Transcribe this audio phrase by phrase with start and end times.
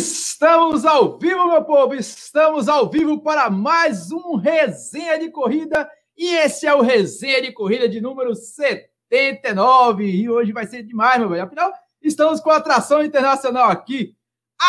[0.00, 1.94] Estamos ao vivo, meu povo!
[1.94, 5.86] Estamos ao vivo para mais um Resenha de Corrida.
[6.16, 10.06] E esse é o Resenha de Corrida de número 79.
[10.06, 11.42] E hoje vai ser demais, meu velho.
[11.42, 14.14] Afinal, estamos com a atração internacional aqui.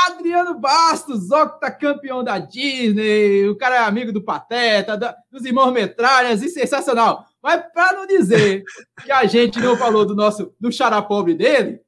[0.05, 3.47] Adriano Bastos, octacampeão da Disney.
[3.47, 7.25] O cara é amigo do Pateta, dos irmãos Metralhas e sensacional.
[7.41, 8.65] Mas para não dizer
[9.01, 11.79] que a gente não falou do nosso do xará pobre dele,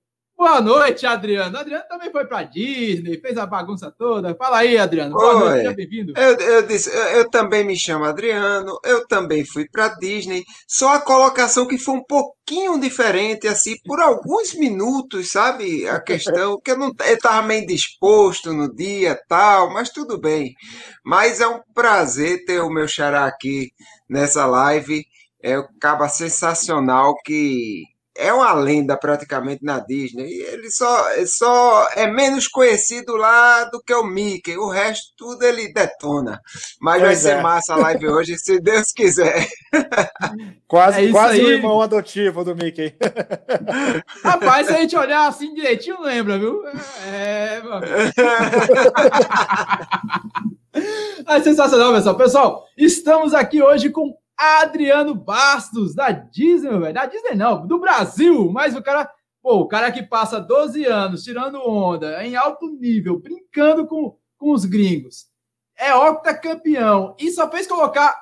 [0.43, 1.57] Boa noite, Adriano.
[1.57, 4.35] Adriano também foi para Disney, fez a bagunça toda.
[4.35, 5.15] Fala aí, Adriano.
[5.15, 5.39] Boa Oi.
[5.39, 6.13] noite, seja bem-vindo.
[6.17, 10.43] Eu, eu, disse, eu, eu, também me chamo Adriano, eu também fui para Disney.
[10.67, 15.87] Só a colocação que foi um pouquinho diferente, assim, por alguns minutos, sabe?
[15.87, 20.53] A questão que eu não estava meio disposto no dia tal, mas tudo bem.
[21.05, 23.71] Mas é um prazer ter o meu xará aqui
[24.09, 25.05] nessa live.
[25.41, 30.29] É um caba sensacional que é uma lenda praticamente na Disney.
[30.29, 34.57] Ele só, só é menos conhecido lá do que o Mickey.
[34.57, 36.39] O resto tudo ele detona.
[36.79, 37.41] Mas pois vai ser é.
[37.41, 39.47] massa a live hoje, se Deus quiser.
[40.67, 42.95] Quase, é quase o irmão adotivo do Mickey.
[44.23, 46.63] Rapaz, se a gente olhar assim direitinho, lembra, viu?
[47.05, 47.61] É,
[51.27, 52.17] é sensacional, pessoal.
[52.17, 56.93] Pessoal, estamos aqui hoje com Adriano Bastos, da Disney, meu velho.
[56.93, 58.51] Da Disney não, do Brasil.
[58.51, 59.09] Mas o cara,
[59.41, 64.51] pô, o cara que passa 12 anos tirando onda em alto nível, brincando com, com
[64.51, 65.27] os gringos.
[65.77, 67.15] É octacampeão.
[67.19, 68.15] E só fez colocar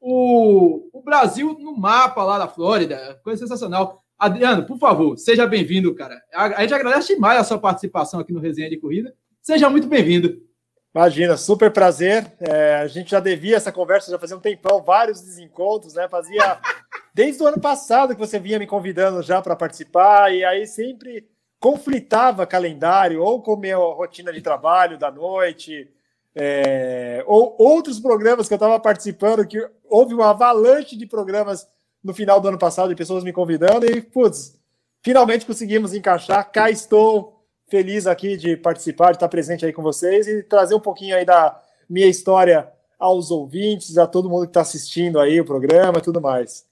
[0.00, 3.20] o, o Brasil no mapa lá da Flórida.
[3.22, 4.04] Coisa sensacional.
[4.18, 6.20] Adriano, por favor, seja bem-vindo, cara.
[6.34, 9.14] A, a gente agradece demais a sua participação aqui no Resenha de Corrida.
[9.40, 10.47] Seja muito bem-vindo.
[10.94, 12.32] Imagina, super prazer.
[12.40, 16.08] É, a gente já devia essa conversa, já fazia um tempão, vários desencontros, né?
[16.08, 16.58] Fazia
[17.12, 21.28] desde o ano passado que você vinha me convidando já para participar, e aí sempre
[21.60, 25.90] conflitava calendário, ou com minha rotina de trabalho da noite,
[26.34, 31.68] é, ou outros programas que eu estava participando, que houve uma avalanche de programas
[32.02, 34.56] no final do ano passado, de pessoas me convidando, e, putz,
[35.02, 36.50] finalmente conseguimos encaixar.
[36.50, 37.37] Cá estou
[37.68, 41.24] feliz aqui de participar, de estar presente aí com vocês e trazer um pouquinho aí
[41.24, 42.68] da minha história
[42.98, 46.66] aos ouvintes, a todo mundo que está assistindo aí o programa e tudo mais.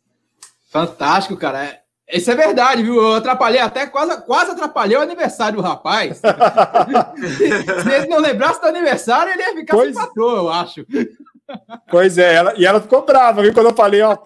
[0.68, 1.64] Fantástico, cara.
[1.64, 2.96] É, isso é verdade, viu?
[2.96, 6.20] Eu atrapalhei até, quase, quase atrapalhei o aniversário do rapaz.
[7.82, 9.94] Se ele não lembrasse do aniversário, ele ia ficar pois...
[9.94, 10.86] sem patrão, eu acho.
[11.88, 13.54] Pois é, ela, e ela ficou brava, viu?
[13.54, 14.18] Quando eu falei, ó,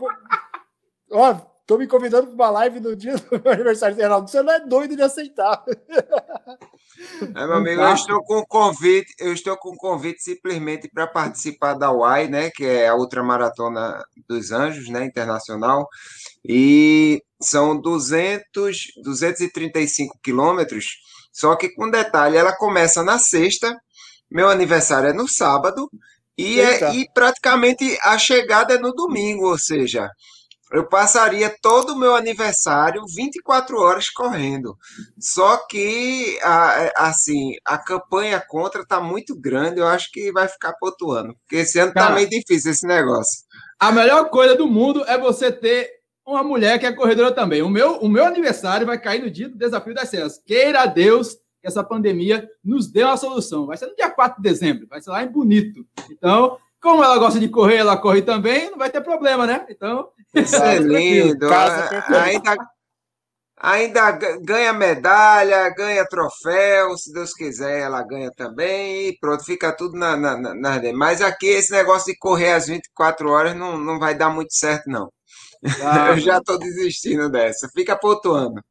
[1.12, 3.94] ó Tô me convidando para uma live no dia do meu aniversário.
[3.94, 5.64] Geraldo, você não é doido de aceitar.
[7.20, 11.92] É, meu amigo, eu estou com convite, eu estou com convite simplesmente para participar da
[11.92, 15.88] UAI, né, que é a Ultramaratona dos Anjos, né, internacional,
[16.44, 20.87] e são 200, 235 quilômetros,
[21.32, 23.75] só que com detalhe, ela começa na sexta,
[24.28, 25.88] meu aniversário é no sábado,
[26.37, 30.10] e, é, e praticamente a chegada é no domingo, ou seja,
[30.72, 34.76] eu passaria todo o meu aniversário 24 horas correndo.
[35.19, 36.38] Só que,
[36.97, 41.34] assim, a campanha contra está muito grande, eu acho que vai ficar pontuando.
[41.41, 43.44] Porque esse ano está meio difícil esse negócio.
[43.78, 45.91] A melhor coisa do mundo é você ter
[46.26, 47.62] uma mulher que é corredora também.
[47.62, 50.41] O meu, o meu aniversário vai cair no dia do Desafio das Serras.
[50.47, 53.66] Queira Deus que essa pandemia nos dê uma solução.
[53.66, 55.84] Vai ser no dia 4 de dezembro, vai ser lá em Bonito.
[56.10, 59.67] Então, como ela gosta de correr, ela corre também, não vai ter problema, né?
[59.69, 60.09] Então.
[60.35, 61.49] Isso é lindo.
[62.09, 62.57] ainda,
[63.57, 64.11] ainda
[64.41, 70.17] ganha medalha, ganha troféu, se Deus quiser, ela ganha também, e pronto, fica tudo na,
[70.17, 74.31] na, na, Mas aqui esse negócio de correr às 24 horas não, não vai dar
[74.31, 75.11] muito certo, não.
[75.85, 77.69] Ah, Eu já estou desistindo dessa.
[77.75, 78.62] Fica pontuando.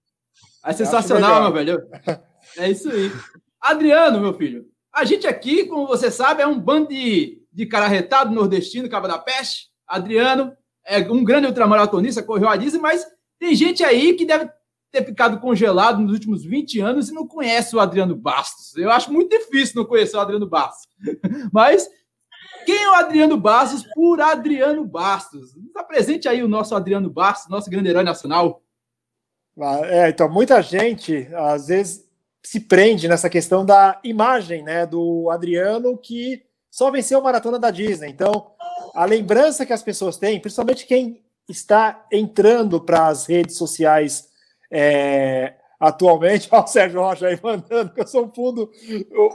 [0.66, 1.88] É sensacional, meu velho.
[2.58, 3.12] É isso aí.
[3.62, 7.88] Adriano, meu filho, a gente aqui, como você sabe, é um bando de de cara
[7.88, 9.70] retado, nordestino, Cabo da Peste.
[9.88, 10.56] Adriano
[10.86, 13.06] é um grande ultramaratonista, correu a Disney, mas
[13.40, 14.50] tem gente aí que deve
[14.92, 18.76] ter ficado congelado nos últimos 20 anos e não conhece o Adriano Bastos.
[18.76, 20.88] Eu acho muito difícil não conhecer o Adriano Bastos.
[21.54, 21.88] Mas
[22.66, 25.56] quem é o Adriano Bastos por Adriano Bastos?
[25.56, 28.64] Está presente aí o nosso Adriano Bastos, nosso grande herói nacional.
[29.60, 32.08] Ah, é, então, muita gente, às vezes,
[32.42, 37.72] se prende nessa questão da imagem né, do Adriano que só venceu a maratona da
[37.72, 38.10] Disney.
[38.10, 38.52] Então,
[38.94, 44.30] a lembrança que as pessoas têm, principalmente quem está entrando para as redes sociais
[44.72, 48.70] é, atualmente, ó, o Sérgio Rocha aí mandando que eu sou um fundo,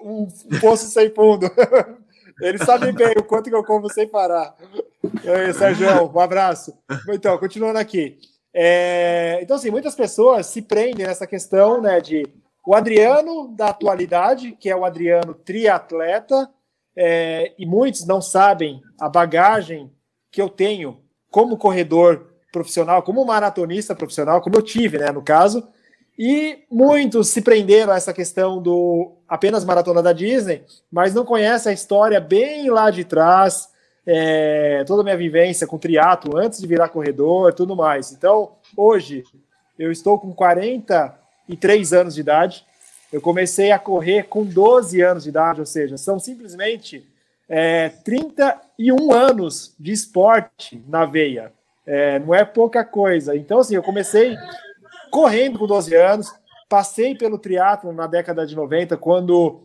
[0.04, 1.50] um, um poço sem fundo.
[2.40, 4.56] Eles sabem bem o quanto que eu como sem parar.
[5.24, 6.76] Aí, Sérgio, um abraço.
[7.08, 8.18] Então, continuando aqui.
[8.52, 12.24] É, então, assim, muitas pessoas se prendem nessa questão né, de
[12.66, 16.48] o Adriano da atualidade, que é o Adriano triatleta,
[16.96, 19.90] é, e muitos não sabem a bagagem
[20.30, 21.00] que eu tenho
[21.30, 25.66] como corredor profissional, como maratonista profissional, como eu tive, né, no caso,
[26.16, 31.70] e muitos se prenderam a essa questão do apenas maratona da Disney, mas não conhecem
[31.70, 33.68] a história bem lá de trás,
[34.06, 38.12] é, toda a minha vivência com triatlo antes de virar corredor, tudo mais.
[38.12, 39.24] Então, hoje
[39.78, 42.64] eu estou com 43 anos de idade.
[43.14, 47.08] Eu comecei a correr com 12 anos de idade, ou seja, são simplesmente
[47.48, 51.52] é, 31 anos de esporte na veia.
[51.86, 53.36] É, não é pouca coisa.
[53.36, 54.36] Então, assim, eu comecei
[55.12, 56.34] correndo com 12 anos,
[56.68, 59.60] passei pelo triatlo na década de 90, quando,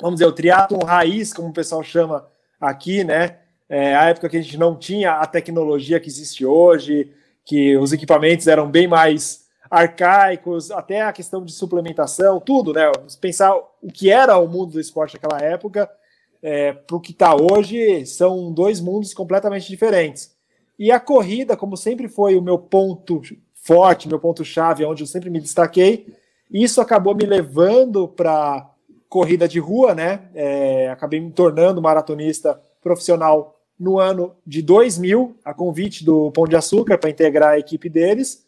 [0.00, 2.26] vamos dizer, o triatlo raiz, como o pessoal chama
[2.60, 3.36] aqui, né?
[3.68, 7.12] É, a época que a gente não tinha a tecnologia que existe hoje,
[7.44, 12.90] que os equipamentos eram bem mais arcaicos, até a questão de suplementação, tudo, né?
[13.20, 15.88] Pensar o que era o mundo do esporte naquela época
[16.42, 20.36] é, para o que está hoje, são dois mundos completamente diferentes.
[20.78, 23.20] E a corrida, como sempre foi o meu ponto
[23.54, 26.14] forte, meu ponto-chave, onde eu sempre me destaquei,
[26.50, 28.70] isso acabou me levando para
[29.08, 30.28] corrida de rua, né?
[30.34, 36.56] É, acabei me tornando maratonista profissional no ano de 2000, a convite do Pão de
[36.56, 38.44] Açúcar para integrar a equipe deles.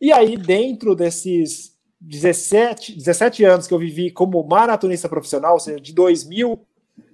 [0.00, 5.80] E aí, dentro desses 17, 17 anos que eu vivi como maratonista profissional, ou seja,
[5.80, 6.60] de 2000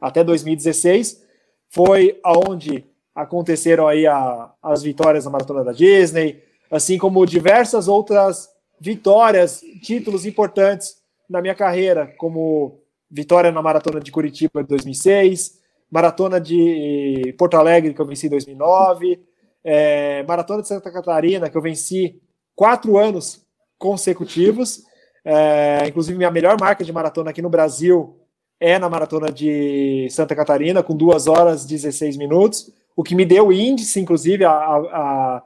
[0.01, 1.25] até 2016,
[1.71, 2.85] foi aonde
[3.15, 8.49] aconteceram aí a, as vitórias na maratona da Disney, assim como diversas outras
[8.81, 10.97] vitórias, títulos importantes
[11.29, 12.81] na minha carreira, como
[13.11, 15.61] vitória na maratona de Curitiba em 2006,
[15.91, 19.21] maratona de Porto Alegre que eu venci em 2009,
[19.63, 22.21] é, maratona de Santa Catarina que eu venci
[22.55, 23.45] quatro anos
[23.79, 24.83] consecutivos.
[25.25, 28.17] É, inclusive, minha melhor marca de maratona aqui no Brasil
[28.61, 33.25] é na maratona de Santa Catarina, com 2 horas e 16 minutos, o que me
[33.25, 35.43] deu índice, inclusive, a,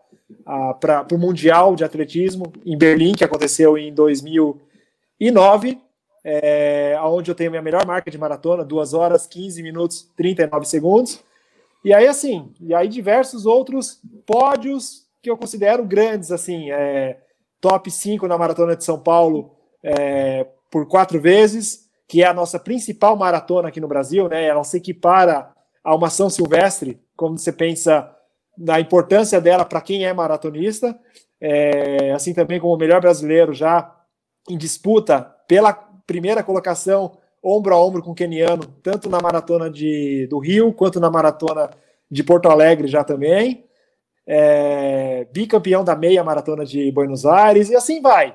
[0.78, 5.78] para o Mundial de Atletismo em Berlim, que aconteceu em 2009,
[6.22, 11.24] é, onde eu tenho minha melhor marca de maratona, 2 horas, 15 minutos, 39 segundos.
[11.84, 17.18] E aí, assim, e aí diversos outros pódios que eu considero grandes, assim, é,
[17.60, 22.58] top 5 na Maratona de São Paulo é, por quatro vezes, que é a nossa
[22.58, 24.46] principal maratona aqui no Brasil, né?
[24.46, 25.50] Ela se equipara
[25.84, 28.10] a uma São Silvestre, como você pensa
[28.56, 30.98] na importância dela para quem é maratonista,
[31.38, 33.94] é, assim também como o melhor brasileiro já
[34.48, 35.72] em disputa pela
[36.06, 40.98] primeira colocação ombro a ombro com o keniano, tanto na maratona de, do Rio quanto
[40.98, 41.70] na maratona
[42.10, 43.67] de Porto Alegre já também
[44.30, 48.34] é, bicampeão da meia maratona de Buenos Aires, e assim vai.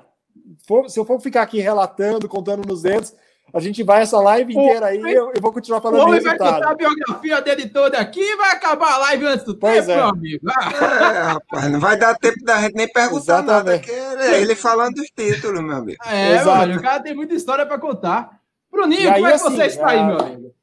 [0.87, 3.13] se eu for ficar aqui relatando, contando nos dedos,
[3.53, 6.01] a gente vai essa live inteira aí, eu, eu vou continuar falando.
[6.01, 9.45] O homem vai contar a biografia dele toda aqui e vai acabar a live antes
[9.45, 9.95] do pois tempo, é.
[9.97, 10.49] meu amigo.
[10.49, 13.91] É, rapaz, não vai dar tempo da gente nem perguntar Exatamente.
[13.91, 16.03] nada, é ele falando dos títulos, meu amigo.
[16.07, 18.39] É, mano, o cara tem muita história para contar.
[18.71, 20.55] Bruninho, aí, como é que assim, você está aí, meu amigo?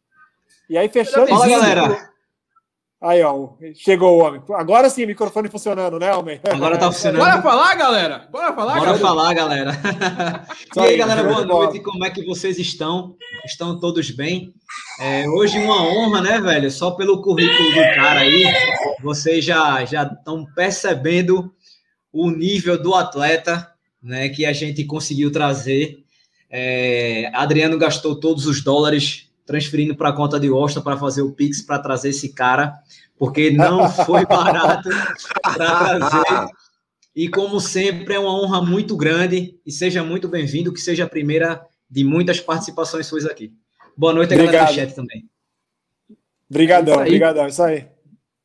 [0.69, 1.29] E aí, fechando...
[1.29, 2.10] Fala, galera.
[3.03, 4.43] Aí, ó, chegou o homem.
[4.51, 6.39] Agora sim, microfone funcionando, né, homem?
[6.45, 7.23] Agora tá funcionando.
[7.23, 8.29] Bora falar, galera?
[8.31, 8.99] Bora falar, Bora galera?
[8.99, 10.47] falar, galera.
[10.77, 11.81] e aí, galera, boa noite.
[11.81, 13.17] Como é que vocês estão?
[13.47, 14.53] Estão todos bem?
[15.01, 16.71] É, hoje uma honra, né, velho?
[16.71, 18.45] Só pelo currículo do cara aí,
[19.03, 21.51] vocês já já estão percebendo
[22.13, 23.73] o nível do atleta,
[24.03, 26.05] né, que a gente conseguiu trazer.
[26.51, 31.33] É, Adriano gastou todos os dólares transferindo para a conta de Washington para fazer o
[31.33, 32.75] Pix para trazer esse cara,
[33.19, 34.89] porque não foi barato
[35.43, 36.51] para trazer.
[37.15, 41.09] E como sempre, é uma honra muito grande e seja muito bem-vindo, que seja a
[41.09, 43.53] primeira de muitas participações suas aqui.
[43.97, 44.53] Boa noite, Obrigado.
[44.53, 45.29] galera do chat também.
[46.49, 47.87] Obrigadão, é obrigadão, isso aí.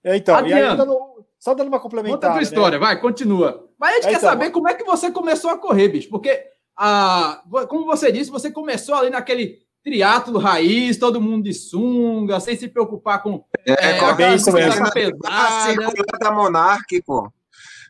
[0.04, 2.18] Então, Adriano, e aí, dando, só dando uma complementar.
[2.18, 2.44] Conta a tua né?
[2.44, 3.70] história, vai, continua.
[3.80, 6.10] Mas a gente é, quer então, saber como é que você começou a correr, bicho,
[6.10, 6.44] porque,
[6.76, 12.58] a, como você disse, você começou ali naquele triatlo raiz, todo mundo de sunga, sem
[12.58, 16.20] se preocupar com é, é, com a bicicleta pesada.
[16.20, 17.32] da Monark, pô.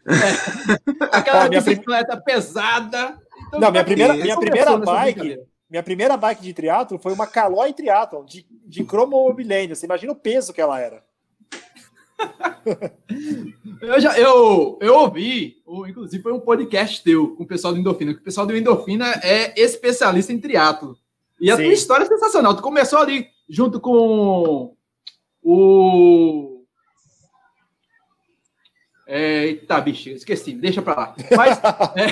[0.06, 3.18] É, aquela bicicleta pesada.
[3.48, 7.72] Então, Não, minha primeira, minha primeira bike, minha primeira bike de triatlo foi uma Caloi
[7.72, 9.74] Triathlon de, de Cromobilênio.
[9.74, 11.02] Você imagina o peso que ela era.
[13.82, 18.14] eu, já, eu, eu ouvi, inclusive foi um podcast teu com o pessoal do Endorfina,
[18.14, 20.98] que o pessoal do Endorfina é especialista em triatlo.
[21.46, 21.66] E a Sim.
[21.66, 22.56] tua história é sensacional.
[22.56, 24.76] Tu começou ali junto com
[25.44, 26.64] o.
[29.08, 31.16] É, eita, bicho, esqueci, deixa pra lá.
[31.38, 31.62] Mas.
[31.96, 32.08] é...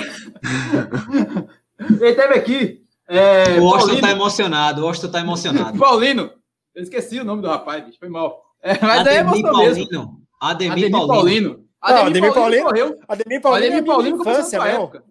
[2.00, 5.76] Ele teve aqui É, o Austin tá emocionado, o Austin tá emocionado.
[5.76, 6.30] Paulino,
[6.72, 8.40] eu esqueci o nome do rapaz, bicho, foi mal.
[8.62, 9.64] É, mas é Ademir é Paulino.
[9.64, 10.22] mesmo.
[10.40, 11.08] Ademir, Ademir Paulino.
[11.08, 11.64] Paulino.
[11.82, 14.72] Ademir, Ademir Paulino, Paulino Ademir Paulino, Ademir Paulino é amigo de infância, meu.
[14.72, 15.04] Época.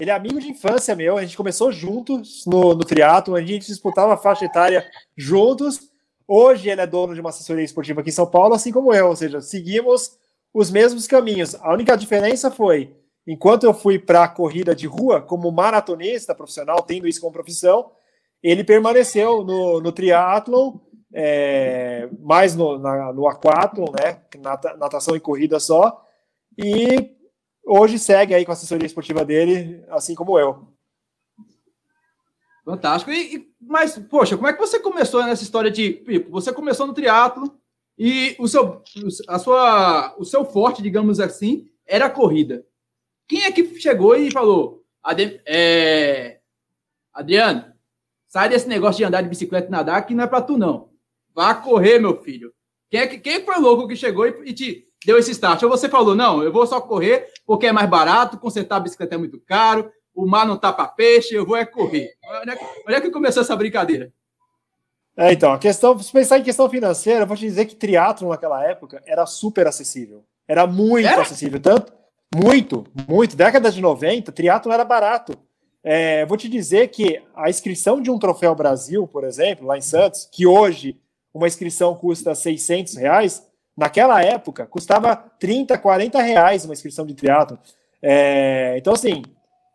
[0.00, 1.18] Ele é amigo de infância meu.
[1.18, 5.90] A gente começou juntos no, no triatlo, a gente disputava a faixa etária juntos.
[6.26, 9.08] Hoje ele é dono de uma assessoria esportiva aqui em São Paulo, assim como eu.
[9.08, 10.16] Ou seja, seguimos
[10.54, 11.56] os mesmos caminhos.
[11.56, 16.80] A única diferença foi, enquanto eu fui para a corrida de rua como maratonista profissional,
[16.82, 17.90] tendo isso como profissão,
[18.40, 20.78] ele permaneceu no, no triatlon
[21.12, 24.20] é, mais no, na, no aquatlon, né,
[24.78, 26.04] natação e corrida só,
[26.56, 27.17] e
[27.68, 30.66] hoje segue aí com a assessoria esportiva dele, assim como eu.
[32.64, 33.10] Fantástico.
[33.10, 36.94] E, e, mas, poxa, como é que você começou nessa história de, você começou no
[36.94, 37.58] triatlo
[37.96, 38.82] e o seu,
[39.26, 42.64] a sua, o seu forte, digamos assim, era a corrida.
[43.26, 44.84] Quem é que chegou e falou,
[45.46, 46.40] é,
[47.12, 47.72] Adriano,
[48.26, 50.90] sai desse negócio de andar de bicicleta e nadar que não é para tu não.
[51.34, 52.52] Vá correr, meu filho.
[52.90, 55.62] Quem, é que, quem foi louco que chegou e, e, te deu esse start?
[55.62, 59.14] Ou você falou, não, eu vou só correr porque é mais barato, consertar a bicicleta
[59.14, 62.14] é muito caro, o mar não tá para peixe, eu vou é correr.
[62.42, 64.12] Onde é, que, onde é que começou essa brincadeira?
[65.16, 68.28] É, então, a questão, se pensar em questão financeira, eu vou te dizer que triatlo
[68.28, 70.24] naquela época era super acessível.
[70.46, 71.22] Era muito era?
[71.22, 71.92] acessível, tanto,
[72.34, 73.36] muito, muito.
[73.36, 75.36] Década de 90, triatlo era barato.
[75.82, 79.80] É, vou te dizer que a inscrição de um troféu Brasil, por exemplo, lá em
[79.80, 81.00] Santos, que hoje
[81.32, 83.47] uma inscrição custa 600 reais,
[83.78, 87.58] naquela época custava 30, 40 reais uma inscrição de triatlo.
[88.02, 89.22] É, então, assim,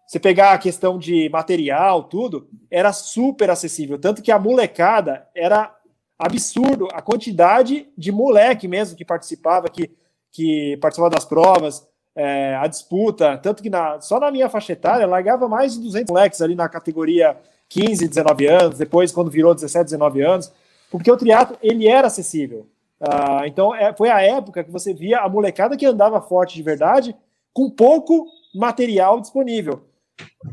[0.05, 3.97] você pegar a questão de material, tudo, era super acessível.
[3.97, 5.73] Tanto que a molecada era
[6.19, 9.89] absurdo a quantidade de moleque mesmo que participava, que,
[10.31, 13.37] que participava das provas, é, a disputa.
[13.37, 16.67] Tanto que na, só na minha faixa etária largava mais de 200 moleques ali na
[16.67, 17.37] categoria
[17.69, 20.51] 15, 19 anos, depois quando virou 17, 19 anos
[20.93, 22.67] porque o triatlo ele era acessível.
[23.03, 26.63] Uh, então é, foi a época que você via a molecada que andava forte de
[26.63, 27.13] verdade
[27.51, 29.83] com pouco material disponível.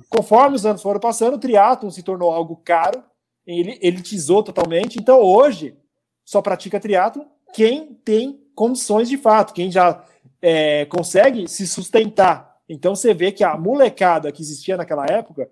[0.09, 3.05] Conforme os anos foram passando, o triatlo se tornou algo caro,
[3.47, 4.99] ele elitizou totalmente.
[4.99, 5.77] Então hoje
[6.25, 10.05] só pratica triatlo quem tem condições de fato, quem já
[10.43, 12.57] é, consegue se sustentar.
[12.69, 15.49] Então você vê que a molecada que existia naquela época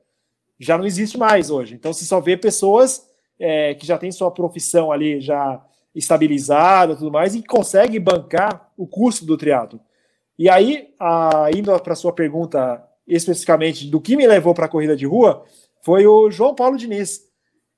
[0.59, 1.77] já não existe mais hoje.
[1.77, 5.65] Então você só vê pessoas é, que já tem sua profissão ali já
[5.99, 9.81] estabilizada tudo mais e consegue bancar o custo do triatlo.
[10.39, 14.97] E aí, a, indo para sua pergunta especificamente do que me levou para a corrida
[14.97, 15.45] de rua,
[15.83, 17.27] foi o João Paulo Diniz.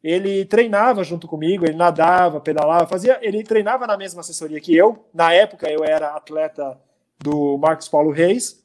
[0.02, 5.06] Ele treinava junto comigo, ele nadava, pedalava, fazia, ele treinava na mesma assessoria que eu.
[5.12, 6.78] Na época eu era atleta
[7.18, 8.64] do Marcos Paulo Reis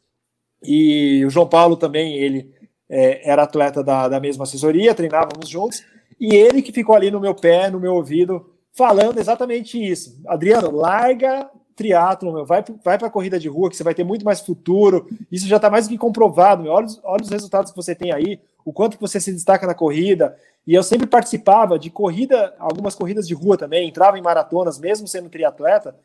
[0.64, 2.54] e o João Paulo também, ele
[2.90, 5.84] é, era atleta da, da mesma assessoria, treinávamos juntos.
[6.20, 10.22] E ele que ficou ali no meu pé, no meu ouvido, falando exatamente isso.
[10.28, 14.24] Adriano, larga triatlo, vai, vai para a corrida de rua, que você vai ter muito
[14.24, 15.10] mais futuro.
[15.32, 16.64] Isso já está mais do que comprovado.
[16.64, 16.72] Meu.
[16.72, 19.74] Olha, olha os resultados que você tem aí, o quanto que você se destaca na
[19.74, 20.38] corrida.
[20.66, 25.08] E eu sempre participava de corrida, algumas corridas de rua também, entrava em maratonas, mesmo
[25.08, 25.96] sendo triatleta,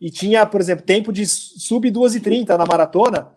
[0.00, 3.28] e tinha, por exemplo, tempo de sub 2 e 30 na maratona,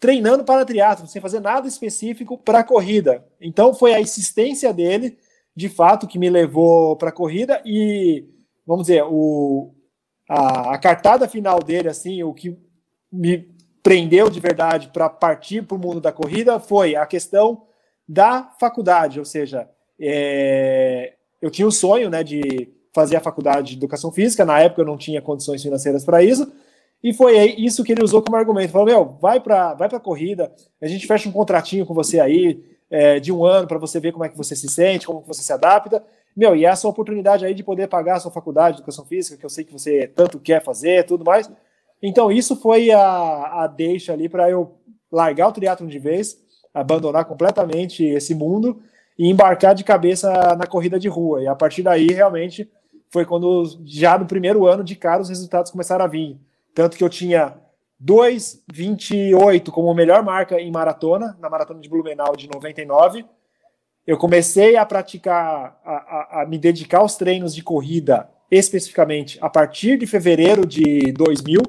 [0.00, 3.24] treinando para triatlo, sem fazer nada específico para a corrida.
[3.40, 5.16] Então foi a insistência dele
[5.54, 8.24] de fato que me levou para a corrida e
[8.66, 9.74] vamos dizer o
[10.28, 12.56] a, a, cartada final dele assim o que
[13.12, 13.50] me
[13.82, 17.64] prendeu de verdade para partir para o mundo da corrida foi a questão
[18.08, 19.68] da faculdade ou seja
[20.00, 24.82] é, eu tinha o sonho né de fazer a faculdade de educação física na época
[24.82, 26.50] eu não tinha condições financeiras para isso
[27.02, 30.50] e foi isso que ele usou como argumento falou meu vai para vai para corrida
[30.80, 34.12] a gente fecha um contratinho com você aí é, de um ano para você ver
[34.12, 36.04] como é que você se sente, como você se adapta.
[36.36, 39.46] Meu, e essa oportunidade aí de poder pagar a sua faculdade de educação física, que
[39.46, 41.50] eu sei que você tanto quer fazer, tudo mais.
[42.02, 44.74] Então, isso foi a, a deixa ali para eu
[45.10, 46.38] largar o triatlon de vez,
[46.74, 48.82] abandonar completamente esse mundo
[49.18, 51.42] e embarcar de cabeça na corrida de rua.
[51.42, 52.70] E a partir daí, realmente,
[53.10, 56.38] foi quando, já no primeiro ano de cara, os resultados começaram a vir.
[56.74, 57.54] Tanto que eu tinha
[58.04, 63.24] 2,28 como melhor marca em maratona, na maratona de Blumenau de 99.
[64.04, 69.48] Eu comecei a praticar, a, a, a, me dedicar aos treinos de corrida, especificamente a
[69.48, 71.62] partir de fevereiro de 2000.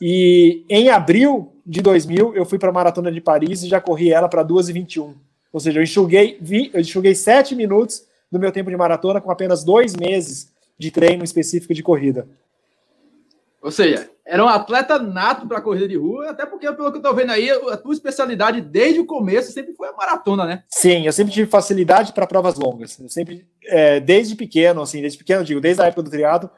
[0.00, 4.12] E em abril de 2000, eu fui para a maratona de Paris e já corri
[4.12, 5.14] ela para 2,21.
[5.52, 9.30] Ou seja, eu enxuguei, vi, eu enxuguei 7 minutos do meu tempo de maratona com
[9.30, 12.26] apenas dois meses de treino específico de corrida.
[13.62, 17.00] Ou seja, era um atleta nato para corrida de rua, até porque, pelo que eu
[17.00, 20.64] estou vendo aí, a tua especialidade desde o começo sempre foi a maratona, né?
[20.68, 22.98] Sim, eu sempre tive facilidade para provas longas.
[22.98, 26.50] Eu sempre, é, desde pequeno, assim, desde pequeno, digo, desde a época do triatlo,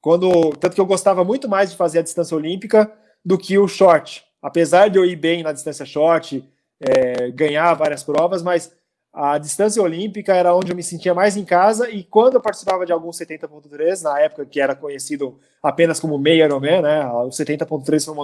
[0.00, 2.92] quando tanto que eu gostava muito mais de fazer a distância olímpica
[3.24, 4.24] do que o short.
[4.40, 6.48] Apesar de eu ir bem na distância short,
[6.78, 8.72] é, ganhar várias provas, mas
[9.16, 12.84] a distância olímpica era onde eu me sentia mais em casa e quando eu participava
[12.84, 18.04] de alguns 70.3, na época que era conhecido apenas como meio Ironman, né, o 70.3
[18.04, 18.14] foi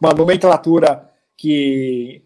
[0.00, 2.22] uma nomenclatura que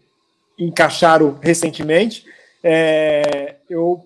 [0.59, 2.23] encaixaram recentemente,
[2.63, 4.05] é, eu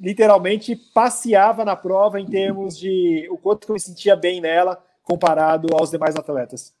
[0.00, 5.68] literalmente passeava na prova em termos de o quanto eu me sentia bem nela comparado
[5.76, 6.74] aos demais atletas.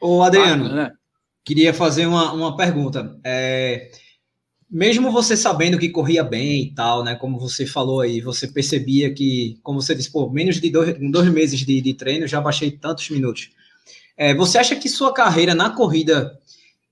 [0.00, 0.92] Ô Adriano, ah, né?
[1.44, 3.18] queria fazer uma, uma pergunta.
[3.22, 3.90] É,
[4.74, 7.14] mesmo você sabendo que corria bem e tal, né?
[7.14, 11.28] Como você falou aí, você percebia que, como você disse, pô, menos de dois, dois
[11.28, 13.50] meses de, de treino, já baixei tantos minutos.
[14.16, 16.36] É, você acha que sua carreira na corrida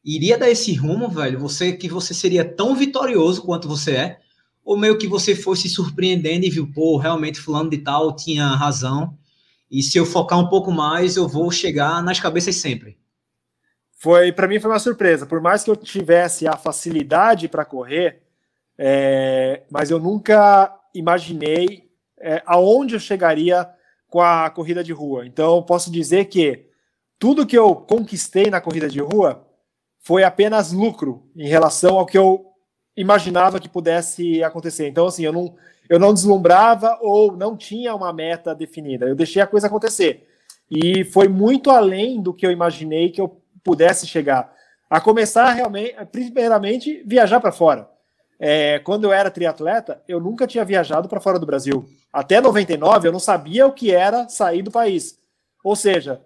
[0.05, 1.41] iria dar esse rumo, velho?
[1.41, 4.19] Você que você seria tão vitorioso quanto você é?
[4.65, 9.19] Ou meio que você fosse surpreendendo e viu, pô, realmente fulano de tal tinha razão.
[9.69, 12.97] E se eu focar um pouco mais, eu vou chegar nas cabeças sempre
[14.03, 15.27] foi para mim foi uma surpresa.
[15.27, 18.21] Por mais que eu tivesse a facilidade para correr,
[18.77, 23.71] é, mas eu nunca imaginei é, aonde eu chegaria
[24.09, 25.25] com a corrida de rua.
[25.25, 26.67] Então, posso dizer que
[27.17, 29.47] tudo que eu conquistei na corrida de rua
[30.01, 32.45] foi apenas lucro em relação ao que eu
[32.97, 34.89] imaginava que pudesse acontecer.
[34.89, 35.55] Então, assim, eu não,
[35.89, 39.07] eu não deslumbrava ou não tinha uma meta definida.
[39.07, 40.27] Eu deixei a coisa acontecer.
[40.69, 44.53] E foi muito além do que eu imaginei que eu pudesse chegar.
[44.89, 47.89] A começar realmente, primeiramente, viajar para fora.
[48.39, 51.87] É, quando eu era triatleta, eu nunca tinha viajado para fora do Brasil.
[52.13, 55.19] Até 99, eu não sabia o que era sair do país.
[55.65, 56.21] Ou seja,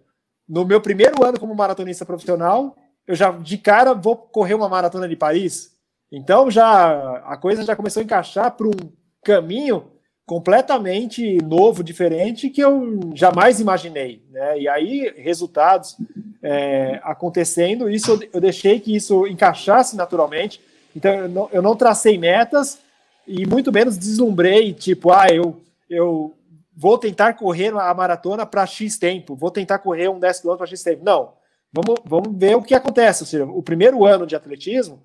[0.48, 2.76] no meu primeiro ano como maratonista profissional,
[3.06, 5.76] eu já de cara vou correr uma maratona de Paris.
[6.10, 9.92] Então já a coisa já começou a encaixar para um caminho
[10.26, 14.20] completamente novo, diferente, que eu jamais imaginei.
[14.30, 14.60] Né?
[14.60, 15.96] E aí, resultados
[16.42, 20.60] é, acontecendo, isso eu deixei que isso encaixasse naturalmente.
[20.94, 22.78] Então, eu não, eu não tracei metas
[23.26, 26.34] e muito menos deslumbrei, tipo, ah, eu, eu
[26.76, 30.66] vou tentar correr a maratona para X tempo, vou tentar correr um 10 km para
[30.66, 31.04] X tempo.
[31.04, 31.34] Não,
[31.72, 33.22] vamos, vamos ver o que acontece.
[33.22, 35.00] Ou seja, o primeiro ano de atletismo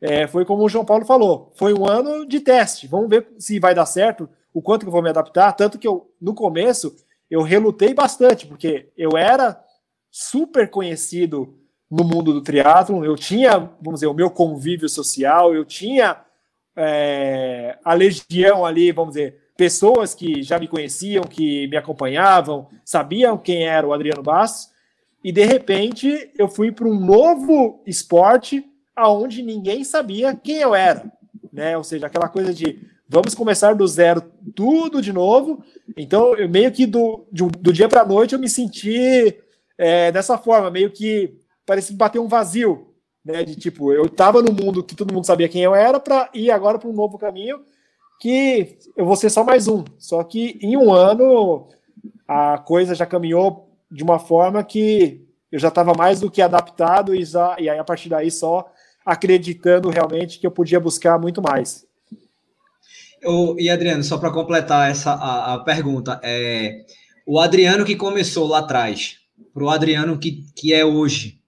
[0.00, 2.86] é, foi como o João Paulo falou, foi um ano de teste.
[2.86, 5.52] Vamos ver se vai dar certo o quanto que eu vou me adaptar.
[5.52, 6.94] Tanto que eu, no começo,
[7.30, 9.62] eu relutei bastante, porque eu era
[10.10, 11.56] super conhecido
[11.90, 16.20] no mundo do triatlon, eu tinha, vamos dizer, o meu convívio social, eu tinha
[16.76, 23.36] é, a legião ali, vamos dizer, pessoas que já me conheciam, que me acompanhavam, sabiam
[23.36, 24.72] quem era o Adriano Bastos,
[25.22, 31.12] e de repente eu fui para um novo esporte aonde ninguém sabia quem eu era,
[31.52, 31.76] né?
[31.76, 34.22] Ou seja, aquela coisa de vamos começar do zero
[34.54, 35.64] tudo de novo.
[35.96, 39.36] Então, eu meio que do, do dia para a noite eu me senti
[39.76, 42.94] é, dessa forma, meio que parecia bater um vazio,
[43.24, 43.42] né?
[43.42, 46.52] De tipo, eu estava no mundo que todo mundo sabia quem eu era para ir
[46.52, 47.60] agora para um novo caminho
[48.20, 49.82] que eu vou ser só mais um.
[49.98, 51.68] Só que em um ano
[52.28, 57.12] a coisa já caminhou de uma forma que eu já estava mais do que adaptado
[57.12, 58.70] e, já, e aí a partir daí só
[59.04, 61.89] acreditando realmente que eu podia buscar muito mais.
[63.20, 66.84] Eu, e Adriano, só para completar essa a, a, pergunta, é
[67.26, 69.16] o Adriano que começou lá atrás,
[69.52, 71.38] para o Adriano que, que é hoje,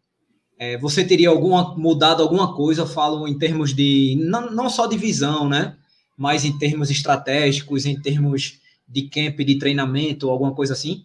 [0.59, 2.83] é, você teria alguma mudado alguma coisa?
[2.83, 5.77] Eu falo em termos de não, não só de visão, né?
[6.17, 11.05] Mas em termos estratégicos, em termos de camp, de treinamento, alguma coisa assim?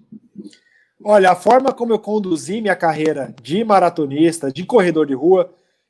[1.04, 5.50] Olha, a forma como eu conduzi minha carreira de maratonista, de corredor de rua,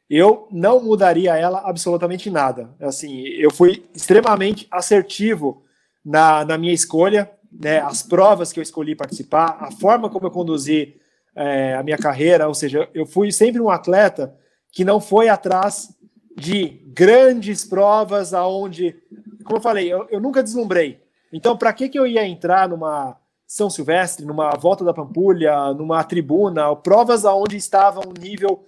[0.10, 2.70] eu não mudaria ela absolutamente nada.
[2.80, 5.64] Assim, eu fui extremamente assertivo
[6.04, 10.32] na, na minha escolha, né, as provas que eu escolhi participar, a forma como eu
[10.32, 10.96] conduzi
[11.36, 14.36] é, a minha carreira, ou seja, eu fui sempre um atleta
[14.72, 15.90] que não foi atrás
[16.36, 18.96] de grandes provas aonde,
[19.44, 21.02] como eu falei, eu, eu nunca deslumbrei.
[21.32, 26.04] Então, para que, que eu ia entrar numa São Silvestre, numa Volta da Pampulha, numa
[26.04, 28.66] tribuna, provas aonde estava um nível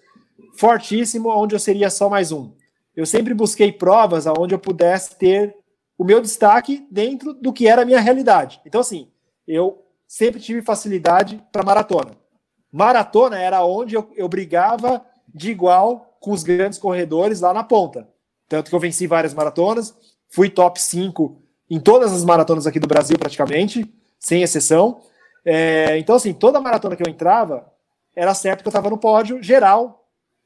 [0.57, 2.51] fortíssimo, onde eu seria só mais um.
[2.95, 5.55] Eu sempre busquei provas onde eu pudesse ter
[5.97, 8.61] o meu destaque dentro do que era a minha realidade.
[8.65, 9.09] Então, assim,
[9.47, 12.11] eu sempre tive facilidade para maratona.
[12.71, 18.07] Maratona era onde eu, eu brigava de igual com os grandes corredores lá na ponta.
[18.47, 19.95] Tanto que eu venci várias maratonas,
[20.29, 25.01] fui top 5 em todas as maratonas aqui do Brasil, praticamente, sem exceção.
[25.45, 27.71] É, então, assim, toda maratona que eu entrava,
[28.15, 29.98] era certo que eu estava no pódio geral,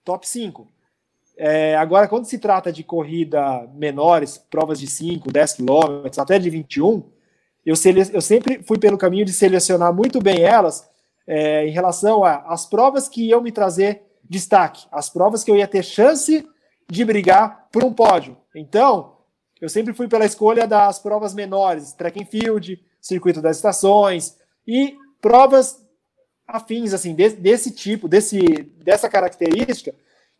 [0.04, 0.68] top 5.
[1.36, 6.50] É, agora, quando se trata de corrida menores, provas de 5, 10 quilômetros, até de
[6.50, 7.04] 21,
[7.66, 7.76] eu,
[8.14, 10.88] eu, sempre fui pelo caminho de selecionar muito bem elas
[11.26, 15.68] é, em relação às provas que iam me trazer destaque, as provas que eu ia
[15.68, 16.48] ter chance
[16.90, 18.38] de brigar por um pódio.
[18.54, 19.18] Então,
[19.62, 24.38] eu sempre fui pela escolha das provas menores, track and field, circuito das estações
[24.68, 25.83] e provas
[26.48, 28.40] afins assim desse, desse tipo, desse,
[28.84, 29.94] dessa característica,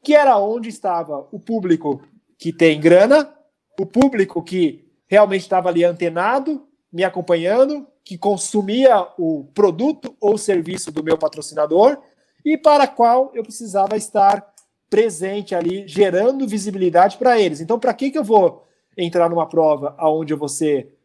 [0.04, 2.02] que era onde estava o público
[2.38, 3.34] que tem grana,
[3.80, 10.92] o público que realmente estava ali antenado, me acompanhando, que consumia o produto ou serviço
[10.92, 11.98] do meu patrocinador
[12.46, 14.54] e para qual eu precisava estar
[14.90, 17.62] presente ali, gerando visibilidade para eles.
[17.62, 20.50] Então, para que, que eu vou entrar numa prova onde eu vou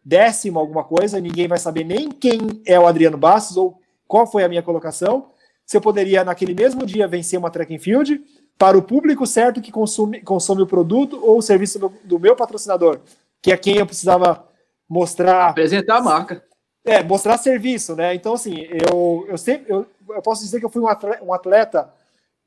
[0.04, 4.42] décimo alguma coisa, ninguém vai saber nem quem é o Adriano Bastos ou qual foi
[4.42, 5.30] a minha colocação,
[5.64, 8.24] se eu poderia, naquele mesmo dia, vencer uma track and field
[8.56, 12.34] para o público certo que consome, consome o produto ou o serviço do, do meu
[12.34, 13.00] patrocinador,
[13.42, 14.48] que é quem eu precisava
[14.88, 15.50] mostrar.
[15.50, 16.44] Apresentar a marca.
[16.84, 18.14] É, mostrar serviço, né?
[18.14, 21.34] Então, assim, eu, eu sempre eu, eu posso dizer que eu fui um atleta, um
[21.34, 21.92] atleta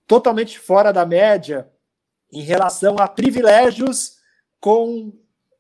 [0.08, 1.70] totalmente fora da média
[2.34, 4.18] em relação a privilégios
[4.60, 5.14] com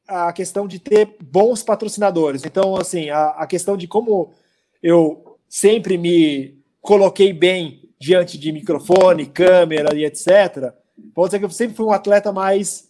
[0.08, 2.44] a questão de ter bons patrocinadores.
[2.44, 4.34] Então, assim, a, a questão de como
[4.82, 10.74] eu sempre me coloquei bem diante de microfone, câmera e etc.
[11.14, 12.90] Pode dizer que eu sempre fui um atleta mais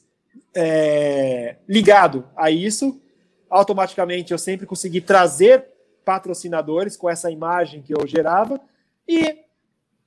[0.55, 3.01] é, ligado a isso.
[3.49, 5.65] Automaticamente eu sempre consegui trazer
[6.05, 8.61] patrocinadores com essa imagem que eu gerava
[9.07, 9.39] e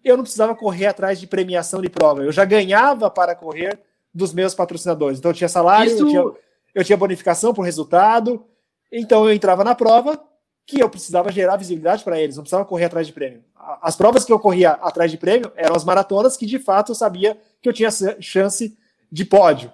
[0.05, 2.23] eu não precisava correr atrás de premiação de prova.
[2.23, 3.81] Eu já ganhava para correr
[4.15, 5.19] dos meus patrocinadores.
[5.19, 6.05] Então eu tinha salário, Isso...
[6.05, 6.41] eu, tinha,
[6.73, 8.45] eu tinha bonificação por resultado.
[8.93, 10.23] Então eu entrava na prova
[10.67, 13.45] que eu precisava gerar visibilidade para eles, não precisava correr atrás de prêmio.
[13.83, 16.95] As provas que eu corria atrás de prêmio eram as maratonas que de fato eu
[16.95, 18.77] sabia que eu tinha chance
[19.11, 19.71] de pódio.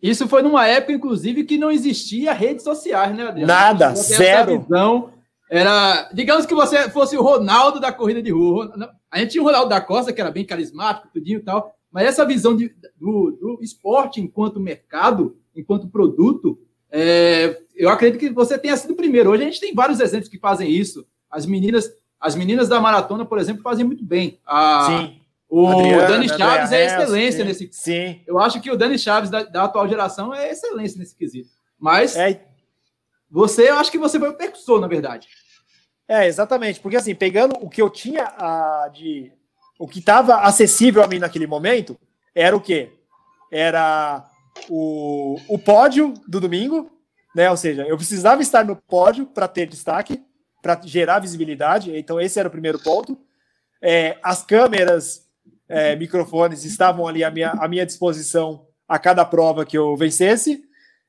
[0.00, 3.52] Isso foi numa época, inclusive, que não existia redes sociais, né, Adriano?
[3.52, 4.60] Nada, zero.
[4.60, 5.12] Visão,
[5.50, 8.72] era, digamos que você fosse o Ronaldo da corrida de rua.
[9.10, 12.06] A gente tinha o Ronaldo da Costa, que era bem carismático, tudinho e tal, mas
[12.06, 18.58] essa visão de, do, do esporte enquanto mercado, enquanto produto, é, eu acredito que você
[18.58, 19.30] tenha sido o primeiro.
[19.30, 21.06] Hoje a gente tem vários exemplos que fazem isso.
[21.30, 24.38] As meninas, as meninas da maratona, por exemplo, fazem muito bem.
[24.46, 25.20] A, Sim.
[25.48, 27.68] O Adriana, Dani Chaves é excelência sim, nesse.
[27.72, 28.20] Sim.
[28.26, 31.48] Eu acho que o Dani Chaves da, da, atual geração é excelência nesse quesito.
[31.78, 32.42] Mas é.
[33.30, 35.26] você, eu acho que você foi o percussor, na verdade.
[36.06, 36.80] É, exatamente.
[36.80, 39.32] Porque assim, pegando o que eu tinha a, de.
[39.78, 41.96] O que estava acessível a mim naquele momento
[42.34, 42.92] era o quê?
[43.50, 44.28] Era
[44.68, 46.90] o, o pódio do domingo,
[47.34, 47.50] né?
[47.50, 50.22] Ou seja, eu precisava estar no pódio para ter destaque,
[50.62, 51.96] para gerar visibilidade.
[51.96, 53.18] Então, esse era o primeiro ponto.
[53.80, 55.26] É, as câmeras
[55.68, 60.64] é, microfones estavam ali à minha, à minha disposição a cada prova que eu vencesse.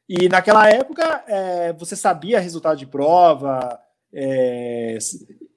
[0.07, 3.79] E naquela época, é, você sabia resultado de prova
[4.13, 4.97] é,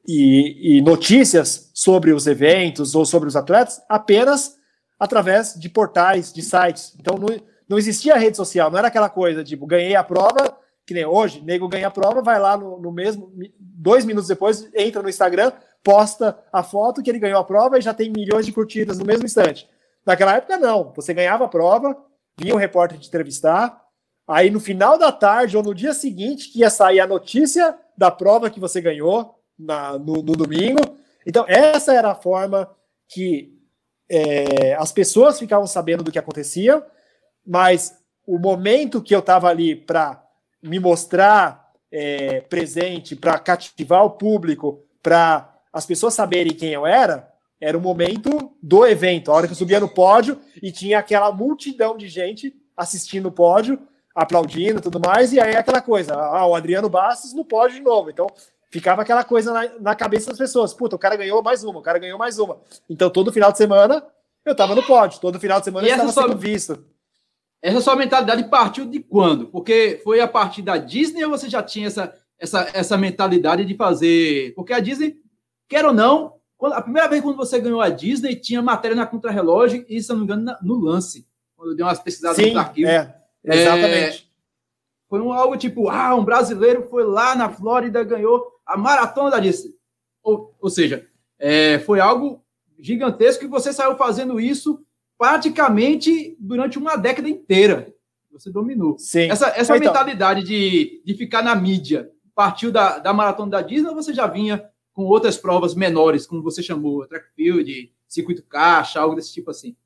[0.06, 4.56] e, e, notícias sobre os eventos ou sobre os atletas apenas
[5.00, 6.94] através de portais, de sites.
[7.00, 7.16] Então,
[7.72, 11.40] não existia rede social, não era aquela coisa tipo, ganhei a prova, que nem hoje,
[11.40, 15.52] nego ganha a prova, vai lá no, no mesmo, dois minutos depois, entra no Instagram,
[15.82, 19.06] posta a foto que ele ganhou a prova e já tem milhões de curtidas no
[19.06, 19.66] mesmo instante.
[20.04, 20.92] Naquela época, não.
[20.94, 21.96] Você ganhava a prova,
[22.38, 23.80] vinha o repórter te entrevistar,
[24.28, 28.10] aí no final da tarde ou no dia seguinte que ia sair a notícia da
[28.10, 30.80] prova que você ganhou na, no, no domingo.
[31.26, 32.70] Então, essa era a forma
[33.08, 33.58] que
[34.10, 36.84] é, as pessoas ficavam sabendo do que acontecia,
[37.46, 40.22] mas o momento que eu estava ali para
[40.62, 47.30] me mostrar é, presente, para cativar o público, para as pessoas saberem quem eu era,
[47.60, 51.30] era o momento do evento, a hora que eu subia no pódio e tinha aquela
[51.30, 53.78] multidão de gente assistindo o pódio,
[54.14, 57.82] aplaudindo e tudo mais, e aí aquela coisa, ah, o Adriano Bastos no pódio de
[57.82, 58.10] novo.
[58.10, 58.26] Então
[58.70, 61.82] ficava aquela coisa na, na, cabeça das pessoas, puta, o cara ganhou mais uma, o
[61.82, 62.58] cara ganhou mais uma.
[62.88, 64.04] Então todo final de semana
[64.44, 66.84] eu tava no pódio, todo final de semana e eu estava sendo visto.
[67.62, 69.46] Essa sua mentalidade partiu de quando?
[69.46, 73.76] Porque foi a partir da Disney ou você já tinha essa, essa, essa mentalidade de
[73.76, 74.52] fazer.
[74.54, 75.22] Porque a Disney
[75.72, 79.06] Quer ou não, quando, a primeira vez quando você ganhou a Disney, tinha matéria na
[79.06, 81.26] Contrarrelógio e, se não me engano, na, no lance.
[81.56, 82.92] Quando eu dei umas pesquisadas Sim, nos arquivos.
[82.92, 84.18] É, exatamente.
[84.18, 84.32] É,
[85.08, 89.38] foi um, algo tipo, ah, um brasileiro foi lá na Flórida, ganhou a maratona da
[89.38, 89.74] Disney.
[90.22, 92.44] Ou, ou seja, é, foi algo
[92.78, 94.84] gigantesco que você saiu fazendo isso
[95.22, 97.94] praticamente durante uma década inteira.
[98.32, 98.98] Você dominou.
[98.98, 99.30] Sim.
[99.30, 103.88] Essa, essa então, mentalidade de, de ficar na mídia partiu da, da maratona da Disney
[103.88, 108.98] ou você já vinha com outras provas menores, como você chamou, track field, circuito caixa,
[108.98, 109.76] algo desse tipo assim?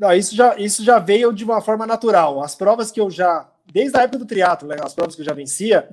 [0.00, 2.42] Não, isso já, isso já veio de uma forma natural.
[2.42, 5.26] As provas que eu já, desde a época do triatlo, né, as provas que eu
[5.26, 5.90] já vencia,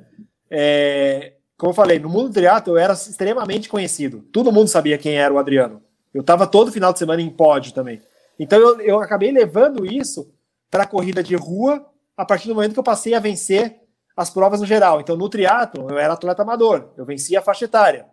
[0.49, 4.21] é, como eu falei, no mundo do triatlo eu era extremamente conhecido.
[4.31, 5.83] Todo mundo sabia quem era o Adriano.
[6.13, 7.99] Eu estava todo final de semana em pódio também.
[8.41, 10.33] Então eu, eu acabei levando isso
[10.71, 11.85] para a corrida de rua
[12.17, 13.81] a partir do momento que eu passei a vencer
[14.17, 14.99] as provas no geral.
[14.99, 18.07] Então no triatlo eu era atleta amador, eu vencia a faixa etária.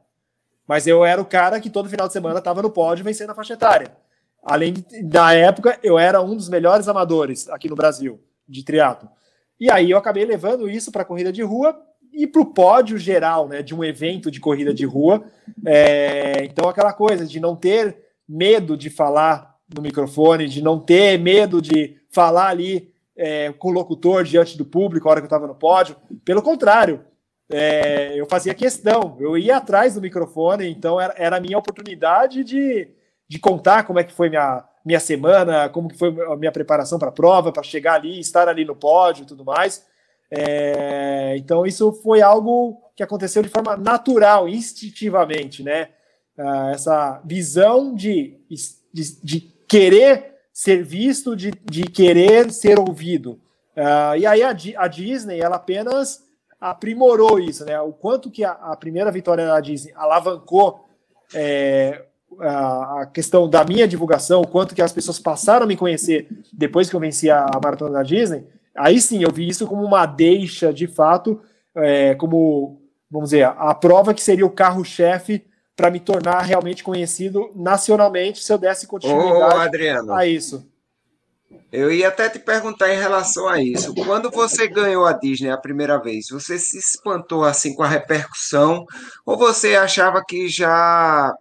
[0.66, 3.34] Mas eu era o cara que todo final de semana estava no pódio vencendo a
[3.34, 3.90] faixa etária.
[4.42, 9.08] Além de, da época, eu era um dos melhores amadores aqui no Brasil de triatlo.
[9.58, 11.74] E aí eu acabei levando isso para a corrida de rua
[12.12, 15.24] e para o pódio geral, né, de um evento de corrida de rua.
[15.66, 17.96] É, então aquela coisa de não ter
[18.28, 23.72] medo de falar no microfone, de não ter medo de falar ali é, com o
[23.72, 25.96] locutor diante do público a hora que eu estava no pódio.
[26.24, 27.04] Pelo contrário,
[27.50, 32.44] é, eu fazia questão, eu ia atrás do microfone, então era, era a minha oportunidade
[32.44, 32.88] de
[33.28, 36.98] de contar como é que foi minha, minha semana, como que foi a minha preparação
[36.98, 39.84] para a prova, para chegar ali, estar ali no pódio e tudo mais.
[40.30, 45.90] É, então isso foi algo que aconteceu de forma natural, instintivamente, né?
[46.38, 48.38] Ah, essa visão de,
[48.92, 53.40] de, de, querer ser visto, de, de querer ser ouvido.
[53.76, 56.24] Uh, e aí a, a, Disney, ela apenas
[56.60, 57.80] aprimorou isso, né?
[57.80, 60.84] O quanto que a, a primeira vitória da Disney alavancou
[61.32, 62.04] é,
[62.40, 66.90] a, questão da minha divulgação, o quanto que as pessoas passaram a me conhecer depois
[66.90, 70.06] que eu venci a, a maratona da Disney, aí sim eu vi isso como uma
[70.06, 71.40] deixa de fato,
[71.76, 75.44] é, como vamos dizer, a prova que seria o carro-chefe
[75.78, 80.66] para me tornar realmente conhecido nacionalmente se eu desse continuidade Ô, Adriano, a isso.
[81.70, 83.94] Eu ia até te perguntar em relação a isso.
[83.94, 88.84] Quando você ganhou a Disney a primeira vez, você se espantou assim com a repercussão
[89.24, 91.32] ou você achava que já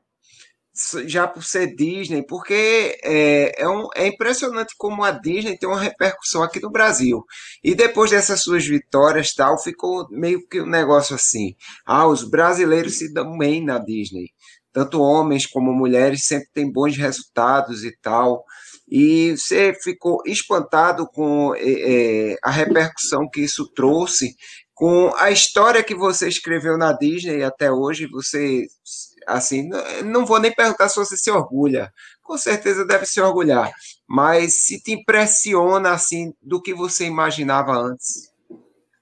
[1.05, 5.79] já por ser Disney, porque é, é, um, é, impressionante como a Disney tem uma
[5.79, 7.23] repercussão aqui no Brasil.
[7.63, 11.55] E depois dessas suas vitórias tal, ficou meio que um negócio assim.
[11.85, 14.31] Ah, os brasileiros se dão bem na Disney.
[14.71, 18.43] Tanto homens como mulheres sempre têm bons resultados e tal.
[18.87, 24.35] E você ficou espantado com é, é a repercussão que isso trouxe,
[24.73, 28.07] com a história que você escreveu na Disney até hoje.
[28.07, 28.67] Você
[29.27, 29.69] assim,
[30.05, 31.91] não vou nem perguntar se você se orgulha,
[32.23, 33.71] com certeza deve se orgulhar,
[34.07, 38.31] mas se te impressiona assim do que você imaginava antes.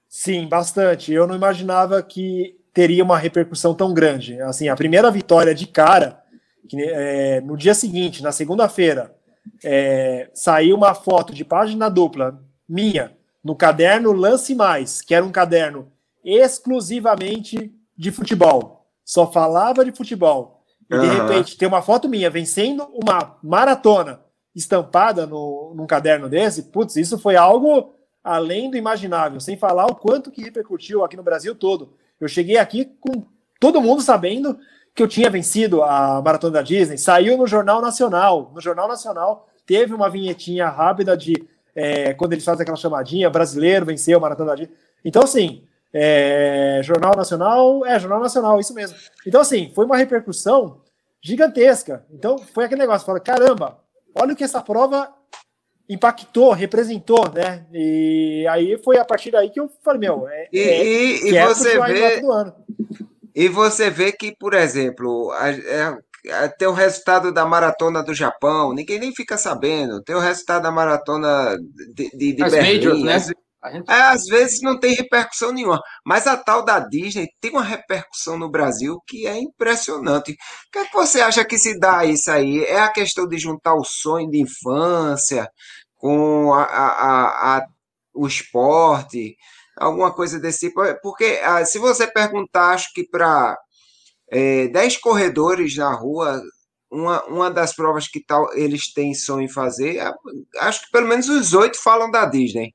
[0.08, 1.12] Sim, bastante.
[1.12, 4.40] Eu não imaginava que teria uma repercussão tão grande.
[4.42, 6.22] Assim, a primeira vitória de cara,
[6.68, 9.14] que, é, no dia seguinte, na segunda-feira,
[9.62, 15.30] é, saiu uma foto de página dupla minha no caderno Lance Mais, que era um
[15.30, 15.92] caderno
[16.24, 18.75] exclusivamente de futebol
[19.06, 20.64] só falava de futebol.
[20.90, 21.26] E de uhum.
[21.26, 24.20] repente tem uma foto minha vencendo uma maratona
[24.54, 29.94] estampada no, num caderno desse, putz, isso foi algo além do imaginável, sem falar o
[29.94, 31.92] quanto que repercutiu aqui no Brasil todo.
[32.20, 33.24] Eu cheguei aqui com
[33.60, 34.58] todo mundo sabendo
[34.92, 38.50] que eu tinha vencido a maratona da Disney, saiu no Jornal Nacional.
[38.52, 41.34] No Jornal Nacional teve uma vinhetinha rápida de
[41.74, 44.74] é, quando eles fazem aquela chamadinha, brasileiro venceu a maratona da Disney.
[45.04, 45.62] Então, assim,
[45.98, 48.98] é, Jornal Nacional, é, Jornal Nacional, isso mesmo.
[49.26, 50.82] Então, assim, foi uma repercussão
[51.22, 52.04] gigantesca.
[52.12, 53.78] Então, foi aquele negócio, fala, caramba,
[54.14, 55.08] olha o que essa prova
[55.88, 57.64] impactou, representou, né?
[57.72, 61.44] E aí foi a partir daí que eu falei, meu, é, e, é, e, e
[61.46, 62.22] você vê
[63.34, 68.74] e você vê que, por exemplo, a, é, tem o resultado da maratona do Japão,
[68.74, 70.02] ninguém nem fica sabendo.
[70.02, 71.56] Tem o resultado da maratona
[71.94, 73.34] de, de, de Berlim, majors, né?
[73.72, 73.90] Gente...
[73.90, 78.38] É, às vezes não tem repercussão nenhuma, mas a tal da Disney tem uma repercussão
[78.38, 80.32] no Brasil que é impressionante.
[80.32, 80.36] O
[80.72, 82.64] que, é que você acha que se dá isso aí?
[82.64, 85.48] É a questão de juntar o sonho de infância
[85.96, 87.66] com a, a, a,
[88.14, 89.36] o esporte,
[89.76, 90.82] alguma coisa desse tipo?
[91.02, 93.56] Porque ah, se você perguntar, acho que para
[94.30, 96.42] é, 10 corredores na rua,
[96.90, 100.00] uma, uma das provas que tal eles têm sonho em fazer,
[100.58, 102.74] acho que pelo menos os oito falam da Disney.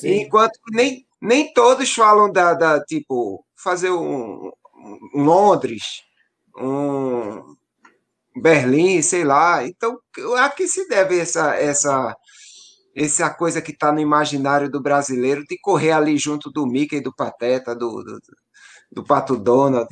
[0.00, 0.22] Sim.
[0.22, 4.52] Enquanto nem, nem todos falam da, da tipo, fazer um,
[5.14, 6.02] um Londres,
[6.54, 7.56] um
[8.36, 9.66] Berlim, sei lá.
[9.66, 9.98] Então,
[10.38, 12.14] a que se deve essa, essa,
[12.94, 17.14] essa coisa que está no imaginário do brasileiro de correr ali junto do Mickey, do
[17.14, 18.20] Pateta, do, do,
[18.92, 19.88] do Pato Donald?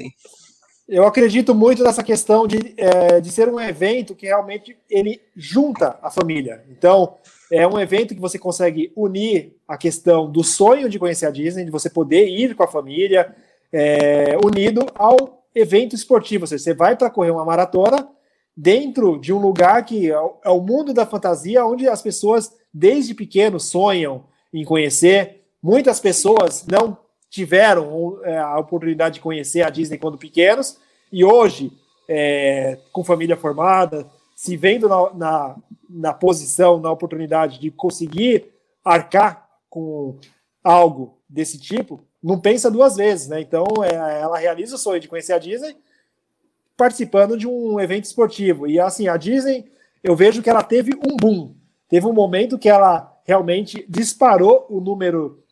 [0.86, 5.98] Eu acredito muito nessa questão de, é, de ser um evento que realmente ele junta
[6.02, 6.62] a família.
[6.68, 7.16] Então,
[7.50, 11.64] é um evento que você consegue unir a questão do sonho de conhecer a Disney,
[11.64, 13.34] de você poder ir com a família,
[13.72, 16.44] é, unido ao evento esportivo.
[16.44, 18.08] Ou seja, você vai para correr uma maratona
[18.56, 23.14] dentro de um lugar que é o, é mundo da fantasia, onde as pessoas, desde
[23.14, 25.42] pequeno, sonham em conhecer.
[25.62, 26.96] Muitas pessoas não
[27.28, 30.78] tiveram é, a oportunidade de conhecer a Disney quando pequenos,
[31.12, 31.72] e hoje,
[32.08, 35.56] é, com família formada, se vendo na, na,
[35.88, 38.52] na, posição, na oportunidade de conseguir
[38.84, 40.18] arcar com
[40.62, 43.40] algo desse tipo, não pensa duas vezes, né?
[43.40, 45.76] Então, é, ela realiza o sonho de conhecer a Disney
[46.76, 48.66] participando de um evento esportivo.
[48.66, 49.70] E assim, a Disney,
[50.02, 51.54] eu vejo que ela teve um boom.
[51.88, 55.42] Teve um momento que ela realmente disparou o número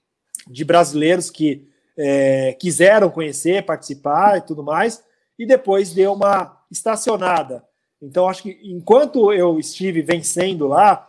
[0.47, 5.03] de brasileiros que é, quiseram conhecer, participar e tudo mais,
[5.39, 7.65] e depois deu uma estacionada.
[8.03, 11.09] Então, acho que enquanto eu estive vencendo lá,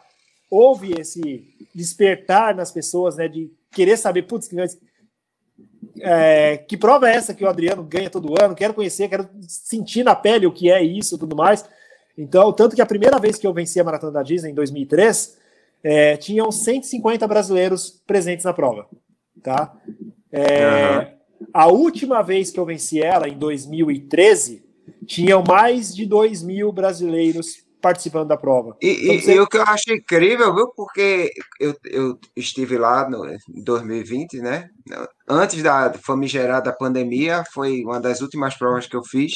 [0.50, 4.50] houve esse despertar nas pessoas, né, de querer saber, putz,
[6.00, 8.54] é, que prova é essa que o Adriano ganha todo ano?
[8.54, 11.66] Quero conhecer, quero sentir na pele o que é isso tudo mais.
[12.16, 15.38] Então, tanto que a primeira vez que eu venci a Maratona da Disney, em 2003,
[15.84, 18.88] é, tinham 150 brasileiros presentes na prova.
[19.42, 19.76] Tá?
[20.32, 21.48] É, uhum.
[21.52, 24.64] A última vez que eu venci ela, em 2013,
[25.06, 28.78] tinham mais de 2 mil brasileiros participando da prova.
[28.82, 29.36] E, então, você...
[29.36, 30.72] e, o que eu acho incrível, viu?
[30.74, 34.70] Porque eu, eu estive lá no, em 2020, né?
[35.28, 39.34] Antes da famigerada pandemia, foi uma das últimas provas que eu fiz.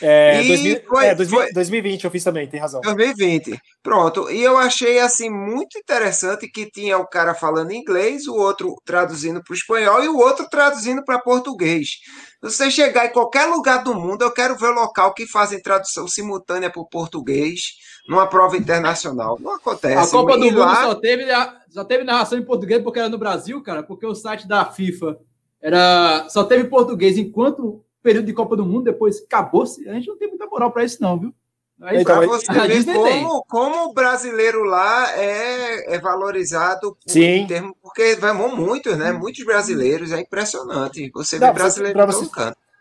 [0.00, 2.80] É, 2000, foi, é 2000, foi, 2020 eu fiz também, tem razão.
[2.82, 3.58] 2020.
[3.82, 4.30] Pronto.
[4.30, 9.42] E eu achei assim muito interessante que tinha o cara falando inglês, o outro traduzindo
[9.42, 11.96] para o espanhol e o outro traduzindo para português.
[12.40, 16.06] Você chegar em qualquer lugar do mundo, eu quero ver o local que fazem tradução
[16.06, 17.60] simultânea para o português
[18.08, 19.38] numa prova internacional.
[19.40, 19.96] Não acontece.
[19.96, 20.84] A Copa do Mundo lá...
[20.84, 21.26] só, teve,
[21.68, 25.18] só teve narração em português porque era no Brasil, cara, porque o site da FIFA
[25.60, 29.88] era só teve português enquanto período de Copa do Mundo, depois acabou-se.
[29.88, 31.34] A gente não tem muita moral para isso, não, viu?
[31.80, 37.46] Aí, então, você ver como, como o brasileiro lá é, é valorizado por, Sim.
[37.46, 39.12] Termo, porque vão muitos, né?
[39.12, 41.10] Muitos brasileiros, é impressionante.
[41.14, 42.28] Você vê brasileiro para você,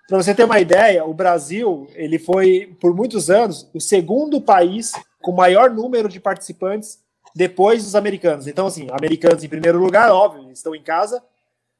[0.08, 4.94] Para você ter uma ideia, o Brasil ele foi, por muitos anos, o segundo país
[5.22, 7.00] com maior número de participantes
[7.36, 8.48] depois dos americanos.
[8.48, 11.24] Então, assim, americanos em primeiro lugar, óbvio, estão em casa.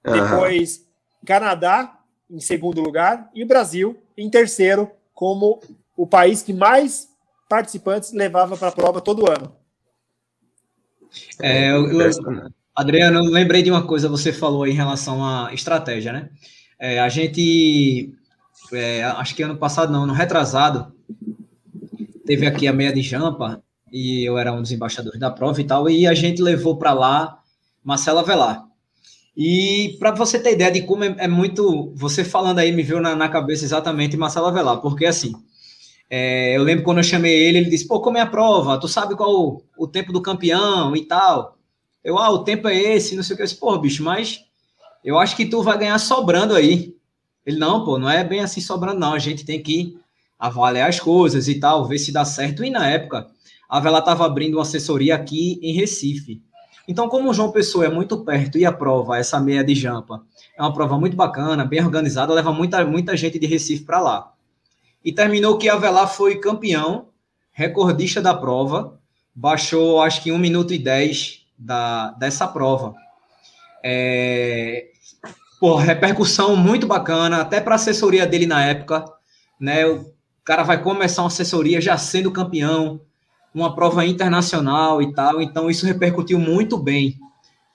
[0.06, 0.14] Uhum.
[0.14, 0.86] Depois,
[1.26, 1.98] Canadá
[2.30, 5.60] em segundo lugar e o Brasil em terceiro, como
[5.96, 7.07] o país que mais
[7.48, 9.56] participantes levava para a prova todo ano.
[11.42, 12.12] É, eu, eu,
[12.76, 16.30] Adriano, eu lembrei de uma coisa que você falou em relação à estratégia, né?
[16.80, 18.14] É, a gente,
[18.72, 20.94] é, acho que ano passado, não, ano retrasado,
[22.26, 25.64] teve aqui a meia de Jampa, e eu era um dos embaixadores da prova e
[25.64, 27.40] tal, e a gente levou para lá
[27.84, 28.68] Marcela Velar.
[29.36, 31.94] E para você ter ideia de como é, é, muito.
[31.96, 35.34] Você falando aí me viu na, na cabeça exatamente Marcelo Avelar, porque assim.
[36.10, 38.80] É, eu lembro quando eu chamei ele, ele disse: pô, como é a prova?
[38.80, 41.58] Tu sabe qual o, o tempo do campeão e tal?
[42.04, 43.44] Eu, ah, o tempo é esse, não sei o que.
[43.44, 44.46] Eu disse, pô, bicho, mas
[45.04, 46.96] eu acho que tu vai ganhar sobrando aí.
[47.46, 49.14] Ele, não, pô, não é bem assim sobrando, não.
[49.14, 49.98] A gente tem que
[50.40, 52.64] avaliar as coisas e tal, ver se dá certo.
[52.64, 53.28] E na época,
[53.70, 56.42] a Vela estava abrindo uma assessoria aqui em Recife.
[56.88, 60.24] Então, como João Pessoa é muito perto e a prova, essa meia de jampa,
[60.58, 64.34] é uma prova muito bacana, bem organizada, leva muita, muita gente de Recife para lá.
[65.04, 67.10] E terminou que Avelar foi campeão,
[67.52, 69.00] recordista da prova,
[69.34, 72.94] baixou acho que 1 minuto e 10 da, dessa prova.
[73.84, 74.88] É,
[75.60, 79.06] pô, repercussão muito bacana, até para a assessoria dele na época,
[79.60, 79.86] né?
[79.86, 83.02] O cara vai começar uma assessoria já sendo campeão,
[83.54, 87.18] uma prova internacional e tal, então isso repercutiu muito bem.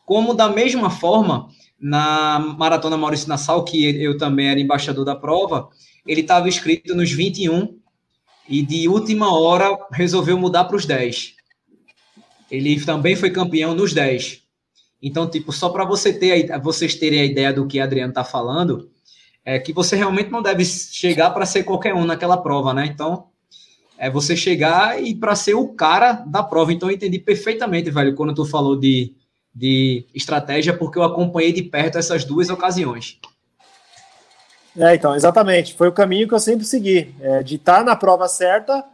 [0.04, 1.48] Como da mesma forma,
[1.80, 5.68] na Maratona Maurício Nassau, que eu também era embaixador da prova,
[6.06, 7.78] ele estava inscrito nos 21
[8.48, 11.34] e de última hora resolveu mudar para os 10.
[12.50, 14.42] Ele também foi campeão nos 10.
[15.02, 18.90] Então, tipo, só para você ter, vocês terem a ideia do que Adriano está falando,
[19.44, 22.86] é que você realmente não deve chegar para ser qualquer um naquela prova, né?
[22.86, 23.26] Então,
[24.02, 26.72] é você chegar e para ser o cara da prova.
[26.72, 29.14] Então eu entendi perfeitamente, velho, quando tu falou de,
[29.54, 33.18] de estratégia, porque eu acompanhei de perto essas duas ocasiões.
[34.76, 35.74] É, então, exatamente.
[35.74, 38.84] Foi o caminho que eu sempre segui, é, de estar tá na prova certa,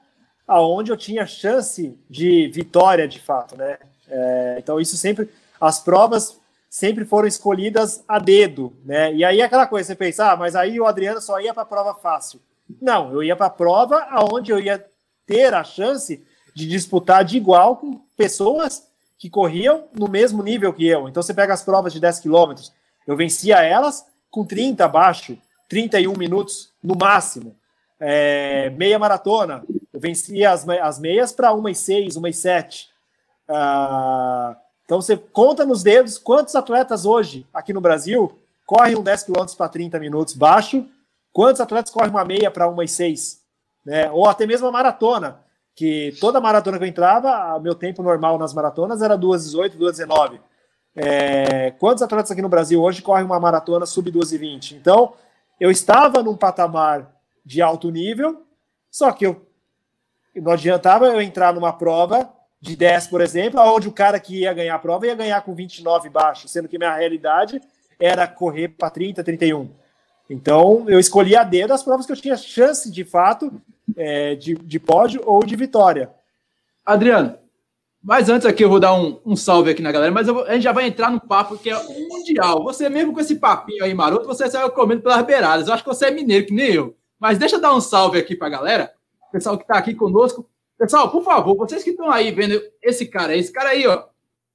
[0.46, 3.78] aonde eu tinha chance de vitória, de fato, né?
[4.08, 5.28] É, então isso sempre,
[5.60, 6.38] as provas
[6.70, 9.12] sempre foram escolhidas a dedo, né?
[9.14, 11.66] E aí aquela coisa, você pensa, ah, mas aí o Adriano só ia para a
[11.66, 12.40] prova fácil.
[12.80, 14.84] Não, eu ia para a prova aonde eu ia
[15.26, 16.24] ter a chance
[16.54, 18.86] de disputar de igual com pessoas
[19.18, 21.08] que corriam no mesmo nível que eu.
[21.08, 22.72] Então você pega as provas de 10 quilômetros,
[23.06, 25.38] eu vencia elas com 30 abaixo.
[25.68, 27.56] 31 minutos no máximo.
[28.00, 32.88] É, meia maratona, eu vencia as, as meias para 1 e 6, 1 e 7.
[33.48, 39.24] Ah, então você conta nos dedos quantos atletas hoje aqui no Brasil correm um 10
[39.24, 40.86] km para 30 minutos baixo,
[41.32, 43.40] quantos atletas correm uma meia para 1 e 6,
[43.84, 44.10] né?
[44.10, 45.40] ou até mesmo a maratona,
[45.74, 50.38] que toda maratona que eu entrava, meu tempo normal nas maratonas era 2,18, 2,19.
[50.94, 54.72] É, quantos atletas aqui no Brasil hoje correm uma maratona sub 2,20?
[54.72, 55.14] Então,
[55.60, 58.46] eu estava num patamar de alto nível,
[58.90, 59.46] só que eu
[60.36, 64.52] não adiantava eu entrar numa prova de 10, por exemplo, onde o cara que ia
[64.52, 67.60] ganhar a prova ia ganhar com 29 baixo, sendo que minha realidade
[67.98, 69.70] era correr para 30, 31.
[70.30, 73.50] Então, eu escolhi a dedo as provas que eu tinha chance, de fato,
[73.96, 76.10] é, de, de pódio ou de vitória.
[76.84, 77.38] Adriano,
[78.08, 80.54] mas antes aqui eu vou dar um, um salve aqui na galera, mas vou, a
[80.54, 81.76] gente já vai entrar no papo que é
[82.08, 82.64] Mundial.
[82.64, 85.68] Você mesmo com esse papinho aí maroto, você saiu comendo pelas beiradas.
[85.68, 86.96] Eu acho que você é mineiro, que nem eu.
[87.20, 88.90] Mas deixa eu dar um salve aqui pra galera,
[89.30, 90.48] pessoal que tá aqui conosco.
[90.78, 94.04] Pessoal, por favor, vocês que estão aí vendo esse cara, esse cara aí, ó.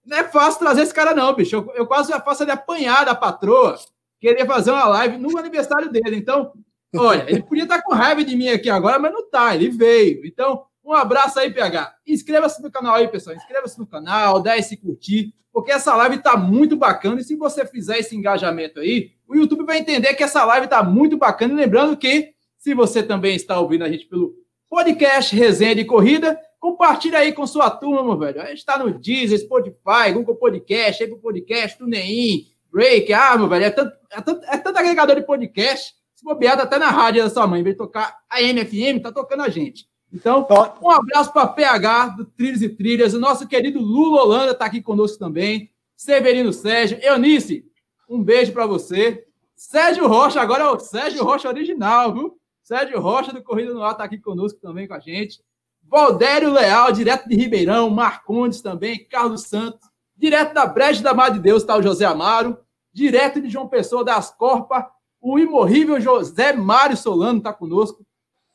[0.03, 1.55] Não é fácil trazer esse cara, não, bicho.
[1.55, 3.77] Eu, eu quase faço ele apanhar da patroa.
[4.19, 6.15] Queria fazer uma live no aniversário dele.
[6.15, 6.53] Então,
[6.95, 10.25] olha, ele podia estar com raiva de mim aqui agora, mas não tá, ele veio.
[10.25, 11.95] Então, um abraço aí, PH.
[12.05, 13.35] Inscreva-se no canal aí, pessoal.
[13.35, 17.21] Inscreva-se no canal, dá esse curtir, porque essa live tá muito bacana.
[17.21, 20.83] E se você fizer esse engajamento aí, o YouTube vai entender que essa live tá
[20.83, 21.53] muito bacana.
[21.53, 24.35] E lembrando que, se você também está ouvindo a gente pelo
[24.73, 26.39] podcast Resenha de Corrida.
[26.59, 28.41] Compartilha aí com sua turma, meu velho.
[28.41, 33.13] A gente está no Deezer, Spotify, Google Podcast, Apple Podcast, TuneIn, Break.
[33.13, 35.93] Ah, meu velho, é tanto, é tanto, é tanto agregador de podcast.
[36.15, 37.61] Se bobear, tá até na rádio da sua mãe.
[37.61, 39.85] Em vez de tocar a MFM, tá tocando a gente.
[40.13, 40.47] Então,
[40.79, 43.15] um abraço para PH do Trilhos e Trilhas.
[43.15, 45.71] O nosso querido Lula Holanda está aqui conosco também.
[45.95, 46.99] Severino Sérgio.
[47.01, 47.65] Eunice,
[48.07, 49.25] um beijo para você.
[49.55, 52.37] Sérgio Rocha, agora é o Sérgio Rocha original, viu?
[52.61, 55.41] Sérgio Rocha, do Corrida no Ar, está aqui conosco também com a gente.
[55.81, 57.89] Valdério Leal, direto de Ribeirão.
[57.89, 59.05] Marcondes também.
[59.05, 59.89] Carlos Santos.
[60.15, 62.57] Direto da Brecha da Mar de Deus está o José Amaro.
[62.93, 68.05] Direto de João Pessoa das Corpa, o imorrível José Mário Solano está conosco.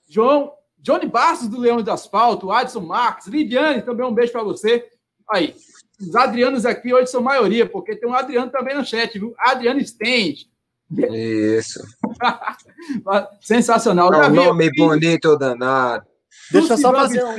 [0.08, 2.50] João, Johnny Bastos, do Leão de Asfalto.
[2.50, 3.26] Adson Marques.
[3.26, 4.86] Lidiane, também um beijo para você.
[5.30, 5.54] Aí,
[6.00, 9.34] os Adrianos aqui hoje são maioria, porque tem um Adriano também no chat, viu?
[9.38, 10.48] Adriano Stend.
[10.90, 11.80] Isso.
[13.40, 14.12] Sensacional.
[14.14, 16.06] É um nome bonito danado.
[16.50, 17.36] Deixa eu só fazer um...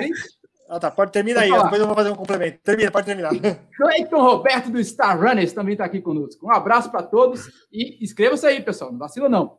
[0.69, 0.91] Ah, tá.
[0.91, 1.51] Pode terminar aí.
[1.51, 2.59] Depois eu vou fazer um complemento.
[2.63, 3.31] Termina, pode terminar.
[3.75, 6.45] Cleiton Roberto do Star Runners também está aqui conosco.
[6.45, 8.91] Um abraço para todos e inscreva-se aí, pessoal.
[8.91, 9.57] Não vacila, não.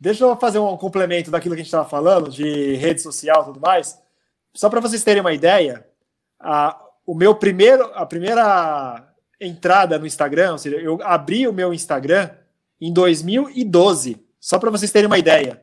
[0.00, 3.44] Deixa eu fazer um complemento daquilo que a gente estava falando, de rede social e
[3.46, 3.98] tudo mais.
[4.54, 5.86] Só para vocês terem uma ideia,
[6.38, 11.72] a, o meu primeiro, a primeira entrada no Instagram, ou seja, eu abri o meu
[11.74, 12.30] Instagram
[12.80, 15.62] em 2012, só para vocês terem uma ideia.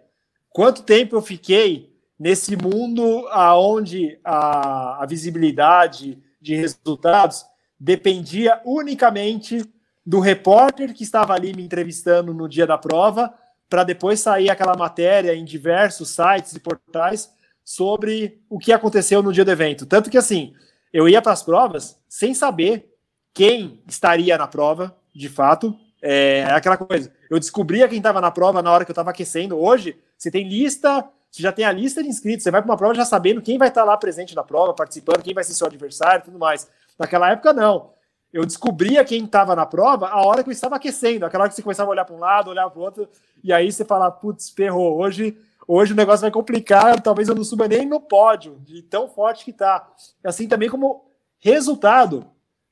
[0.49, 7.45] Quanto tempo eu fiquei nesse mundo aonde a, a visibilidade de resultados
[7.79, 9.63] dependia unicamente
[10.05, 13.33] do repórter que estava ali me entrevistando no dia da prova,
[13.69, 17.31] para depois sair aquela matéria em diversos sites e portais
[17.63, 19.85] sobre o que aconteceu no dia do evento.
[19.85, 20.53] Tanto que assim,
[20.93, 22.93] eu ia para as provas sem saber
[23.33, 25.75] quem estaria na prova, de fato.
[26.01, 27.11] É, é aquela coisa.
[27.29, 29.59] Eu descobria quem estava na prova na hora que eu estava aquecendo.
[29.59, 32.43] Hoje, você tem lista, você já tem a lista de inscritos.
[32.43, 35.23] Você vai para uma prova já sabendo quem vai estar lá presente na prova, participando,
[35.23, 36.69] quem vai ser seu adversário e tudo mais.
[36.97, 37.94] Naquela época, não.
[38.35, 41.55] Eu descobria quem estava na prova a hora que eu estava aquecendo, aquela hora que
[41.55, 43.07] você começava a olhar para um lado, olhar para o outro,
[43.41, 47.45] e aí você fala, putz, ferrou, hoje, hoje o negócio vai complicar, talvez eu não
[47.45, 49.89] suba nem no pódio, de tão forte que tá.
[50.21, 51.05] Assim também como
[51.39, 52.29] resultado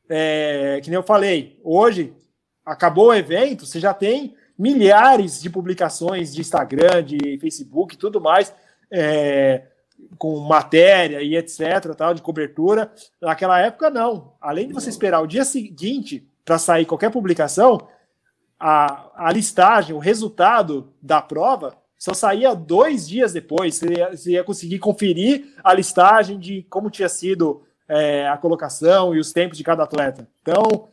[0.10, 2.14] é, que nem eu falei, hoje
[2.66, 8.20] acabou o evento, você já tem milhares de publicações de Instagram, de Facebook e tudo
[8.20, 8.54] mais,
[8.92, 9.62] é,
[10.18, 12.92] com matéria e etc, tal, de cobertura.
[13.22, 14.34] Naquela época, não.
[14.40, 17.88] Além de você esperar o dia seguinte para sair qualquer publicação,
[18.60, 23.76] a, a, listagem, o resultado da prova, só saía dois dias depois.
[23.76, 29.16] Você ia, você ia conseguir conferir a listagem de como tinha sido é, a colocação
[29.16, 30.28] e os tempos de cada atleta.
[30.42, 30.90] Então,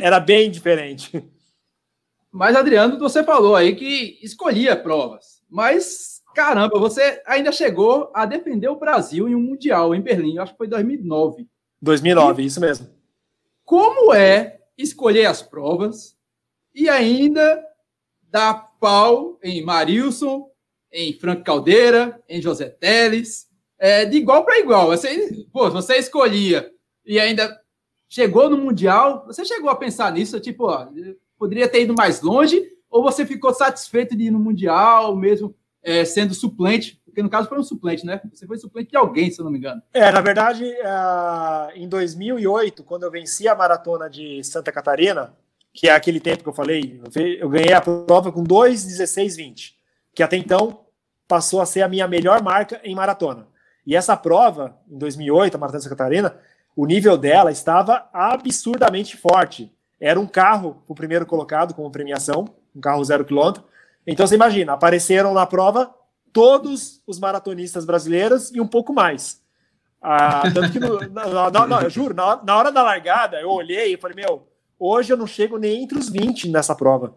[0.00, 1.22] era bem diferente.
[2.30, 5.42] Mas, Adriano, você falou aí que escolhia provas.
[5.48, 10.38] Mas, caramba, você ainda chegou a defender o Brasil em um Mundial em Berlim.
[10.38, 11.46] Acho que foi 2009.
[11.80, 12.88] 2009, e isso mesmo.
[13.64, 16.16] Como é escolher as provas
[16.74, 17.62] e ainda
[18.22, 20.50] dar pau em Marilson,
[20.92, 24.88] em Franco Caldeira, em José Teles, é, de igual para igual.
[24.88, 26.70] Você, pô, você escolhia
[27.04, 27.60] e ainda
[28.08, 30.88] chegou no Mundial, você chegou a pensar nisso, tipo, ó,
[31.38, 36.04] poderia ter ido mais longe, ou você ficou satisfeito de ir no Mundial, mesmo é,
[36.04, 37.00] sendo suplente?
[37.04, 38.20] Porque no caso foi um suplente, né?
[38.32, 39.82] Você foi suplente de alguém, se eu não me engano.
[39.92, 40.64] É, na verdade,
[41.74, 45.34] em 2008, quando eu venci a maratona de Santa Catarina,
[45.72, 47.00] que é aquele tempo que eu falei,
[47.40, 49.72] eu ganhei a prova com 2,16,20,
[50.14, 50.84] que até então
[51.26, 53.46] passou a ser a minha melhor marca em maratona.
[53.86, 56.36] E essa prova, em 2008, a Maratona de Santa Catarina,
[56.76, 59.72] o nível dela estava absurdamente forte.
[60.00, 63.64] Era um carro, o primeiro colocado como premiação, um carro zero quilômetro.
[64.06, 65.94] Então você imagina, apareceram na prova
[66.32, 69.40] todos os maratonistas brasileiros e um pouco mais.
[70.00, 73.50] Ah, tanto que, no, na, na, na, eu juro, na, na hora da largada, eu
[73.50, 74.48] olhei e falei, meu,
[74.78, 77.14] hoje eu não chego nem entre os 20 nessa prova.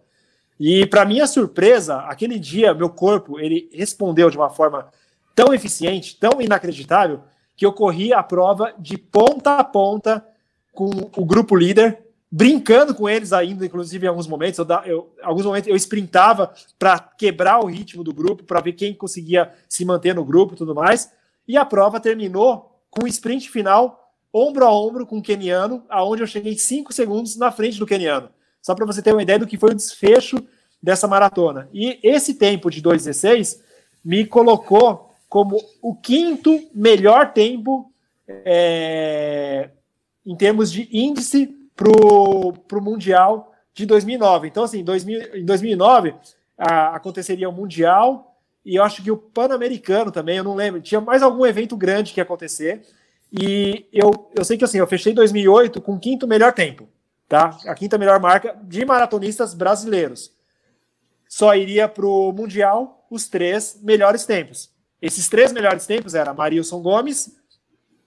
[0.59, 4.89] E para minha surpresa, aquele dia, meu corpo, ele respondeu de uma forma
[5.33, 7.21] tão eficiente, tão inacreditável,
[7.55, 10.25] que eu corri a prova de ponta a ponta
[10.73, 12.03] com o grupo líder,
[12.35, 14.57] brincando com eles ainda, inclusive em alguns momentos.
[14.57, 18.91] Eu, eu alguns momentos eu sprintava para quebrar o ritmo do grupo, para ver quem
[18.91, 21.11] conseguia se manter no grupo e tudo mais.
[21.47, 26.23] E a prova terminou com o sprint final, ombro a ombro com o keniano, aonde
[26.23, 28.29] eu cheguei cinco segundos na frente do keniano.
[28.63, 30.43] Só para você ter uma ideia do que foi o desfecho
[30.81, 31.69] dessa maratona.
[31.71, 33.59] E esse tempo de 2,16
[34.03, 37.91] me colocou como o quinto melhor tempo
[38.27, 39.69] é,
[40.25, 44.47] em termos de índice para o Mundial de 2009.
[44.47, 46.15] Então, assim, 2000, em 2009
[46.57, 48.33] a, aconteceria o Mundial
[48.65, 52.13] e eu acho que o Pan-Americano também, eu não lembro, tinha mais algum evento grande
[52.13, 52.81] que ia acontecer.
[53.31, 56.87] E eu, eu sei que assim, eu fechei 2008 com o quinto melhor tempo,
[57.27, 57.57] tá?
[57.65, 60.31] A quinta melhor marca de maratonistas brasileiros.
[61.27, 64.71] Só iria para o Mundial os três melhores tempos.
[65.01, 67.35] Esses três melhores tempos eram Marilson Gomes,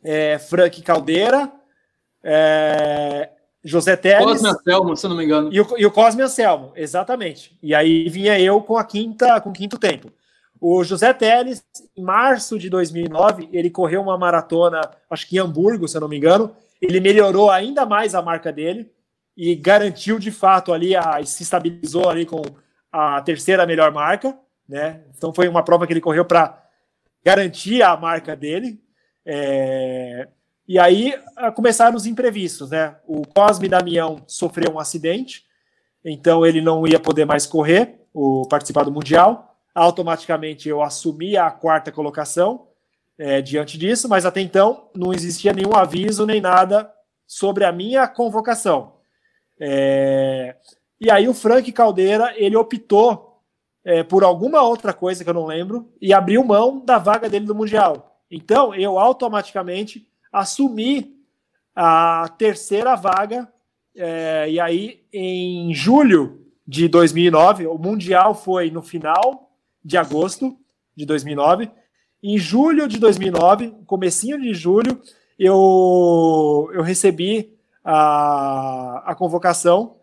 [0.03, 1.53] é, Frank Caldeira,
[2.23, 3.31] é,
[3.67, 4.25] José Teles.
[4.25, 5.53] Cosme Anselmo, se não me engano.
[5.53, 7.59] E o, e o Cosme Anselmo, exatamente.
[7.61, 10.13] E aí vinha eu com a quinta, com o quinto tempo.
[10.61, 11.65] O José Teles,
[11.97, 16.09] em março de 2009, ele correu uma maratona, acho que em Hamburgo, se eu não
[16.09, 16.55] me engano.
[16.81, 18.91] Ele melhorou ainda mais a marca dele
[19.37, 22.43] e garantiu de fato ali, a, se estabilizou ali com
[22.93, 24.39] a terceira melhor marca,
[24.69, 25.03] né?
[25.17, 26.63] Então foi uma prova que ele correu para
[27.25, 28.81] garantir a marca dele.
[29.25, 30.29] É...
[30.69, 31.15] E aí
[31.55, 32.97] começaram os imprevistos, né?
[33.07, 35.45] O Cosme Damião sofreu um acidente,
[36.05, 39.47] então ele não ia poder mais correr, o participar do Mundial
[39.77, 42.69] automaticamente eu assumi a quarta colocação
[43.19, 46.91] é, diante disso, mas até então não existia nenhum aviso nem nada
[47.27, 48.95] sobre a minha convocação.
[49.61, 50.57] É,
[50.99, 53.43] e aí o Frank Caldeira ele optou
[53.85, 57.45] é, por alguma outra coisa que eu não lembro e abriu mão da vaga dele
[57.45, 58.19] no Mundial.
[58.31, 61.15] Então eu automaticamente assumi
[61.75, 63.49] a terceira vaga.
[63.95, 69.51] É, e aí em julho de 2009, o Mundial foi no final
[69.85, 70.57] de agosto
[70.97, 71.71] de 2009.
[72.23, 75.01] Em julho de 2009, comecinho de julho,
[75.39, 79.97] eu, eu recebi a, a convocação,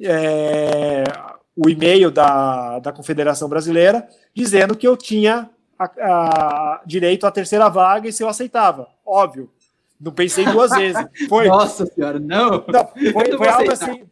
[0.00, 1.02] é,
[1.56, 7.68] o e-mail da, da Confederação Brasileira, dizendo que eu tinha a, a, direito à terceira
[7.68, 8.88] vaga e se eu aceitava.
[9.04, 9.50] Óbvio.
[10.04, 11.02] Não pensei duas vezes.
[11.28, 12.64] Foi, Nossa senhora, não.
[12.68, 14.04] não foi, foi algo assim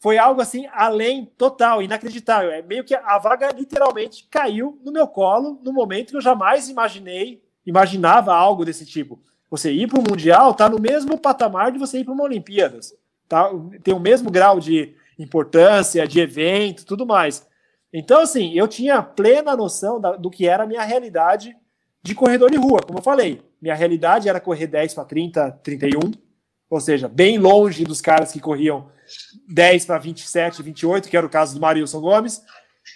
[0.00, 2.50] foi algo assim além total, inacreditável.
[2.50, 6.68] É meio que a vaga literalmente caiu no meu colo no momento que eu jamais
[6.68, 9.20] imaginei, imaginava algo desse tipo.
[9.50, 12.94] Você ir para o mundial está no mesmo patamar de você ir para uma Olimpíadas,
[13.28, 13.50] tá?
[13.82, 17.46] Tem o mesmo grau de importância, de evento, tudo mais.
[17.92, 21.56] Então, assim, eu tinha plena noção da, do que era a minha realidade
[22.02, 23.42] de corredor de rua, como eu falei.
[23.60, 26.12] Minha realidade era correr 10 para 30, 31,
[26.70, 28.90] ou seja, bem longe dos caras que corriam
[29.48, 32.42] 10 para 27, 28, que era o caso do Marilson Gomes.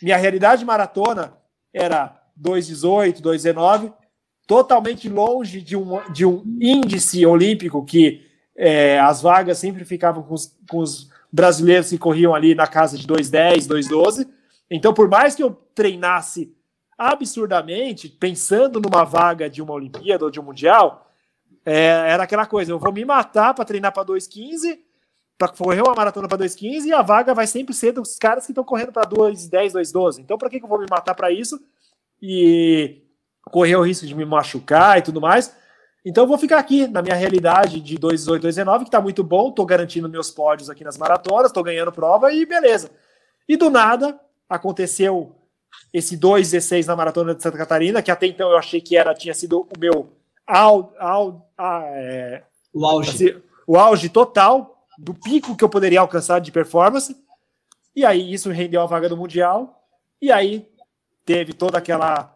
[0.03, 1.35] Minha realidade maratona
[1.73, 3.93] era 2,18, 2,19,
[4.47, 10.35] totalmente longe de um, de um índice olímpico que é, as vagas sempre ficavam com
[10.35, 14.29] os, com os brasileiros que corriam ali na casa de 2,10, 2,12.
[14.71, 16.55] Então, por mais que eu treinasse
[16.97, 21.11] absurdamente, pensando numa vaga de uma Olimpíada ou de um Mundial,
[21.65, 24.79] é, era aquela coisa: eu vou me matar para treinar para 2,15
[25.43, 28.53] para correr uma maratona para 2,15 e a vaga vai sempre ser dos caras que
[28.53, 30.21] estão correndo para 2,10, 2,12.
[30.21, 31.61] Então, para que, que eu vou me matar para isso
[32.21, 33.03] e
[33.51, 35.53] correr o risco de me machucar e tudo mais?
[36.05, 39.49] Então, eu vou ficar aqui na minha realidade de 2,18, 2,19, que está muito bom.
[39.49, 42.89] Estou garantindo meus pódios aqui nas maratonas, estou ganhando prova e beleza.
[43.49, 45.35] E do nada aconteceu
[45.93, 49.35] esse 2,16 na maratona de Santa Catarina, que até então eu achei que era tinha
[49.35, 50.11] sido o meu
[50.47, 53.43] au, au, a, é, o auge.
[53.67, 57.17] o auge total do pico que eu poderia alcançar de performance.
[57.95, 59.87] E aí isso rendeu a vaga do Mundial.
[60.21, 60.67] E aí
[61.25, 62.35] teve toda aquela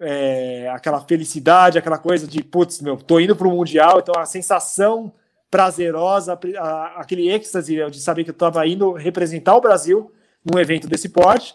[0.00, 4.26] é, aquela felicidade, aquela coisa de putz, meu, tô indo para o Mundial, então a
[4.26, 5.12] sensação
[5.50, 10.10] prazerosa, a, aquele êxtase de saber que eu estava indo representar o Brasil
[10.44, 11.54] num evento desse porte.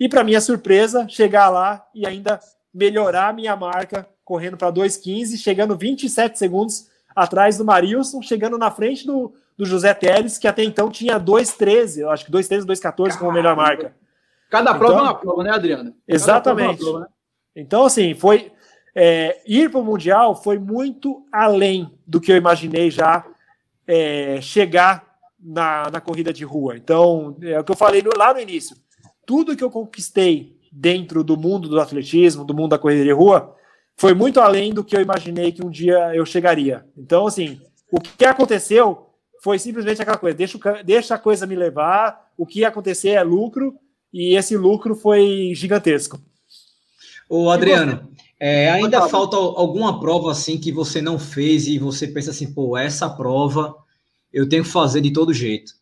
[0.00, 2.40] E para minha surpresa, chegar lá e ainda
[2.72, 8.70] melhorar a minha marca, correndo para 2,15, chegando 27 segundos atrás do Marilson, chegando na
[8.70, 13.18] frente do, do José Teles, que até então tinha 2,13, eu acho que 2,13, 2,14
[13.18, 13.94] como melhor marca.
[14.48, 15.90] Cada prova então, é uma prova, né, Adriano?
[15.90, 16.80] Cada exatamente.
[16.80, 17.06] É prova, né?
[17.54, 18.52] Então, assim, foi.
[18.92, 23.24] É, ir para o Mundial foi muito além do que eu imaginei já
[23.86, 25.04] é, chegar
[25.38, 26.76] na, na corrida de rua.
[26.76, 28.76] Então, é o que eu falei lá no início.
[29.26, 33.54] Tudo que eu conquistei dentro do mundo do atletismo, do mundo da corrida de rua,
[33.96, 36.86] foi muito além do que eu imaginei que um dia eu chegaria.
[36.96, 37.60] Então, assim,
[37.90, 39.10] o que aconteceu
[39.42, 43.74] foi simplesmente aquela coisa: deixa, deixa a coisa me levar, o que acontecer é lucro,
[44.12, 46.20] e esse lucro foi gigantesco.
[47.28, 48.08] Ô, Adriano,
[48.38, 52.76] é, ainda falta alguma prova assim que você não fez e você pensa assim, pô,
[52.76, 53.76] essa prova
[54.32, 55.74] eu tenho que fazer de todo jeito.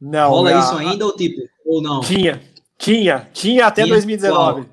[0.00, 0.30] Não.
[0.30, 0.60] Rola a...
[0.60, 2.00] isso ainda ou tipo, ou não?
[2.00, 2.40] Tinha,
[2.80, 4.66] tinha, tinha até tinha 2019.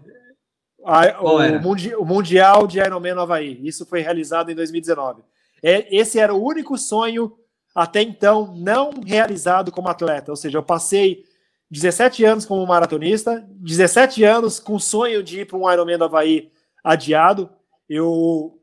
[0.85, 3.59] A, o, mundi, o, Mundial de Ironman no Havaí.
[3.61, 5.21] Isso foi realizado em 2019.
[5.61, 7.33] É, esse era o único sonho
[7.75, 10.31] até então não realizado como atleta.
[10.31, 11.25] Ou seja, eu passei
[11.69, 16.05] 17 anos como maratonista, 17 anos com o sonho de ir para um Ironman do
[16.05, 16.49] Havaí
[16.81, 17.49] adiado.
[17.89, 18.57] Eu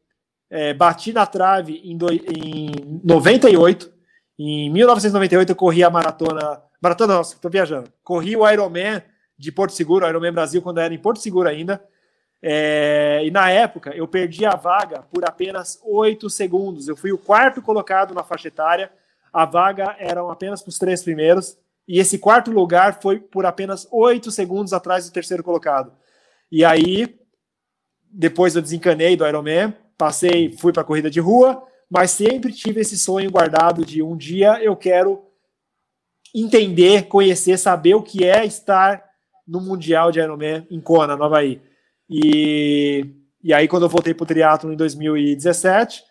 [0.48, 2.70] é, bati na trave em, do, em
[3.04, 3.92] 98.
[4.38, 6.62] Em 1998 eu corri a maratona.
[6.80, 7.92] Maratona, nossa, estou viajando.
[8.02, 9.02] Corri o Ironman
[9.36, 11.82] de Porto Seguro, Ironman Brasil, quando era em Porto Seguro ainda.
[12.42, 16.88] É, e na época eu perdi a vaga por apenas 8 segundos.
[16.88, 18.92] Eu fui o quarto colocado na faixa etária.
[19.32, 21.56] A vaga eram apenas para os três primeiros.
[21.86, 25.92] E esse quarto lugar foi por apenas oito segundos atrás do terceiro colocado.
[26.50, 27.18] E aí,
[28.10, 32.80] depois eu desencanei do Ironman, passei, fui para a corrida de rua, mas sempre tive
[32.80, 35.26] esse sonho guardado de um dia eu quero
[36.34, 39.03] entender, conhecer, saber o que é estar
[39.46, 41.60] no Mundial de Ironman em Kona, no Havaí.
[42.08, 43.04] E,
[43.42, 46.02] e aí, quando eu voltei para o triatlo em 2017,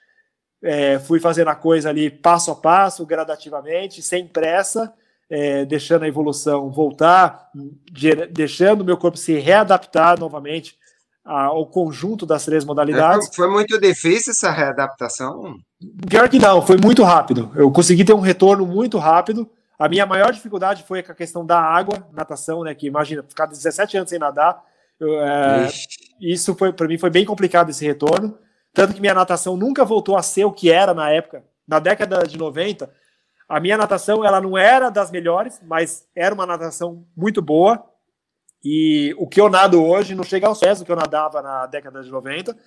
[0.63, 4.93] é, fui fazendo a coisa ali passo a passo, gradativamente, sem pressa,
[5.29, 7.49] é, deixando a evolução voltar,
[8.31, 10.77] deixando o meu corpo se readaptar novamente
[11.25, 13.33] ao conjunto das três modalidades.
[13.33, 15.55] Foi muito difícil essa readaptação?
[16.09, 17.51] Pior que não, foi muito rápido.
[17.55, 19.49] Eu consegui ter um retorno muito rápido.
[19.83, 22.73] A minha maior dificuldade foi com a questão da água, natação, né?
[22.73, 24.63] Que imagina, ficar 17 anos sem nadar.
[24.97, 25.67] Eu, é,
[26.21, 28.39] isso foi para mim foi bem complicado esse retorno.
[28.71, 31.43] Tanto que minha natação nunca voltou a ser o que era na época.
[31.67, 32.89] Na década de 90,
[33.49, 37.85] a minha natação ela não era das melhores, mas era uma natação muito boa.
[38.63, 41.65] E o que eu nado hoje não chega aos pés do que eu nadava na
[41.65, 42.57] década de 90.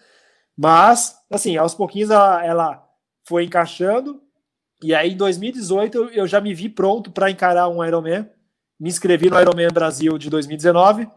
[0.54, 2.86] Mas, assim, aos pouquinhos ela, ela
[3.24, 4.20] foi encaixando.
[4.82, 8.28] E aí, em 2018, eu já me vi pronto para encarar um Ironman.
[8.78, 11.08] Me inscrevi no Ironman Brasil de 2019.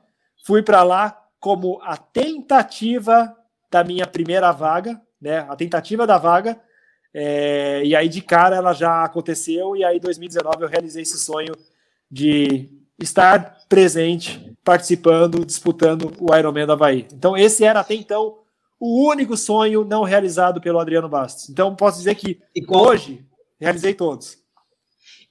[0.46, 3.36] Fui para lá como a tentativa
[3.70, 5.40] da minha primeira vaga, né?
[5.40, 6.60] A tentativa da vaga
[7.14, 11.18] é, e aí, de cara, ela já aconteceu, e aí, em 2019, eu realizei esse
[11.18, 11.54] sonho
[12.10, 17.08] de estar presente, participando, disputando o Ironman da Havaí.
[17.14, 18.38] Então, esse era até então
[18.80, 21.50] o único sonho não realizado pelo Adriano Bastos.
[21.50, 22.88] Então, posso dizer que qual...
[22.88, 23.26] hoje
[23.60, 24.38] realizei todos.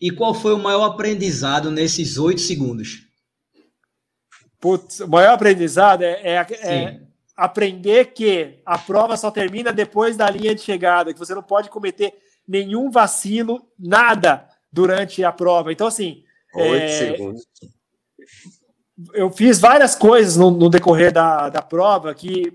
[0.01, 3.07] E qual foi o maior aprendizado nesses oito segundos?
[4.61, 7.01] Putz, o maior aprendizado é, é, é
[7.37, 11.71] aprender que a prova só termina depois da linha de chegada, que você não pode
[11.71, 12.13] cometer
[12.47, 15.73] nenhum vacilo, nada durante a prova.
[15.73, 16.25] Então, assim.
[16.55, 17.17] É,
[19.15, 22.53] eu fiz várias coisas no, no, decorrer da, da prova que,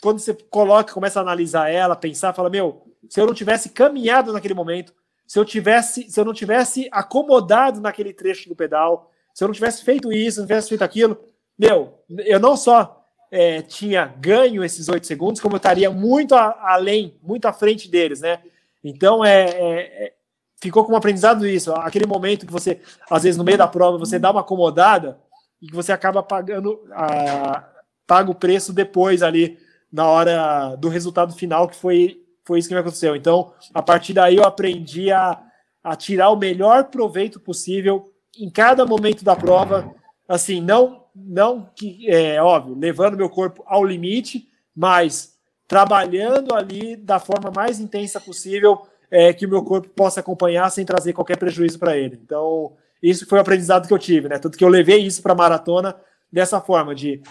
[0.00, 4.32] quando você coloca, começa a analisar ela, pensar, fala: Meu, se eu não tivesse caminhado
[4.32, 4.94] naquele momento,
[5.30, 9.54] se eu tivesse, se eu não tivesse acomodado naquele trecho do pedal, se eu não
[9.54, 11.16] tivesse feito isso, não tivesse feito aquilo,
[11.56, 16.72] meu, eu não só é, tinha ganho esses oito segundos, como eu estaria muito a,
[16.72, 18.42] além, muito à frente deles, né?
[18.82, 20.12] Então é, é, é,
[20.60, 21.72] ficou como aprendizado isso.
[21.74, 25.16] Aquele momento que você, às vezes, no meio da prova, você dá uma acomodada
[25.62, 27.68] e que você acaba pagando a,
[28.04, 29.60] paga o preço depois ali
[29.92, 33.14] na hora do resultado final, que foi, foi isso que me aconteceu.
[33.16, 35.40] Então, a partir daí eu aprendi a,
[35.82, 39.94] a tirar o melhor proveito possível em cada momento da prova.
[40.28, 45.36] Assim, não não que é óbvio, levando meu corpo ao limite, mas
[45.66, 50.84] trabalhando ali da forma mais intensa possível, é, que o meu corpo possa acompanhar sem
[50.84, 52.18] trazer qualquer prejuízo para ele.
[52.22, 52.72] Então,
[53.02, 54.38] Isso foi o aprendizado que eu tive, né?
[54.38, 55.96] Tanto que eu levei isso para maratona
[56.30, 57.22] dessa forma, de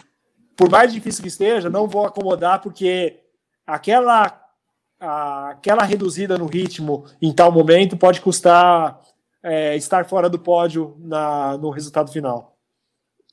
[0.57, 3.19] por mais difícil que esteja, não vou acomodar, porque
[3.65, 4.38] aquela,
[4.99, 8.99] aquela reduzida no ritmo em tal momento pode custar
[9.41, 12.57] é, estar fora do pódio na, no resultado final.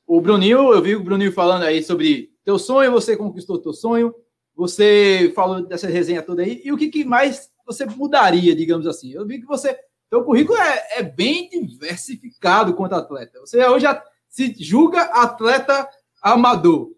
[0.07, 4.15] O Bruninho, eu vi o Bruninho falando aí sobre teu sonho, você conquistou teu sonho,
[4.55, 9.11] você falou dessa resenha toda aí, e o que, que mais você mudaria, digamos assim?
[9.11, 9.77] Eu vi que você,
[10.09, 13.41] teu currículo é, é bem diversificado quanto atleta.
[13.41, 13.87] Você hoje
[14.29, 15.89] se julga atleta
[16.23, 16.93] amador,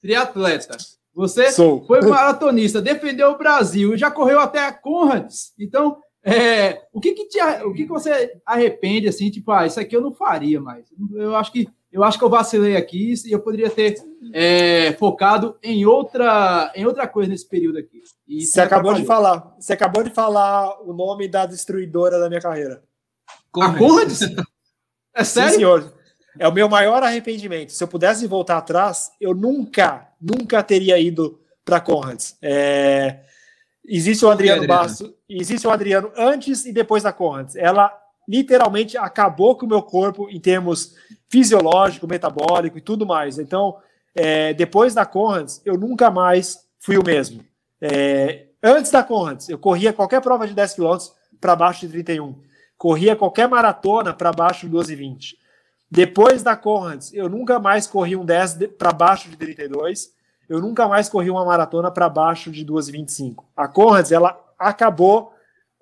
[0.00, 0.76] triatleta.
[1.14, 1.84] Você Sou.
[1.84, 5.52] foi maratonista, defendeu o Brasil, já correu até a Conrads.
[5.58, 9.78] Então, é, o que que, te, o que que você arrepende assim, tipo, ah, isso
[9.78, 10.86] aqui eu não faria mais.
[11.14, 14.02] Eu acho que eu acho que eu vacilei aqui e eu poderia ter
[14.32, 18.00] é, focado em outra, em outra coisa nesse período aqui.
[18.26, 19.54] E você acabou de falar.
[19.58, 22.82] Você acabou de falar o nome da destruidora da minha carreira.
[23.60, 24.20] A Conrads?
[25.14, 25.50] É sério?
[25.50, 25.92] Sim, senhor.
[26.38, 27.72] É o meu maior arrependimento.
[27.72, 32.36] Se eu pudesse voltar atrás, eu nunca, nunca teria ido para Conrads.
[32.40, 33.20] É...
[33.84, 37.56] Existe o Adriano, Adriano Basso, existe o Adriano antes e depois da Conrads.
[37.56, 37.92] Ela
[38.28, 40.94] literalmente acabou com o meu corpo em termos
[41.28, 43.38] fisiológico, metabólico e tudo mais.
[43.38, 43.76] Então,
[44.14, 47.44] é, depois da Conrads, eu nunca mais fui o mesmo.
[47.80, 50.96] É, antes da Conrads, eu corria qualquer prova de 10 km
[51.40, 52.40] para baixo de 31.
[52.78, 55.34] Corria qualquer maratona para baixo de 12,20.
[55.92, 60.08] Depois da Conrads, eu nunca mais corri um 10 para baixo de 32.
[60.48, 63.44] Eu nunca mais corri uma maratona para baixo de 2,25.
[63.54, 65.34] A Conrads, ela acabou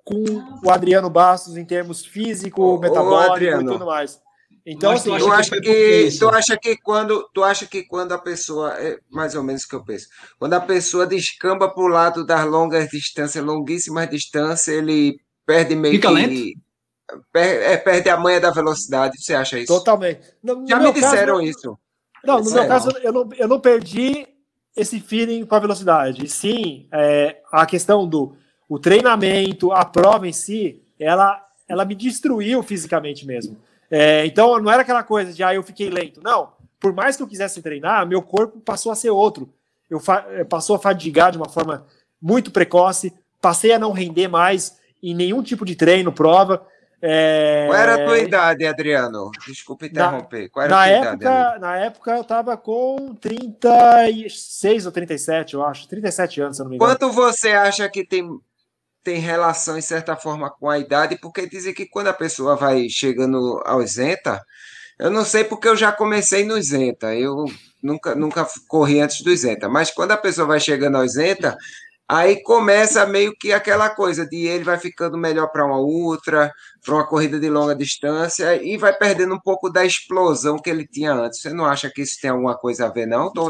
[0.03, 0.21] com
[0.65, 4.19] o Adriano Bastos em termos físico, metabólico e tudo mais.
[4.65, 8.17] Então, assim, tu acha que, que tu acha que quando tu acha que quando a
[8.17, 10.07] pessoa é mais ou menos o que eu penso,
[10.37, 15.93] quando a pessoa descamba para o lado das longas distâncias, longuíssimas distâncias, ele perde meio
[15.93, 16.59] Fica que lento?
[17.31, 19.21] Perde, é, perde a manha da velocidade.
[19.21, 19.73] Você acha isso?
[19.73, 20.21] Totalmente.
[20.43, 21.79] No, Já me disseram caso, isso.
[22.23, 24.27] Não, no meu caso eu não, eu não perdi
[24.75, 26.27] esse feeling com a velocidade.
[26.29, 28.35] Sim, é, a questão do
[28.69, 33.57] o treinamento, a prova em si, ela, ela me destruiu fisicamente mesmo.
[33.89, 36.21] É, então não era aquela coisa de ah, eu fiquei lento.
[36.23, 36.53] Não.
[36.79, 39.53] Por mais que eu quisesse treinar, meu corpo passou a ser outro.
[39.89, 41.85] Eu é, passou a fadigar de uma forma
[42.21, 46.65] muito precoce, passei a não render mais em nenhum tipo de treino, prova.
[47.01, 47.65] É...
[47.67, 49.31] Qual era a tua idade, Adriano?
[49.47, 50.49] Desculpa interromper.
[50.49, 55.87] Qual era na, época, idade, na época eu estava com 36 ou 37, eu acho.
[55.87, 56.91] 37 anos, se eu não me engano.
[56.91, 58.29] Quanto você acha que tem
[59.03, 62.87] tem relação, em certa forma, com a idade, porque dizem que quando a pessoa vai
[62.87, 64.43] chegando ao isenta,
[64.99, 67.45] eu não sei porque eu já comecei no isenta, eu
[67.81, 71.57] nunca, nunca corri antes do isenta, mas quando a pessoa vai chegando ao isenta,
[72.11, 76.51] aí começa meio que aquela coisa de ele vai ficando melhor para uma outra,
[76.83, 80.85] para uma corrida de longa distância, e vai perdendo um pouco da explosão que ele
[80.85, 81.39] tinha antes.
[81.39, 83.27] Você não acha que isso tem alguma coisa a ver, não?
[83.27, 83.49] Estou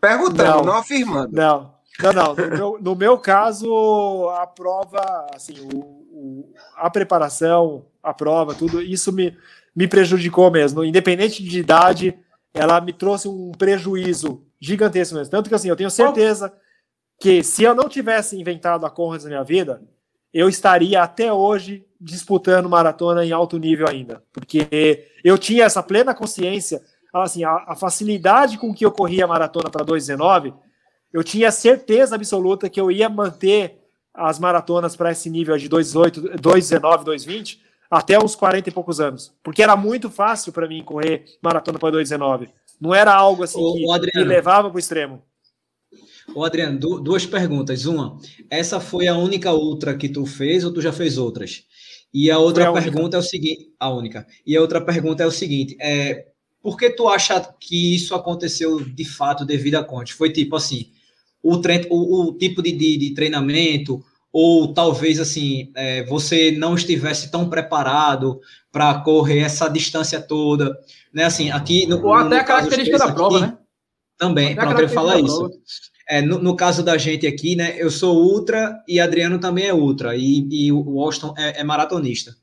[0.00, 1.34] perguntando, não, não afirmando.
[1.34, 2.34] Não, não, não.
[2.36, 8.80] No meu, no meu caso, a prova, assim, o, o, a preparação, a prova, tudo,
[8.80, 9.36] isso me,
[9.74, 10.84] me prejudicou mesmo.
[10.84, 12.16] Independente de idade,
[12.54, 15.32] ela me trouxe um prejuízo gigantesco mesmo.
[15.32, 16.52] Tanto que, assim, eu tenho certeza
[17.20, 19.82] que se eu não tivesse inventado a Conrads na minha vida,
[20.32, 24.22] eu estaria até hoje disputando maratona em alto nível ainda.
[24.32, 29.28] Porque eu tinha essa plena consciência, assim, a, a facilidade com que eu corria a
[29.28, 30.54] maratona para 2,19
[31.12, 33.78] eu tinha certeza absoluta que eu ia manter
[34.14, 37.58] as maratonas para esse nível de 2,18, 2,19, 2,20
[37.90, 39.34] até uns 40 e poucos anos.
[39.42, 42.48] Porque era muito fácil para mim correr maratona para 2,19.
[42.80, 45.22] Não era algo assim que, Adriano, que levava para o extremo.
[46.34, 47.86] Ô Adriano, duas perguntas.
[47.86, 48.18] Uma,
[48.48, 51.64] essa foi a única ultra que tu fez ou tu já fez outras?
[52.12, 53.16] E a outra a pergunta única.
[53.16, 54.26] é o seguinte, a única.
[54.46, 56.26] E a outra pergunta é o seguinte, é,
[56.62, 60.12] por que tu acha que isso aconteceu de fato devido a Conte?
[60.12, 60.90] Foi tipo assim,
[61.42, 66.74] o, treino, o, o tipo de, de, de, treinamento, ou talvez assim, é, você não
[66.74, 70.76] estivesse tão preparado para correr essa distância toda,
[71.12, 71.24] né?
[71.24, 73.58] Assim, aqui no, ou até a característica da prova, aqui, né?
[74.18, 75.48] Também, pronto, ele fala isso.
[76.10, 77.76] É, no, no, caso da gente aqui, né?
[77.78, 82.34] Eu sou ultra e Adriano também é ultra e, e o Austin é, é maratonista.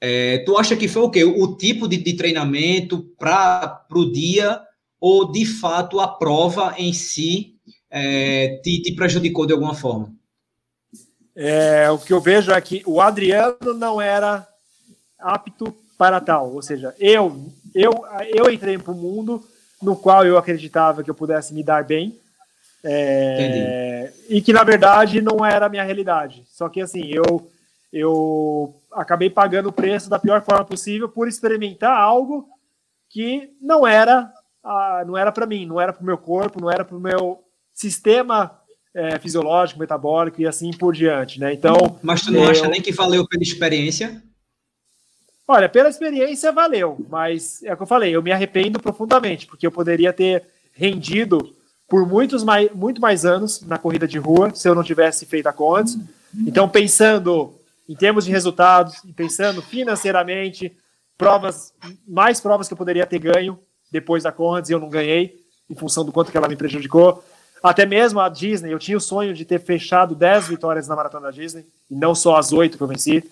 [0.00, 1.24] É, tu acha que foi o quê?
[1.24, 4.60] O tipo de, de treinamento para o dia
[5.00, 7.56] ou de fato a prova em si
[7.90, 10.14] é, te, te prejudicou de alguma forma?
[11.34, 14.46] É, o que eu vejo é que o Adriano não era
[15.18, 16.54] apto para tal.
[16.54, 17.92] Ou seja, eu, eu,
[18.32, 19.44] eu entrei para o mundo
[19.82, 22.16] no qual eu acreditava que eu pudesse me dar bem.
[22.84, 26.44] É, e que na verdade não era a minha realidade.
[26.46, 27.50] Só que assim, eu,
[27.92, 32.46] eu acabei pagando o preço da pior forma possível por experimentar algo
[33.08, 34.30] que não era
[34.64, 37.00] ah, não era para mim, não era para o meu corpo, não era para o
[37.00, 38.58] meu sistema
[38.94, 41.52] é, fisiológico, metabólico e assim por diante, né?
[41.52, 42.50] Então, mas tu não eu...
[42.50, 44.22] acha nem que valeu pela experiência?
[45.46, 49.66] Olha, pela experiência valeu, mas é o que eu falei, eu me arrependo profundamente, porque
[49.66, 51.53] eu poderia ter rendido
[51.88, 55.46] por muitos mais, muito mais anos na corrida de rua se eu não tivesse feito
[55.46, 55.98] a Condes.
[56.46, 57.54] Então, pensando
[57.88, 60.74] em termos de resultados pensando financeiramente,
[61.18, 61.72] provas,
[62.06, 63.58] mais provas que eu poderia ter ganho
[63.90, 67.22] depois da Condes e eu não ganhei, em função do quanto que ela me prejudicou.
[67.62, 71.26] Até mesmo a Disney, eu tinha o sonho de ter fechado 10 vitórias na maratona
[71.26, 73.24] da Disney, e não só as 8 que eu venci.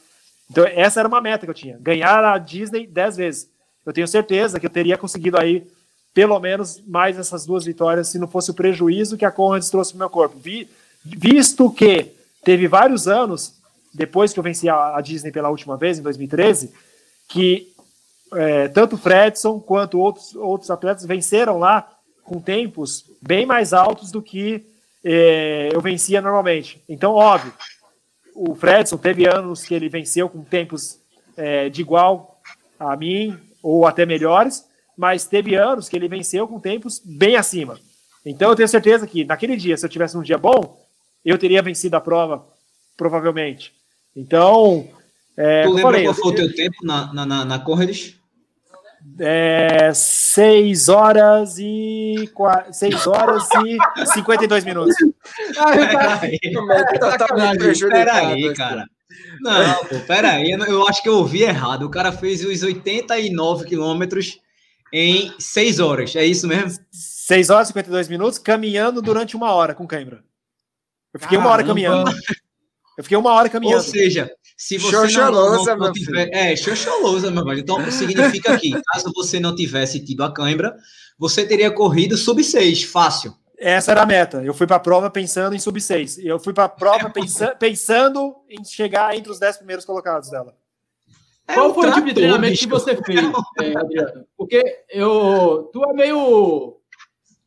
[0.51, 3.51] Então, essa era uma meta que eu tinha: ganhar a Disney 10 vezes.
[3.85, 5.67] Eu tenho certeza que eu teria conseguido aí
[6.15, 9.93] pelo menos mais essas duas vitórias se não fosse o prejuízo que a Conrads trouxe
[9.93, 10.39] para o meu corpo.
[10.39, 10.69] Vi,
[11.05, 12.13] visto que
[12.45, 13.55] teve vários anos,
[13.93, 16.73] depois que eu venci a, a Disney pela última vez, em 2013,
[17.29, 17.73] que
[18.35, 21.91] é, tanto Fredson quanto outros, outros atletas venceram lá
[22.25, 24.67] com tempos bem mais altos do que
[25.05, 26.83] é, eu vencia normalmente.
[26.89, 27.53] Então, óbvio,
[28.35, 30.99] o Fredson teve anos que ele venceu com tempos
[31.37, 32.41] é, de igual
[32.79, 34.65] a mim, ou até melhores,
[35.03, 37.77] mas teve anos que ele venceu com tempos bem acima.
[38.25, 40.81] Então eu tenho certeza que naquele dia, se eu tivesse um dia bom,
[41.25, 42.47] eu teria vencido a prova,
[42.97, 43.73] provavelmente.
[44.15, 44.87] Então.
[45.37, 48.15] É, tu lembra falei, qual foi o teu tempo na, na, na, na Corredes?
[49.19, 52.31] É, 6 horas e
[52.71, 54.95] 6 horas e 52 minutos.
[57.89, 58.87] Peraí, cara.
[59.41, 61.83] Não, pô, peraí, eu acho que eu ouvi errado.
[61.87, 64.41] O cara fez os 89 quilômetros
[64.93, 66.85] em 6 horas, é isso mesmo?
[66.91, 70.23] 6 horas e 52 minutos, caminhando durante uma hora com cãibra.
[71.15, 71.49] Eu fiquei Caramba.
[71.49, 72.11] uma hora caminhando.
[72.99, 73.77] Eu fiquei uma hora caminhando.
[73.77, 76.29] Ou seja, se você Xoxolosa, não, não, tiver...
[76.33, 77.61] É, xoxolosa, meu velho.
[77.61, 80.77] Então, significa que, caso você não tivesse tido a cãibra,
[81.19, 83.35] você teria corrido sub 6, fácil.
[83.59, 84.43] Essa era a meta.
[84.43, 86.19] Eu fui para a prova pensando em sub 6.
[86.19, 87.55] Eu fui para a prova pensa...
[87.55, 90.55] pensando em chegar entre os 10 primeiros colocados dela.
[91.49, 93.21] É Qual foi o tipo de treinamento que você fez,
[93.61, 94.27] é, Adriano?
[94.37, 96.79] Porque eu, tu é meio.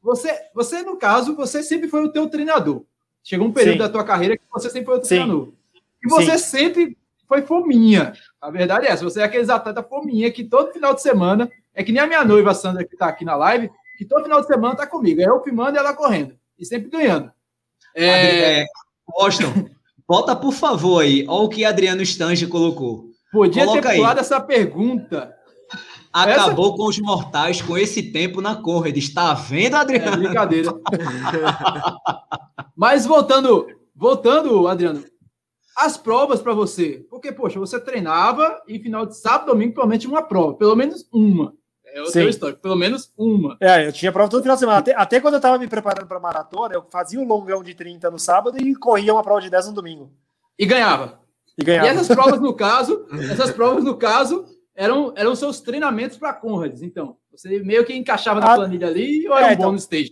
[0.02, 2.84] Você, você, no caso, você sempre foi o teu treinador.
[3.24, 3.80] Chegou um período Sim.
[3.80, 5.50] da tua carreira que você sempre foi o treinador.
[6.04, 6.58] E você Sim.
[6.58, 8.14] sempre foi fominha.
[8.40, 9.04] A verdade é essa.
[9.04, 12.24] Você é aqueles atleta fominha que todo final de semana, é que nem a minha
[12.24, 15.22] noiva Sandra que está aqui na live, que todo final de semana tá comigo.
[15.22, 16.38] É eu filmando e ela correndo.
[16.60, 17.32] E sempre ganhando.
[17.96, 18.62] É...
[18.62, 18.66] é...
[19.20, 19.70] Washington,
[20.08, 21.26] bota por favor aí.
[21.28, 23.15] Olha o que Adriano Stange colocou.
[23.32, 24.26] Podia Coloca ter pulado aí.
[24.26, 25.36] essa pergunta.
[26.14, 26.78] Acabou essa...
[26.78, 28.98] com os mortais com esse tempo na corrida.
[28.98, 30.14] Está vendo, Adriano?
[30.14, 30.74] É brincadeira.
[32.76, 35.04] Mas voltando, voltando, Adriano,
[35.78, 37.06] as provas para você.
[37.10, 40.54] Porque, poxa, você treinava e final de sábado, domingo, provavelmente uma prova.
[40.54, 41.54] Pelo menos uma.
[41.94, 43.58] É o seu histórico, pelo menos uma.
[43.62, 44.80] É, eu tinha prova todo final de semana.
[44.80, 48.12] Até, até quando eu estava me preparando para maratona, eu fazia um longão de 30
[48.12, 50.12] no sábado e corria uma prova de 10 no domingo.
[50.60, 51.25] E ganhava.
[51.58, 51.88] E, ganhava.
[51.88, 54.46] e essas provas, no caso, essas provas, no caso,
[54.76, 56.82] eram, eram seus treinamentos para Conrads.
[56.82, 59.84] Então, você meio que encaixava na ah, planilha ali ou era é, um então, bônus
[59.84, 60.12] stage?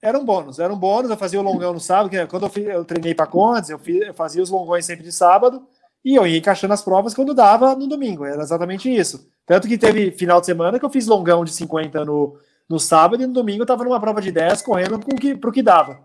[0.00, 1.10] Era um bônus, era um bônus.
[1.10, 3.78] Eu fazia o longão no sábado, que quando eu, fiz, eu treinei para Conrads, eu,
[3.78, 5.66] fiz, eu fazia os longões sempre de sábado
[6.04, 8.24] e eu ia encaixando as provas quando dava no domingo.
[8.24, 9.28] Era exatamente isso.
[9.46, 12.36] Tanto que teve final de semana que eu fiz longão de 50 no,
[12.68, 14.98] no sábado e no domingo eu estava numa prova de 10 correndo
[15.38, 16.00] para o que dava.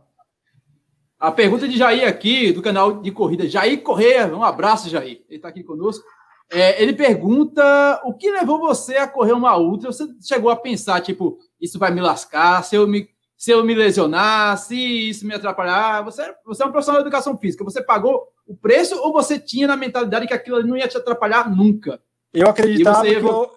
[1.19, 3.47] A pergunta de Jair aqui, do canal de corrida.
[3.47, 5.23] Jair Correia, um abraço, Jair.
[5.27, 6.05] Ele está aqui conosco.
[6.49, 9.91] É, ele pergunta o que levou você a correr uma ultra?
[9.91, 13.73] Você chegou a pensar, tipo, isso vai me lascar, se eu me, se eu me
[13.73, 16.03] lesionar, se isso me atrapalhar?
[16.03, 19.67] Você, você é um profissional de educação física, você pagou o preço ou você tinha
[19.67, 21.99] na mentalidade que aquilo não ia te atrapalhar nunca?
[22.33, 23.51] Eu acreditava que eu,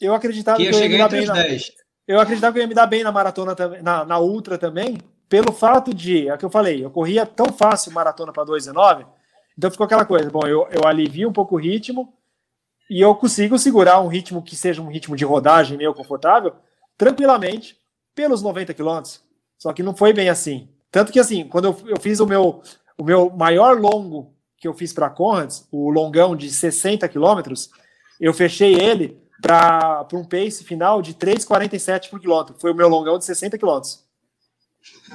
[0.00, 1.34] eu acreditava que, que eu ia me dar bem na,
[2.06, 4.98] eu acreditava que eu ia me dar bem na maratona na, na ultra também,
[5.32, 9.06] pelo fato de, é o que eu falei, eu corria tão fácil maratona para 2,19,
[9.56, 12.12] então ficou aquela coisa, bom, eu, eu alivio um pouco o ritmo
[12.90, 16.52] e eu consigo segurar um ritmo que seja um ritmo de rodagem meio confortável,
[16.98, 17.78] tranquilamente,
[18.14, 19.22] pelos 90 quilômetros.
[19.56, 20.68] Só que não foi bem assim.
[20.90, 22.60] Tanto que, assim, quando eu, eu fiz o meu,
[22.98, 27.70] o meu maior longo que eu fiz para Conrads, o longão de 60 quilômetros,
[28.20, 32.54] eu fechei ele para um pace final de 3,47 por quilômetro.
[32.58, 34.11] Foi o meu longão de 60 quilômetros.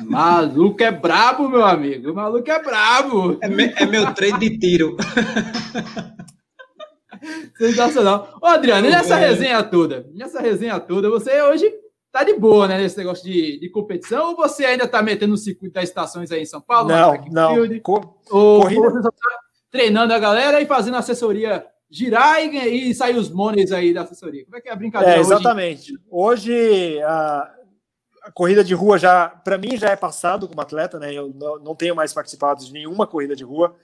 [0.04, 2.12] Maluco é brabo, meu amigo.
[2.12, 3.38] O maluco é brabo.
[3.42, 4.96] É, me, é meu treino de tiro.
[7.58, 8.38] Sensacional.
[8.42, 11.74] Ô, Adriano, nessa resenha toda, nessa resenha toda, você hoje
[12.12, 15.38] tá de boa, né, nesse negócio de, de competição, ou você ainda tá metendo no
[15.38, 16.90] circuito das estações aí em São Paulo?
[16.90, 17.54] Não, não.
[17.56, 18.82] Field, Co ou, corrida...
[18.82, 19.40] você, só tá,
[19.72, 24.44] treinando a galera e fazendo assessoria girar e, e sair os monies aí da assessoria.
[24.46, 25.18] Como é que é a brincadeira?
[25.18, 25.94] É, exatamente.
[26.10, 27.57] Hoje, hoje a,
[28.28, 31.14] a, corrida de rua já, para mim, já é passado como atleta, né?
[31.14, 33.76] Eu não, tenho mais participado de nenhuma corrida de rua.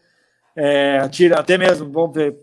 [0.55, 2.37] É, tira, até mesmo, vamos ver,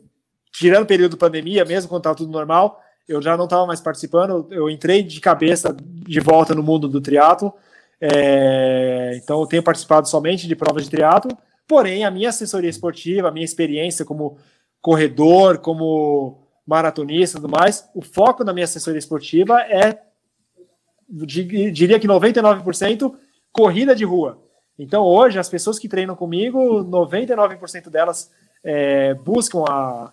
[0.52, 3.80] tirando o período de pandemia, mesmo quando estava tudo normal, eu já não estava mais
[3.80, 4.48] participando.
[4.50, 7.52] Eu entrei de cabeça de volta no mundo do triatlo.
[8.00, 11.36] É, então, eu tenho participado somente de provas de triatlo.
[11.66, 14.38] Porém, a minha assessoria esportiva, a minha experiência como
[14.80, 19.98] corredor, como maratonista e tudo mais, o foco da minha assessoria esportiva é,
[21.10, 23.14] diria que 99%
[23.52, 24.38] corrida de rua.
[24.78, 28.30] Então, hoje, as pessoas que treinam comigo, 99% delas
[28.64, 30.12] é, buscam a,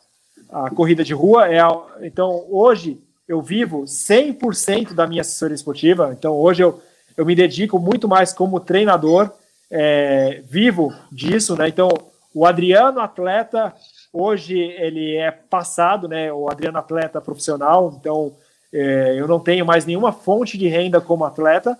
[0.50, 1.48] a corrida de rua.
[1.48, 1.70] É a,
[2.02, 6.14] então, hoje, eu vivo 100% da minha assessoria esportiva.
[6.18, 6.82] Então, hoje, eu,
[7.16, 9.32] eu me dedico muito mais como treinador,
[9.70, 11.68] é, vivo disso, né?
[11.68, 11.89] Então,
[12.34, 13.74] o Adriano, atleta,
[14.20, 16.32] Hoje ele é passado, né?
[16.32, 18.36] O Adriano atleta profissional, então
[18.72, 21.78] é, eu não tenho mais nenhuma fonte de renda como atleta.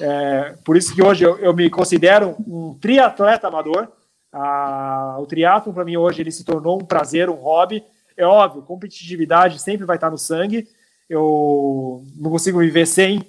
[0.00, 3.88] É, por isso que hoje eu, eu, me considero um triatleta amador.
[4.32, 7.84] Ah, o triatlo para mim hoje ele se tornou um prazer, um hobby.
[8.16, 10.66] É óbvio, competitividade sempre vai estar no sangue.
[11.08, 13.24] Eu não consigo viver sem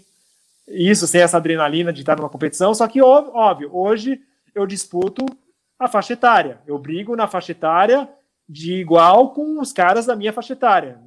[0.68, 2.74] isso, sem essa adrenalina de estar numa competição.
[2.74, 4.20] Só que óbvio, hoje
[4.54, 5.26] eu disputo
[5.78, 6.60] a faixa etária.
[6.66, 8.10] Eu brigo na faixa etária
[8.48, 11.00] de igual com os caras da minha faixa etária.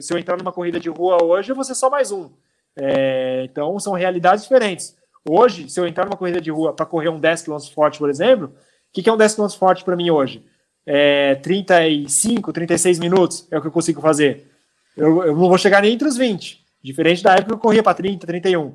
[0.00, 2.30] Se eu entrar numa corrida de rua hoje, eu vou ser só mais um.
[2.76, 4.96] É, então, são realidades diferentes.
[5.28, 8.08] Hoje, se eu entrar numa corrida de rua para correr um 10 km forte, por
[8.08, 8.52] exemplo, o
[8.92, 10.44] que, que, é um 10 km forte para mim hoje?
[10.86, 14.50] É 35, 36 minutos é o que eu consigo fazer.
[14.96, 17.82] Eu, eu não vou chegar nem entre os 20, diferente da época que eu corria
[17.82, 18.74] para 30, 31.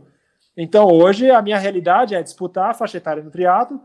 [0.56, 3.82] Então, hoje, a minha realidade é disputar a faixa etária no triatlo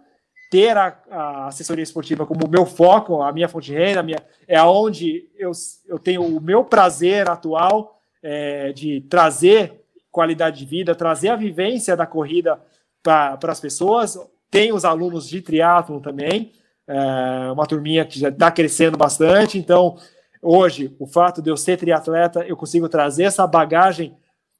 [0.51, 4.57] ter a, a, assessoria esportiva como meu foco, a minha fonte de renda, minha, é
[4.57, 5.53] aonde eu,
[5.87, 9.81] eu tenho o meu prazer atual é, de trazer
[10.11, 12.61] qualidade de vida, trazer a vivência da corrida
[13.01, 14.19] para as pessoas.
[14.51, 16.53] Tem os alunos de triatlo também,
[16.89, 19.57] é, uma turminha que já está crescendo bastante.
[19.57, 19.97] Então,
[20.43, 24.17] hoje, o fato de eu ser triatleta, eu consigo trazer essa bagagem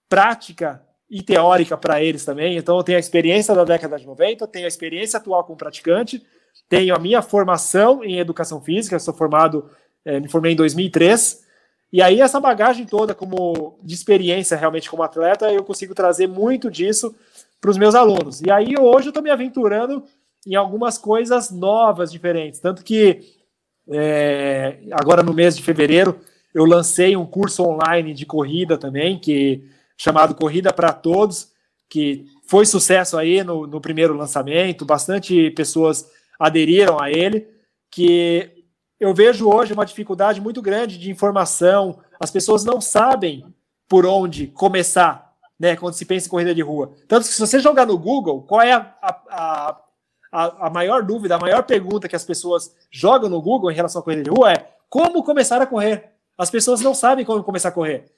[0.09, 0.81] prática
[1.11, 2.57] e teórica para eles também.
[2.57, 6.23] Então, eu tenho a experiência da década de 90, tenho a experiência atual como praticante,
[6.69, 9.69] tenho a minha formação em educação física, sou formado,
[10.05, 11.45] é, me formei em 2003.
[11.93, 16.71] E aí, essa bagagem toda como de experiência realmente como atleta, eu consigo trazer muito
[16.71, 17.13] disso
[17.61, 18.41] para os meus alunos.
[18.41, 20.05] E aí, hoje, eu estou me aventurando
[20.47, 22.61] em algumas coisas novas, diferentes.
[22.61, 23.21] Tanto que,
[23.91, 26.21] é, agora no mês de fevereiro,
[26.55, 29.65] eu lancei um curso online de corrida também, que
[30.01, 31.53] chamado Corrida para Todos,
[31.87, 37.47] que foi sucesso aí no, no primeiro lançamento, bastante pessoas aderiram a ele,
[37.91, 38.65] que
[38.99, 43.45] eu vejo hoje uma dificuldade muito grande de informação, as pessoas não sabem
[43.87, 46.95] por onde começar, né, quando se pensa em corrida de rua.
[47.07, 49.81] Tanto que se você jogar no Google, qual é a, a,
[50.33, 54.01] a, a maior dúvida, a maior pergunta que as pessoas jogam no Google em relação
[54.01, 56.13] à corrida de rua é como começar a correr.
[56.39, 58.11] As pessoas não sabem como começar a correr.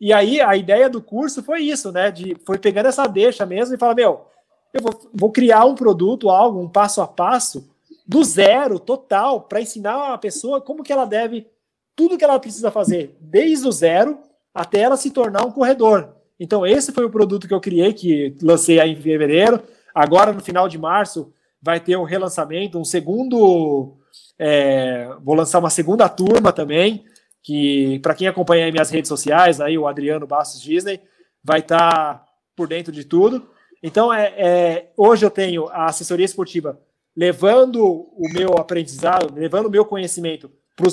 [0.00, 2.10] E aí a ideia do curso foi isso, né?
[2.10, 4.26] De, foi pegando essa deixa mesmo e falar, meu,
[4.72, 7.68] eu vou, vou criar um produto, algo, um passo a passo,
[8.06, 11.46] do zero, total, para ensinar a pessoa como que ela deve,
[11.94, 14.18] tudo que ela precisa fazer, desde o zero
[14.54, 16.14] até ela se tornar um corredor.
[16.40, 19.60] Então, esse foi o produto que eu criei, que lancei aí em fevereiro.
[19.94, 23.96] Agora, no final de março, vai ter um relançamento, um segundo.
[24.38, 27.04] É, vou lançar uma segunda turma também,
[27.42, 31.00] que para quem acompanha minhas redes sociais, aí o Adriano Bastos Disney
[31.42, 32.26] vai estar tá
[32.56, 33.48] por dentro de tudo.
[33.82, 36.80] Então, é, é, hoje eu tenho a assessoria esportiva
[37.16, 40.86] levando o meu aprendizado, levando o meu conhecimento para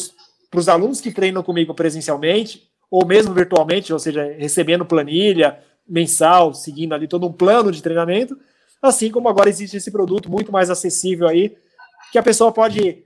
[0.60, 6.94] os alunos que treinam comigo presencialmente, ou mesmo virtualmente, ou seja, recebendo planilha mensal, seguindo
[6.94, 8.38] ali todo um plano de treinamento,
[8.82, 11.56] assim como agora existe esse produto muito mais acessível aí,
[12.12, 13.04] que a pessoa pode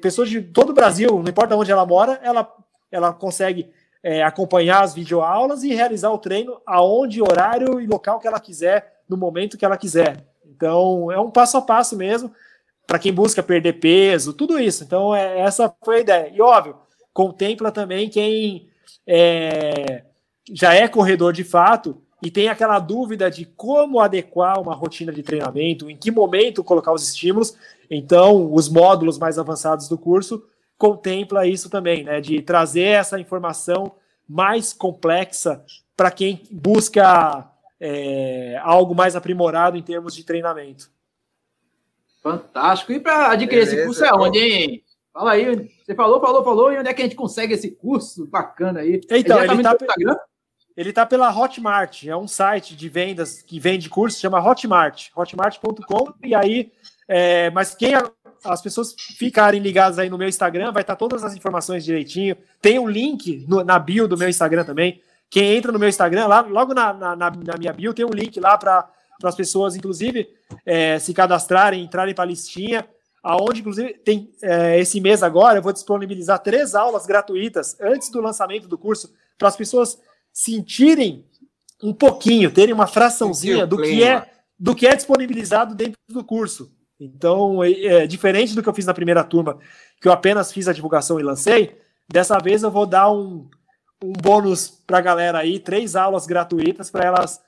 [0.00, 2.52] pessoas de todo o Brasil, não importa onde ela mora, ela,
[2.90, 3.70] ela consegue
[4.02, 9.00] é, acompanhar as videoaulas e realizar o treino aonde, horário e local que ela quiser,
[9.08, 10.24] no momento que ela quiser.
[10.44, 12.32] Então, é um passo a passo mesmo,
[12.86, 14.84] para quem busca perder peso, tudo isso.
[14.84, 16.32] Então, é, essa foi a ideia.
[16.32, 16.76] E, óbvio,
[17.12, 18.68] contempla também quem
[19.06, 20.04] é,
[20.52, 25.22] já é corredor de fato e tem aquela dúvida de como adequar uma rotina de
[25.22, 27.56] treinamento, em que momento colocar os estímulos.
[27.90, 30.44] Então, os módulos mais avançados do curso
[30.78, 33.92] contempla isso também, né, de trazer essa informação
[34.28, 35.64] mais complexa
[35.96, 40.90] para quem busca é, algo mais aprimorado em termos de treinamento.
[42.22, 42.92] Fantástico.
[42.92, 43.76] E para adquirir Beleza.
[43.76, 44.84] esse curso é onde, hein?
[45.12, 48.26] Fala aí, você falou, falou, falou, e onde é que a gente consegue esse curso
[48.26, 49.00] bacana aí?
[49.10, 50.16] Então, ele, ele tá, Instagram?
[50.76, 56.12] ele tá pela Hotmart, é um site de vendas que vende curso, chama Hotmart, hotmart.com,
[56.22, 56.70] e aí,
[57.08, 57.94] é, mas quem
[58.44, 62.36] as pessoas ficarem ligadas aí no meu Instagram, vai estar tá todas as informações direitinho.
[62.60, 65.00] Tem um link no, na bio do meu Instagram também.
[65.28, 68.38] Quem entra no meu Instagram, lá, logo na, na, na minha bio, tem um link
[68.38, 68.88] lá para
[69.24, 70.28] as pessoas, inclusive,
[70.64, 72.86] é, se cadastrarem, entrarem para a listinha.
[73.22, 78.20] Aonde, inclusive, tem é, esse mês agora, eu vou disponibilizar três aulas gratuitas antes do
[78.20, 79.98] lançamento do curso, para as pessoas
[80.32, 81.24] sentirem
[81.82, 86.72] um pouquinho, terem uma fraçãozinha do que é do que é disponibilizado dentro do curso.
[86.98, 89.58] Então, é, é, diferente do que eu fiz na primeira turma,
[90.00, 91.78] que eu apenas fiz a divulgação e lancei,
[92.08, 93.48] dessa vez eu vou dar um,
[94.02, 97.40] um bônus para a galera aí, três aulas gratuitas para elas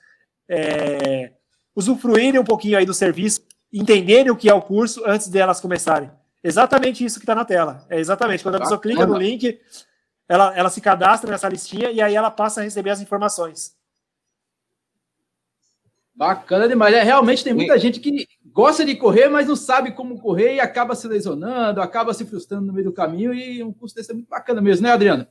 [0.47, 1.31] é,
[1.75, 3.41] usufruírem um pouquinho aí do serviço,
[3.71, 6.11] entenderem o que é o curso antes de elas começarem.
[6.43, 7.85] Exatamente isso que está na tela.
[7.89, 9.59] É exatamente quando a pessoa clica no link,
[10.27, 13.77] ela, ela se cadastra nessa listinha e aí ela passa a receber as informações.
[16.15, 16.93] Bacana demais.
[16.93, 18.27] É, realmente tem muita gente que
[18.59, 22.67] gosta de correr, mas não sabe como correr e acaba se lesionando, acaba se frustrando
[22.67, 23.33] no meio do caminho.
[23.33, 25.25] E um curso desse é muito bacana mesmo, né, Adriano?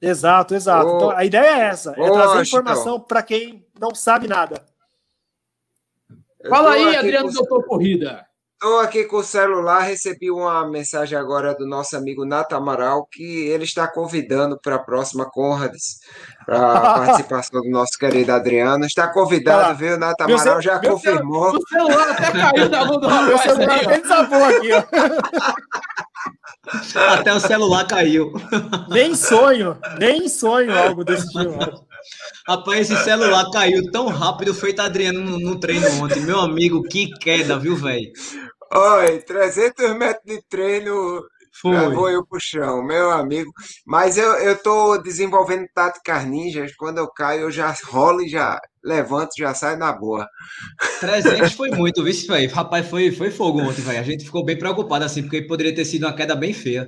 [0.00, 0.88] Exato, exato.
[0.88, 0.96] Oh.
[0.96, 4.64] Então, a ideia é essa: é oh, trazer informação para quem não sabe nada.
[6.48, 8.26] Fala aí, Adriano, doutor Corrida.
[8.62, 13.46] Estou aqui com o celular, recebi uma mensagem agora do nosso amigo Nato Amaral, que
[13.46, 16.00] ele está convidando para a próxima Conrads,
[16.44, 18.84] para a participação do nosso querido Adriano.
[18.84, 19.98] Está convidado, viu?
[19.98, 21.56] Nato Amaral já confirmou.
[21.56, 23.34] o celular até caiu da mão do rapaz.
[23.34, 24.82] O celular até desabou aqui, ó.
[27.14, 28.32] Até o celular caiu.
[28.90, 31.86] Nem sonho, nem sonho algo desse tipo.
[32.46, 36.20] Rapaz, esse celular caiu tão rápido, feito Adriano no, no treino ontem.
[36.20, 38.10] Meu amigo, que queda, viu, velho?
[38.72, 41.22] Oi, 300 metros de treino,
[41.60, 41.92] Foi.
[41.92, 43.50] vou eu pro chão, meu amigo.
[43.84, 46.74] Mas eu, eu tô desenvolvendo táticas ninjas.
[46.76, 50.24] Quando eu caio, eu já rolo e já levanto, já saio na boa.
[51.00, 52.50] 300 foi muito, viu, velho?
[52.52, 53.98] Rapaz, foi, foi fogo ontem, velho.
[53.98, 56.86] A gente ficou bem preocupado, assim, porque poderia ter sido uma queda bem feia.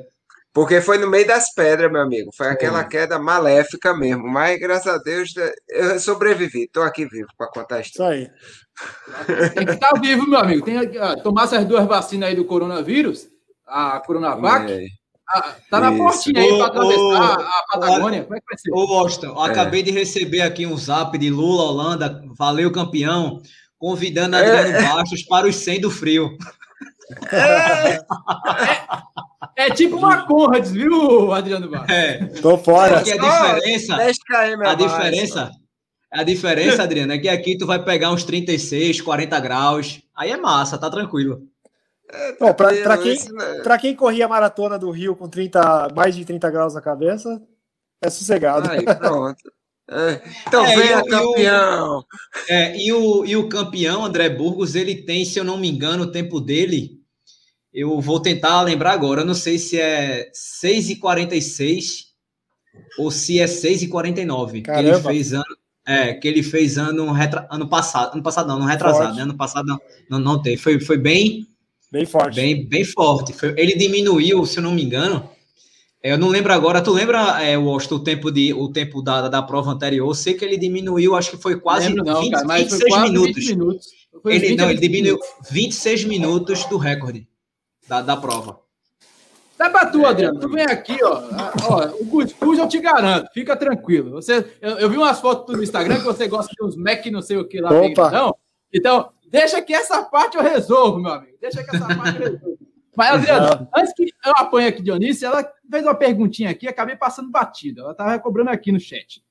[0.53, 2.31] Porque foi no meio das pedras, meu amigo.
[2.37, 4.29] Foi aquela queda maléfica mesmo.
[4.29, 5.33] Mas, graças a Deus,
[5.69, 6.65] eu sobrevivi.
[6.65, 8.23] Estou aqui vivo para contar a história.
[8.23, 9.51] Isso aí.
[9.51, 10.65] Tem que estar vivo, meu amigo.
[10.65, 13.29] Tem que ah, tomar essas duas vacinas aí do coronavírus,
[13.67, 14.71] a Coronavac.
[14.71, 14.85] É.
[15.35, 18.25] Ah, tá na portinha aí para atravessar a Patagônia.
[18.25, 18.73] Como é que vai ser?
[18.73, 19.51] Ô, Washington, é.
[19.51, 22.23] acabei de receber aqui um zap de Lula Holanda.
[22.37, 23.41] Valeu, campeão.
[23.79, 24.83] Convidando Adriano é.
[24.83, 26.37] Bastos para os 100 do frio.
[27.31, 27.99] É,
[29.57, 31.89] é, é, tipo uma Conrads, viu, Adriano Barros?
[31.91, 32.25] É.
[32.41, 32.99] Tô fora.
[32.99, 35.51] a diferença, a diferença,
[36.13, 40.03] a diferença, Adriano, é que aqui tu vai pegar uns 36, 40 graus.
[40.17, 41.43] Aí é massa, tá tranquilo.
[42.11, 43.19] É, tá para quem,
[43.63, 47.41] pra quem corria a maratona do Rio com 30, mais de 30 graus na cabeça,
[48.03, 48.71] é sossegado.
[48.71, 49.53] Aí, pronto.
[49.91, 51.99] É, então é, venha, campeão!
[51.99, 52.05] O,
[52.49, 56.05] é, e, o, e o campeão, André Burgos, ele tem, se eu não me engano,
[56.05, 57.02] o tempo dele
[57.73, 62.05] eu vou tentar lembrar agora, eu não sei se é 6h46
[62.99, 64.63] ou se é 6h49.
[64.63, 65.57] Que ele fez ano,
[65.87, 69.23] é, que ele fez ano, retra, ano passado, ano passado não, ano retrasado, né?
[69.23, 70.57] Ano passado não, não, não tem.
[70.57, 71.47] Foi, foi bem
[71.91, 72.37] bem forte.
[72.37, 73.33] Bem, bem forte.
[73.33, 75.31] Foi, ele diminuiu, se eu não me engano.
[76.03, 76.83] Eu não lembro agora.
[76.83, 80.09] Tu lembra, é, Washington, o tempo, de, o tempo da, da prova anterior?
[80.09, 83.05] Eu sei que ele diminuiu, acho que foi quase lembro, não, 20, cara, 26 quase
[83.05, 83.35] minutos.
[83.37, 83.87] 20 minutos.
[84.27, 85.19] Ele, não, ele diminuiu
[85.51, 87.27] 26 minutos do recorde
[87.93, 88.59] da, da prova.
[89.59, 90.41] Dá pra tu, Adriano.
[90.41, 91.23] Tu vem aqui, ó.
[91.69, 94.13] ó o cuscuz eu te garanto, fica tranquilo.
[94.13, 97.21] Você, eu, eu vi umas fotos no Instagram que você gosta de uns Mac não
[97.21, 98.11] sei o que lá Opa.
[98.11, 98.35] Não?
[98.73, 101.37] Então, deixa que essa parte eu resolvo, meu amigo.
[101.39, 102.59] Deixa que essa parte eu resolvo.
[102.97, 107.31] Mas, Adriano, antes que eu apanhe aqui Dionísio, ela fez uma perguntinha aqui, acabei passando
[107.31, 107.83] batida.
[107.83, 109.23] Ela estava cobrando aqui no chat.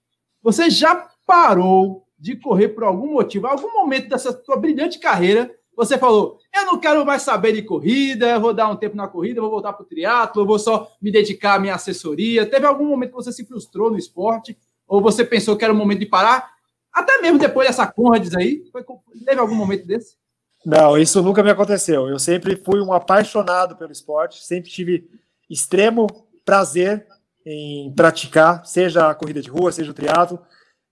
[0.42, 5.52] Você já parou de correr por algum motivo, algum momento dessa sua brilhante carreira,
[5.82, 9.08] você falou, eu não quero mais saber de corrida, eu vou dar um tempo na
[9.08, 12.46] corrida, vou voltar para o triatlo, vou só me dedicar à minha assessoria.
[12.46, 14.56] Teve algum momento que você se frustrou no esporte?
[14.88, 16.52] Ou você pensou que era o momento de parar?
[16.94, 18.86] Até mesmo depois dessa Conrads aí, foi,
[19.26, 20.18] teve algum momento desse?
[20.64, 22.08] Não, isso nunca me aconteceu.
[22.08, 25.10] Eu sempre fui um apaixonado pelo esporte, sempre tive
[25.50, 26.06] extremo
[26.46, 27.08] prazer
[27.44, 30.40] em praticar, seja a corrida de rua, seja o triatlo.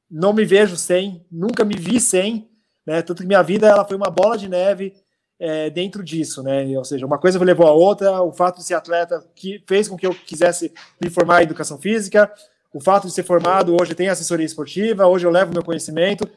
[0.10, 2.49] Não me vejo sem, nunca me vi sem.
[2.90, 3.04] Né?
[3.04, 4.96] Tanto que minha vida ela foi uma bola de neve
[5.40, 6.66] é, dentro disso, né?
[6.76, 8.20] Ou seja, uma coisa levou a outra.
[8.24, 11.78] O fato de ser atleta que fez com que eu quisesse me formar em educação
[11.78, 12.34] física.
[12.74, 15.06] O fato de ser formado hoje tem assessoria esportiva.
[15.06, 16.28] Hoje eu levo meu conhecimento.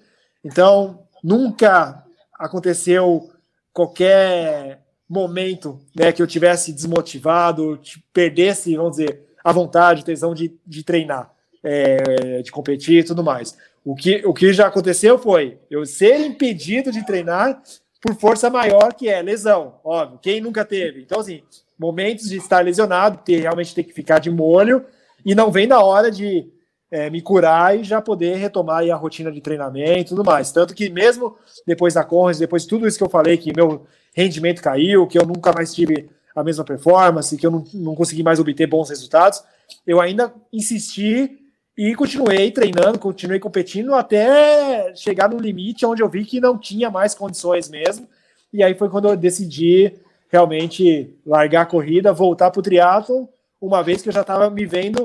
[0.45, 2.05] Então nunca
[2.39, 3.31] aconteceu
[3.73, 7.81] qualquer momento né, que eu tivesse desmotivado,
[8.13, 11.33] perdesse, vamos dizer, a vontade, a tesão de, de treinar,
[11.65, 13.57] é, de competir e tudo mais.
[13.85, 17.61] O que, o que já aconteceu foi eu ser impedido de treinar
[18.01, 20.19] por força maior, que é lesão, óbvio.
[20.21, 21.03] Quem nunca teve?
[21.03, 21.43] Então, assim,
[21.79, 24.85] momentos de estar lesionado, ter realmente ter que ficar de molho,
[25.25, 26.49] e não vem na hora de
[26.91, 30.53] é, me curar e já poder retomar a rotina de treinamento e tudo mais.
[30.53, 31.37] Tanto que mesmo
[31.67, 35.19] depois da Conrads, depois de tudo isso que eu falei, que meu rendimento caiu, que
[35.19, 38.91] eu nunca mais tive a mesma performance, que eu não, não consegui mais obter bons
[38.91, 39.43] resultados,
[39.87, 41.39] eu ainda insisti
[41.77, 46.91] e continuei treinando, continuei competindo até chegar no limite onde eu vi que não tinha
[46.91, 48.07] mais condições mesmo.
[48.53, 49.95] E aí foi quando eu decidi
[50.31, 53.29] realmente largar a corrida, voltar para o triatlo,
[53.61, 55.03] uma vez que eu já estava me vendo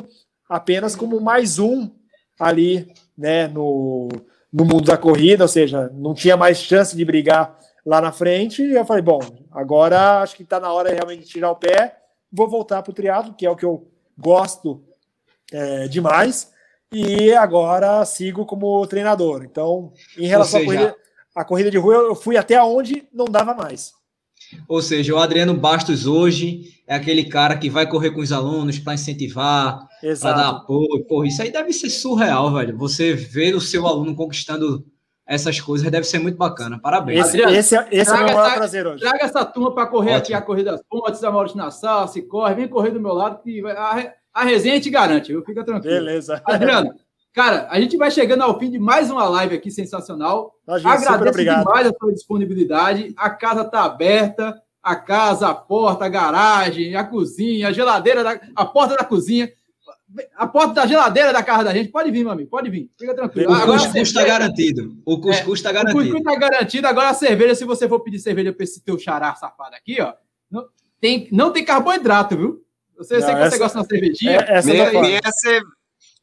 [0.50, 1.90] apenas como mais um
[2.38, 4.10] ali, né, no,
[4.52, 8.62] no mundo da corrida, ou seja, não tinha mais chance de brigar lá na frente.
[8.62, 9.20] E eu falei, bom,
[9.52, 11.98] agora acho que está na hora realmente de tirar o pé,
[12.32, 13.88] vou voltar para o triatlo, que é o que eu
[14.18, 14.84] gosto
[15.52, 16.57] é, demais
[16.92, 19.44] e agora sigo como treinador.
[19.44, 20.96] Então, em relação seja, à, corrida,
[21.36, 23.94] à corrida de rua, eu fui até onde não dava mais.
[24.68, 28.80] Ou seja, o Adriano Bastos hoje é aquele cara que vai correr com os alunos
[28.80, 29.88] para incentivar,
[30.22, 31.06] para dar apoio.
[31.06, 32.78] Porra, isso aí deve ser surreal, velho.
[32.78, 34.86] Você ver o seu aluno conquistando
[35.28, 36.80] essas coisas deve ser muito bacana.
[36.80, 37.20] Parabéns.
[37.20, 39.02] Esse, Adriano, esse, é, esse é o meu maior prazer hoje.
[39.02, 40.24] Traga essa turma para correr Ótimo.
[40.24, 43.44] aqui a Corrida das Pontes, a Maurício Nassau, se corre, vem correr do meu lado,
[43.44, 45.44] que a, a resenha te garante, viu?
[45.44, 45.96] Fica tranquilo.
[45.96, 46.40] Beleza.
[46.46, 46.94] Adriano,
[47.34, 50.54] cara, a gente vai chegando ao fim de mais uma live aqui sensacional.
[50.68, 53.14] Imagina, Agradeço demais a sua disponibilidade.
[53.18, 54.62] A casa está aberta.
[54.84, 59.52] A casa, a porta, a garagem, a cozinha, a geladeira, da, a porta da cozinha.
[60.38, 61.90] A porta da geladeira da casa da gente.
[61.90, 62.90] Pode vir, meu amigo, pode vir.
[62.98, 63.52] Fica tranquilo.
[63.52, 64.98] O cuscuz está garantido.
[65.04, 66.00] O cuscuz está é, garantido.
[66.00, 66.88] O cuscuz está garantido.
[66.88, 70.14] Agora a cerveja, se você for pedir cerveja para esse teu xará safado aqui, ó,
[70.50, 70.66] não
[71.02, 72.67] tem, não tem carboidrato, viu?
[72.98, 74.40] Você, sei que essa, você gosta de uma cervejinha.
[74.40, 75.62] É, minha, minha, ce,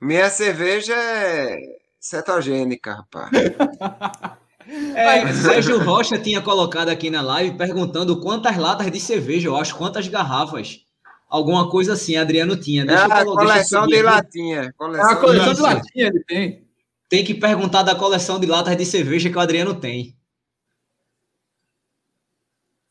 [0.00, 1.58] minha, cerveja é
[2.00, 3.30] cetogênica, rapaz.
[4.66, 9.76] É, Sérgio Rocha tinha colocado aqui na live perguntando quantas latas de cerveja, eu acho,
[9.76, 10.80] quantas garrafas.
[11.28, 12.84] Alguma coisa assim, Adriano tinha.
[12.86, 14.72] Deixa é, eu, coleção de latinha.
[14.76, 16.64] Coleção, é a coleção de, de latinha ele tem.
[17.10, 20.16] Tem que perguntar da coleção de latas de cerveja que o Adriano tem.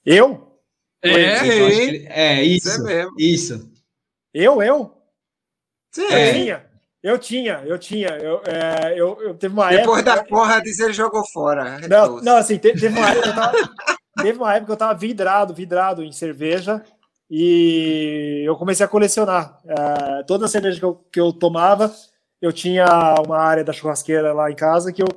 [0.05, 0.59] Eu?
[1.01, 2.69] É, é, é isso.
[2.69, 2.83] Isso.
[2.83, 3.15] Mesmo.
[3.17, 3.72] isso.
[4.33, 4.97] Eu, eu?
[5.91, 6.03] Sim.
[6.03, 6.73] Eu tinha.
[7.03, 8.07] Eu tinha, eu tinha.
[8.17, 10.15] Eu, é, eu, eu teve uma Depois época.
[10.15, 11.79] da porra disso, ele jogou fora.
[11.87, 13.57] Não, não assim, teve, teve, uma época que eu tava,
[14.21, 16.81] teve uma época que eu tava vidrado, vidrado em cerveja.
[17.29, 19.59] E eu comecei a colecionar.
[19.67, 21.93] É, toda a cerveja que eu, que eu tomava,
[22.41, 22.85] eu tinha
[23.25, 25.07] uma área da churrasqueira lá em casa que eu,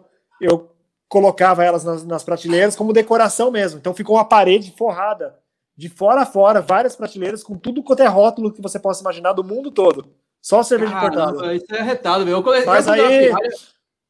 [0.41, 0.75] eu
[1.09, 3.79] colocava elas nas, nas prateleiras como decoração mesmo.
[3.79, 5.37] Então ficou uma parede forrada
[5.77, 9.33] de fora a fora, várias prateleiras com tudo quanto é rótulo que você possa imaginar
[9.33, 10.09] do mundo todo.
[10.41, 11.55] Só cerveja Caramba, importada.
[11.55, 12.37] Isso é retado, velho.
[12.37, 12.65] Eu cole...
[12.65, 13.33] Mas aí.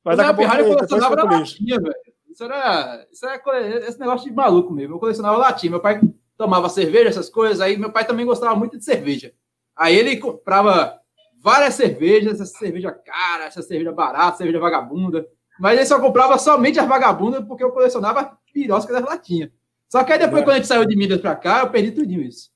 [0.04, 1.94] Mas a pirralha eu colecionava na latinha, velho.
[2.30, 4.94] Isso era, isso era esse negócio de maluco mesmo.
[4.94, 5.70] Eu colecionava latinha.
[5.70, 6.00] Meu pai
[6.36, 7.60] tomava cerveja, essas coisas.
[7.60, 9.32] Aí meu pai também gostava muito de cerveja.
[9.74, 11.00] Aí ele comprava
[11.42, 15.26] várias cervejas, essa cerveja cara, essa cerveja barata, cerveja vagabunda.
[15.58, 19.50] Mas ele só comprava somente as vagabundas porque eu colecionava piroscas das latinhas.
[19.88, 20.44] Só que aí depois, é.
[20.44, 22.50] quando a gente saiu de Minas para cá, eu perdi tudinho isso.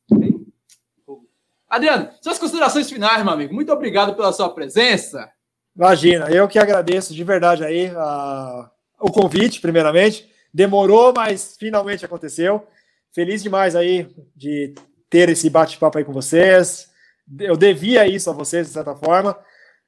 [1.68, 3.54] Adriano, suas considerações finais, meu amigo.
[3.54, 5.30] Muito obrigado pela sua presença.
[5.76, 8.70] Imagina, eu que agradeço de verdade aí a,
[9.00, 10.28] o convite, primeiramente.
[10.52, 12.66] Demorou, mas finalmente aconteceu.
[13.14, 14.74] Feliz demais aí de
[15.08, 16.90] ter esse bate-papo aí com vocês.
[17.38, 19.38] Eu devia isso a vocês, de certa forma.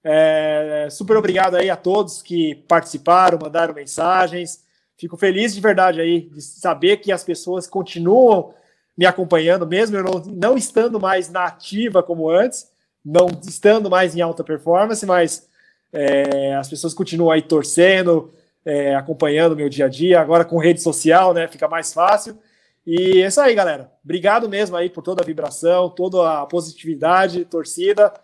[0.05, 4.65] É, super obrigado aí a todos que participaram, mandaram mensagens.
[5.03, 8.55] Fico feliz de verdade aí de saber que as pessoas continuam
[8.97, 12.71] me acompanhando, mesmo eu não, não estando mais na ativa como antes,
[13.05, 15.49] não estando mais em alta performance, mas
[15.93, 18.33] é, as pessoas continuam aí torcendo,
[18.65, 21.49] é, acompanhando meu dia a dia, agora com rede social, né?
[21.49, 22.39] Fica mais fácil.
[22.87, 23.91] E é isso aí, galera.
[24.05, 28.15] Obrigado mesmo aí por toda a vibração, toda a positividade, torcida.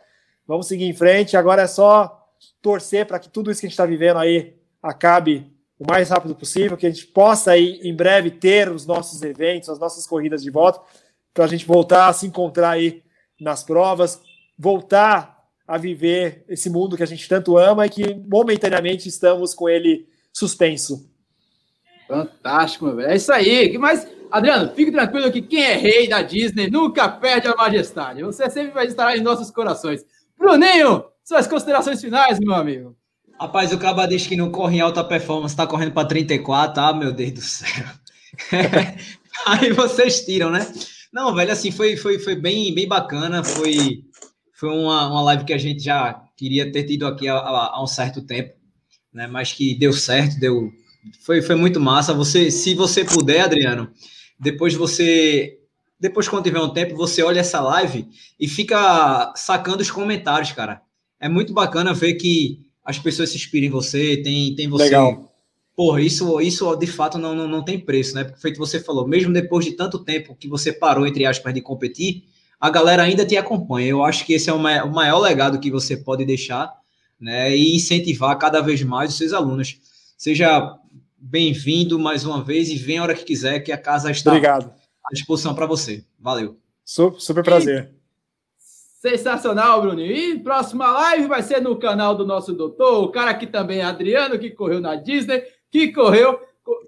[0.46, 1.36] Vamos seguir em frente.
[1.36, 2.24] Agora é só
[2.62, 6.34] torcer para que tudo isso que a gente está vivendo aí acabe o mais rápido
[6.34, 10.42] possível, que a gente possa aí em breve ter os nossos eventos, as nossas corridas
[10.42, 10.80] de volta,
[11.32, 13.02] para a gente voltar a se encontrar aí
[13.40, 14.20] nas provas,
[14.58, 19.68] voltar a viver esse mundo que a gente tanto ama e que momentaneamente estamos com
[19.68, 21.08] ele suspenso.
[22.08, 23.10] Fantástico, meu velho.
[23.10, 23.76] É isso aí.
[23.76, 28.22] Mas, Adriano, fique tranquilo que quem é rei da Disney nunca perde a majestade.
[28.22, 30.04] Você sempre vai estar em nossos corações.
[30.36, 32.96] Bruninho, suas considerações finais, meu amigo.
[33.40, 36.82] Rapaz, o Caba diz que não corre em alta performance, tá correndo para 34.
[36.82, 37.86] Ah, meu Deus do céu.
[39.46, 40.66] Aí vocês tiram, né?
[41.12, 43.44] Não, velho, assim, foi, foi, foi bem, bem bacana.
[43.44, 44.02] Foi,
[44.52, 47.86] foi uma, uma live que a gente já queria ter tido aqui há, há um
[47.86, 48.54] certo tempo,
[49.12, 49.28] né?
[49.28, 50.72] Mas que deu certo, deu.
[51.24, 52.12] Foi, foi muito massa.
[52.12, 53.88] Você, se você puder, Adriano,
[54.38, 55.60] depois você.
[56.00, 58.08] Depois, quando tiver um tempo, você olha essa live
[58.38, 60.82] e fica sacando os comentários, cara.
[61.20, 64.84] É muito bacana ver que as pessoas se inspiram em você, tem, tem você.
[64.84, 65.28] Legal
[65.78, 68.24] porra, isso, isso de fato não, não, não tem preço, né?
[68.24, 71.60] Porque feito você falou, mesmo depois de tanto tempo que você parou, entre aspas, de
[71.60, 72.24] competir,
[72.58, 73.86] a galera ainda te acompanha.
[73.86, 76.74] Eu acho que esse é o maior, o maior legado que você pode deixar,
[77.20, 77.56] né?
[77.56, 79.78] E incentivar cada vez mais os seus alunos.
[80.16, 80.76] Seja
[81.16, 84.72] bem-vindo mais uma vez e venha a hora que quiser, que a casa está Obrigado.
[85.04, 86.04] à disposição para você.
[86.18, 86.58] Valeu.
[86.84, 87.97] Super, super prazer.
[88.98, 90.00] Sensacional, Bruno.
[90.00, 93.84] E próxima live vai ser no canal do nosso doutor, o cara que também é
[93.84, 96.40] Adriano, que correu na Disney que correu,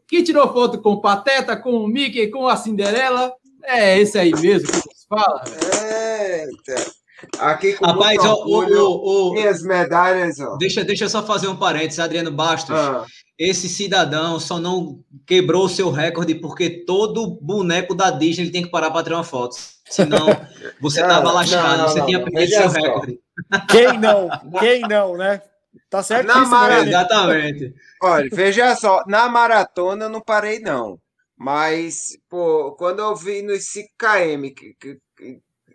[0.08, 3.32] que tirou foto com o Pateta, com o Mickey, com a Cinderela.
[3.62, 5.42] É esse aí mesmo que você fala.
[5.82, 6.90] Eita.
[7.38, 10.56] Aqui com Rapaz, ó, orgulho, o, o, e as medalhas, ó.
[10.56, 12.74] Deixa, deixa eu só fazer um parênteses, Adriano Bastos.
[12.74, 13.04] Ah.
[13.40, 18.62] Esse cidadão só não quebrou o seu recorde porque todo boneco da Disney ele tem
[18.62, 19.56] que parar para tirar uma foto.
[19.88, 20.26] Senão
[20.78, 23.18] você estava lascado, não, não, você não, tinha perdido seu recorde.
[23.66, 24.28] Quem não?
[24.58, 25.40] Quem não, né?
[25.88, 26.26] Tá certo?
[26.26, 27.74] Na maratona, Exatamente.
[28.02, 31.00] Olha, veja só, na maratona eu não parei, não.
[31.34, 33.64] Mas, pô, quando eu vi nos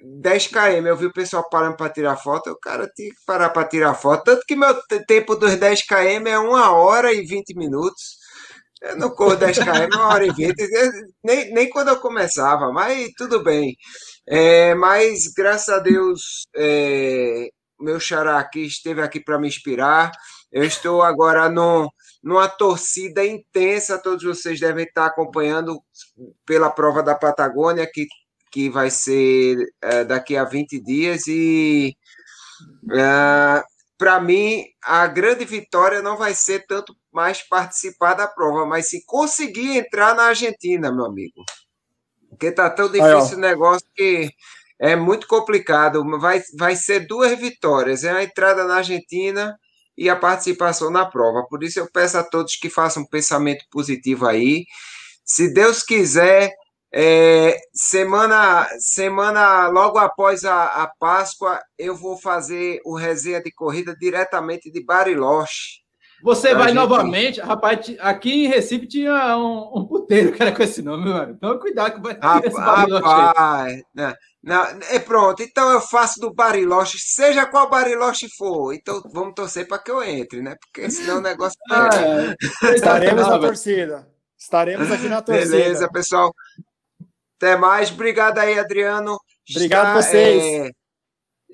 [0.05, 3.49] 5km, 10km, eu vi o pessoal parando para tirar foto, o cara tinha que parar
[3.49, 4.23] para tirar foto.
[4.23, 4.75] Tanto que meu
[5.07, 8.17] tempo dos 10km é 1 hora e 20 minutos.
[8.81, 10.53] Eu não corro 10km, 1 hora e 20,
[11.23, 13.75] nem, nem quando eu começava, mas tudo bem.
[14.27, 17.47] É, mas graças a Deus, é,
[17.79, 20.11] meu xará aqui esteve aqui para me inspirar.
[20.51, 21.91] Eu estou agora no,
[22.23, 25.79] numa torcida intensa, todos vocês devem estar acompanhando
[26.45, 28.07] pela prova da Patagônia, que,
[28.55, 31.27] que vai ser é, daqui a 20 dias.
[31.27, 31.93] E
[32.89, 33.63] é,
[33.97, 39.03] para mim, a grande vitória não vai ser tanto mais participar da prova, mas se
[39.05, 41.43] conseguir entrar na Argentina, meu amigo.
[42.29, 44.29] Porque tá tão difícil o negócio que
[44.79, 46.01] é muito complicado.
[46.17, 49.53] Vai, vai ser duas vitórias: é a entrada na Argentina
[49.97, 51.45] e a participação na prova.
[51.49, 54.63] Por isso eu peço a todos que façam um pensamento positivo aí.
[55.25, 56.53] Se Deus quiser,
[56.97, 63.93] é, semana, semana logo após a, a, Páscoa, eu vou fazer o resenha de corrida
[63.99, 65.83] diretamente de Bariloche.
[66.23, 66.75] Você vai gente...
[66.75, 71.33] novamente, rapaz, aqui em Recife tinha um, um puteiro que era com esse nome, mano.
[71.33, 72.13] Então cuidado que vai.
[72.13, 74.13] Rapaz, rapaz né?
[74.41, 78.73] Não, é pronto, então eu faço do Bariloche, seja qual Bariloche for.
[78.73, 80.55] Então vamos torcer para que eu entre, né?
[80.61, 81.59] Porque senão o negócio.
[81.69, 82.73] Ah, é.
[82.73, 84.07] Estaremos na torcida.
[84.37, 85.57] Estaremos aqui na torcida.
[85.57, 86.33] Beleza, pessoal.
[87.37, 87.91] Até mais.
[87.91, 89.17] Obrigado aí, Adriano.
[89.49, 90.43] Obrigado a vocês.
[90.43, 90.71] É,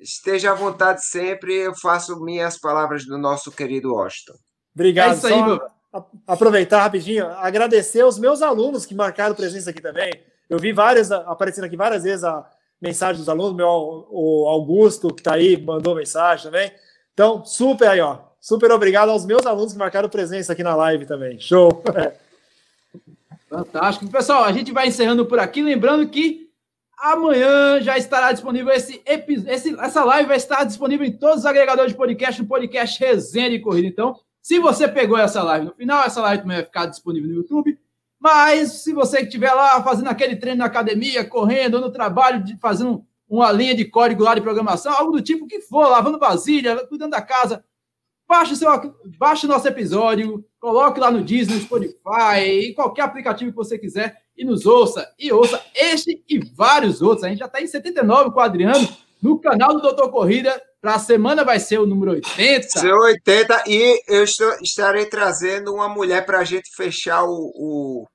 [0.00, 1.54] esteja à vontade sempre.
[1.54, 4.34] Eu faço minhas palavras do nosso querido Washington.
[4.74, 5.12] Obrigado.
[5.12, 5.72] É isso aí, Só
[6.26, 10.10] aproveitar rapidinho, agradecer os meus alunos que marcaram presença aqui também.
[10.48, 12.48] Eu vi várias aparecendo aqui várias vezes a
[12.80, 16.72] mensagem dos alunos, meu, o Augusto, que está aí, mandou mensagem também.
[17.12, 18.18] Então, super aí, ó.
[18.40, 21.38] Super obrigado aos meus alunos que marcaram presença aqui na live também.
[21.38, 21.82] Show!
[23.52, 24.10] Fantástico.
[24.10, 25.62] Pessoal, a gente vai encerrando por aqui.
[25.62, 26.48] Lembrando que
[26.98, 31.92] amanhã já estará disponível esse, esse essa live vai estar disponível em todos os agregadores
[31.92, 33.86] de podcast, no podcast Resenha de Corrida.
[33.86, 37.36] Então, se você pegou essa live no final, essa live também vai ficar disponível no
[37.36, 37.78] YouTube.
[38.18, 43.52] Mas se você estiver lá fazendo aquele treino na academia, correndo, no trabalho, fazendo uma
[43.52, 47.20] linha de código lá de programação, algo do tipo que for, lavando vasilha, cuidando da
[47.20, 47.62] casa,
[48.32, 48.70] baixe, seu,
[49.18, 54.16] baixe nosso episódio, coloque lá no Disney, no Spotify, em qualquer aplicativo que você quiser
[54.34, 55.06] e nos ouça.
[55.18, 57.24] E ouça este e vários outros.
[57.24, 58.88] A gente já está em 79 com o Adriano
[59.22, 60.58] no canal do Doutor Corrida.
[60.80, 62.68] Para a semana vai ser o número 80.
[62.70, 68.06] Ser 80 e eu estou, estarei trazendo uma mulher para a gente fechar o, o,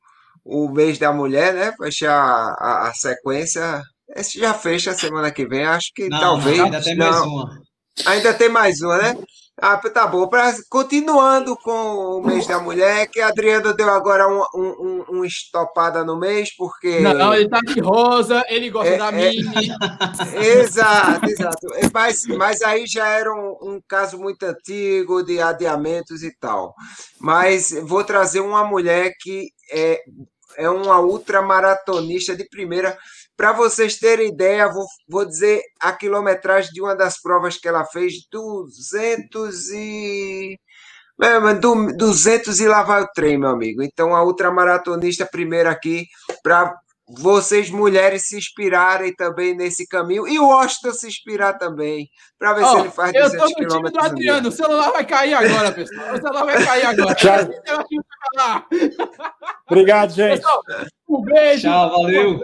[0.44, 1.74] o mês da mulher, né?
[1.78, 3.84] Fechar a, a, a, sequência.
[4.16, 6.60] Esse já fecha a semana que vem, acho que não, talvez.
[6.60, 7.06] ainda tem não.
[7.06, 7.62] mais uma.
[8.06, 9.18] Ainda tem mais uma, né?
[9.60, 10.28] Ah, tá bom.
[10.28, 15.06] Pra, continuando com o mês da mulher, que a Adriana deu agora uma um, um,
[15.18, 17.00] um, estopada no mês, porque.
[17.00, 19.12] Não, ele tá de rosa, ele gosta é, da é...
[19.12, 19.72] Mini.
[20.60, 21.68] exato, exato.
[21.92, 26.76] Mas, mas aí já era um, um caso muito antigo de adiamentos e tal.
[27.20, 30.00] Mas vou trazer uma mulher que é
[30.58, 32.98] é uma ultramaratonista de primeira.
[33.38, 37.86] Para vocês terem ideia, vou, vou dizer a quilometragem de uma das provas que ela
[37.86, 40.60] fez: 200 e.
[41.98, 43.82] 200 e lá vai o trem, meu amigo.
[43.84, 46.06] Então, a ultramaratonista primeira aqui,
[46.44, 46.76] para
[47.08, 52.64] vocês mulheres se inspirarem também nesse caminho e o Washington se inspirar também, para ver
[52.66, 55.34] oh, se ele faz 200 Eu estou no time do Adriano, o celular vai cair
[55.34, 56.14] agora, pessoal.
[56.14, 57.16] O celular vai cair agora.
[59.70, 60.38] Obrigado, gente.
[60.38, 60.62] Pessoal,
[61.10, 61.62] um beijo.
[61.62, 62.32] Tchau, valeu.
[62.32, 62.42] Um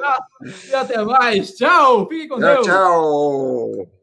[0.69, 1.52] e até mais.
[1.52, 2.07] Tchau.
[2.07, 2.65] Fique com tchau, Deus.
[2.65, 3.94] Tchau.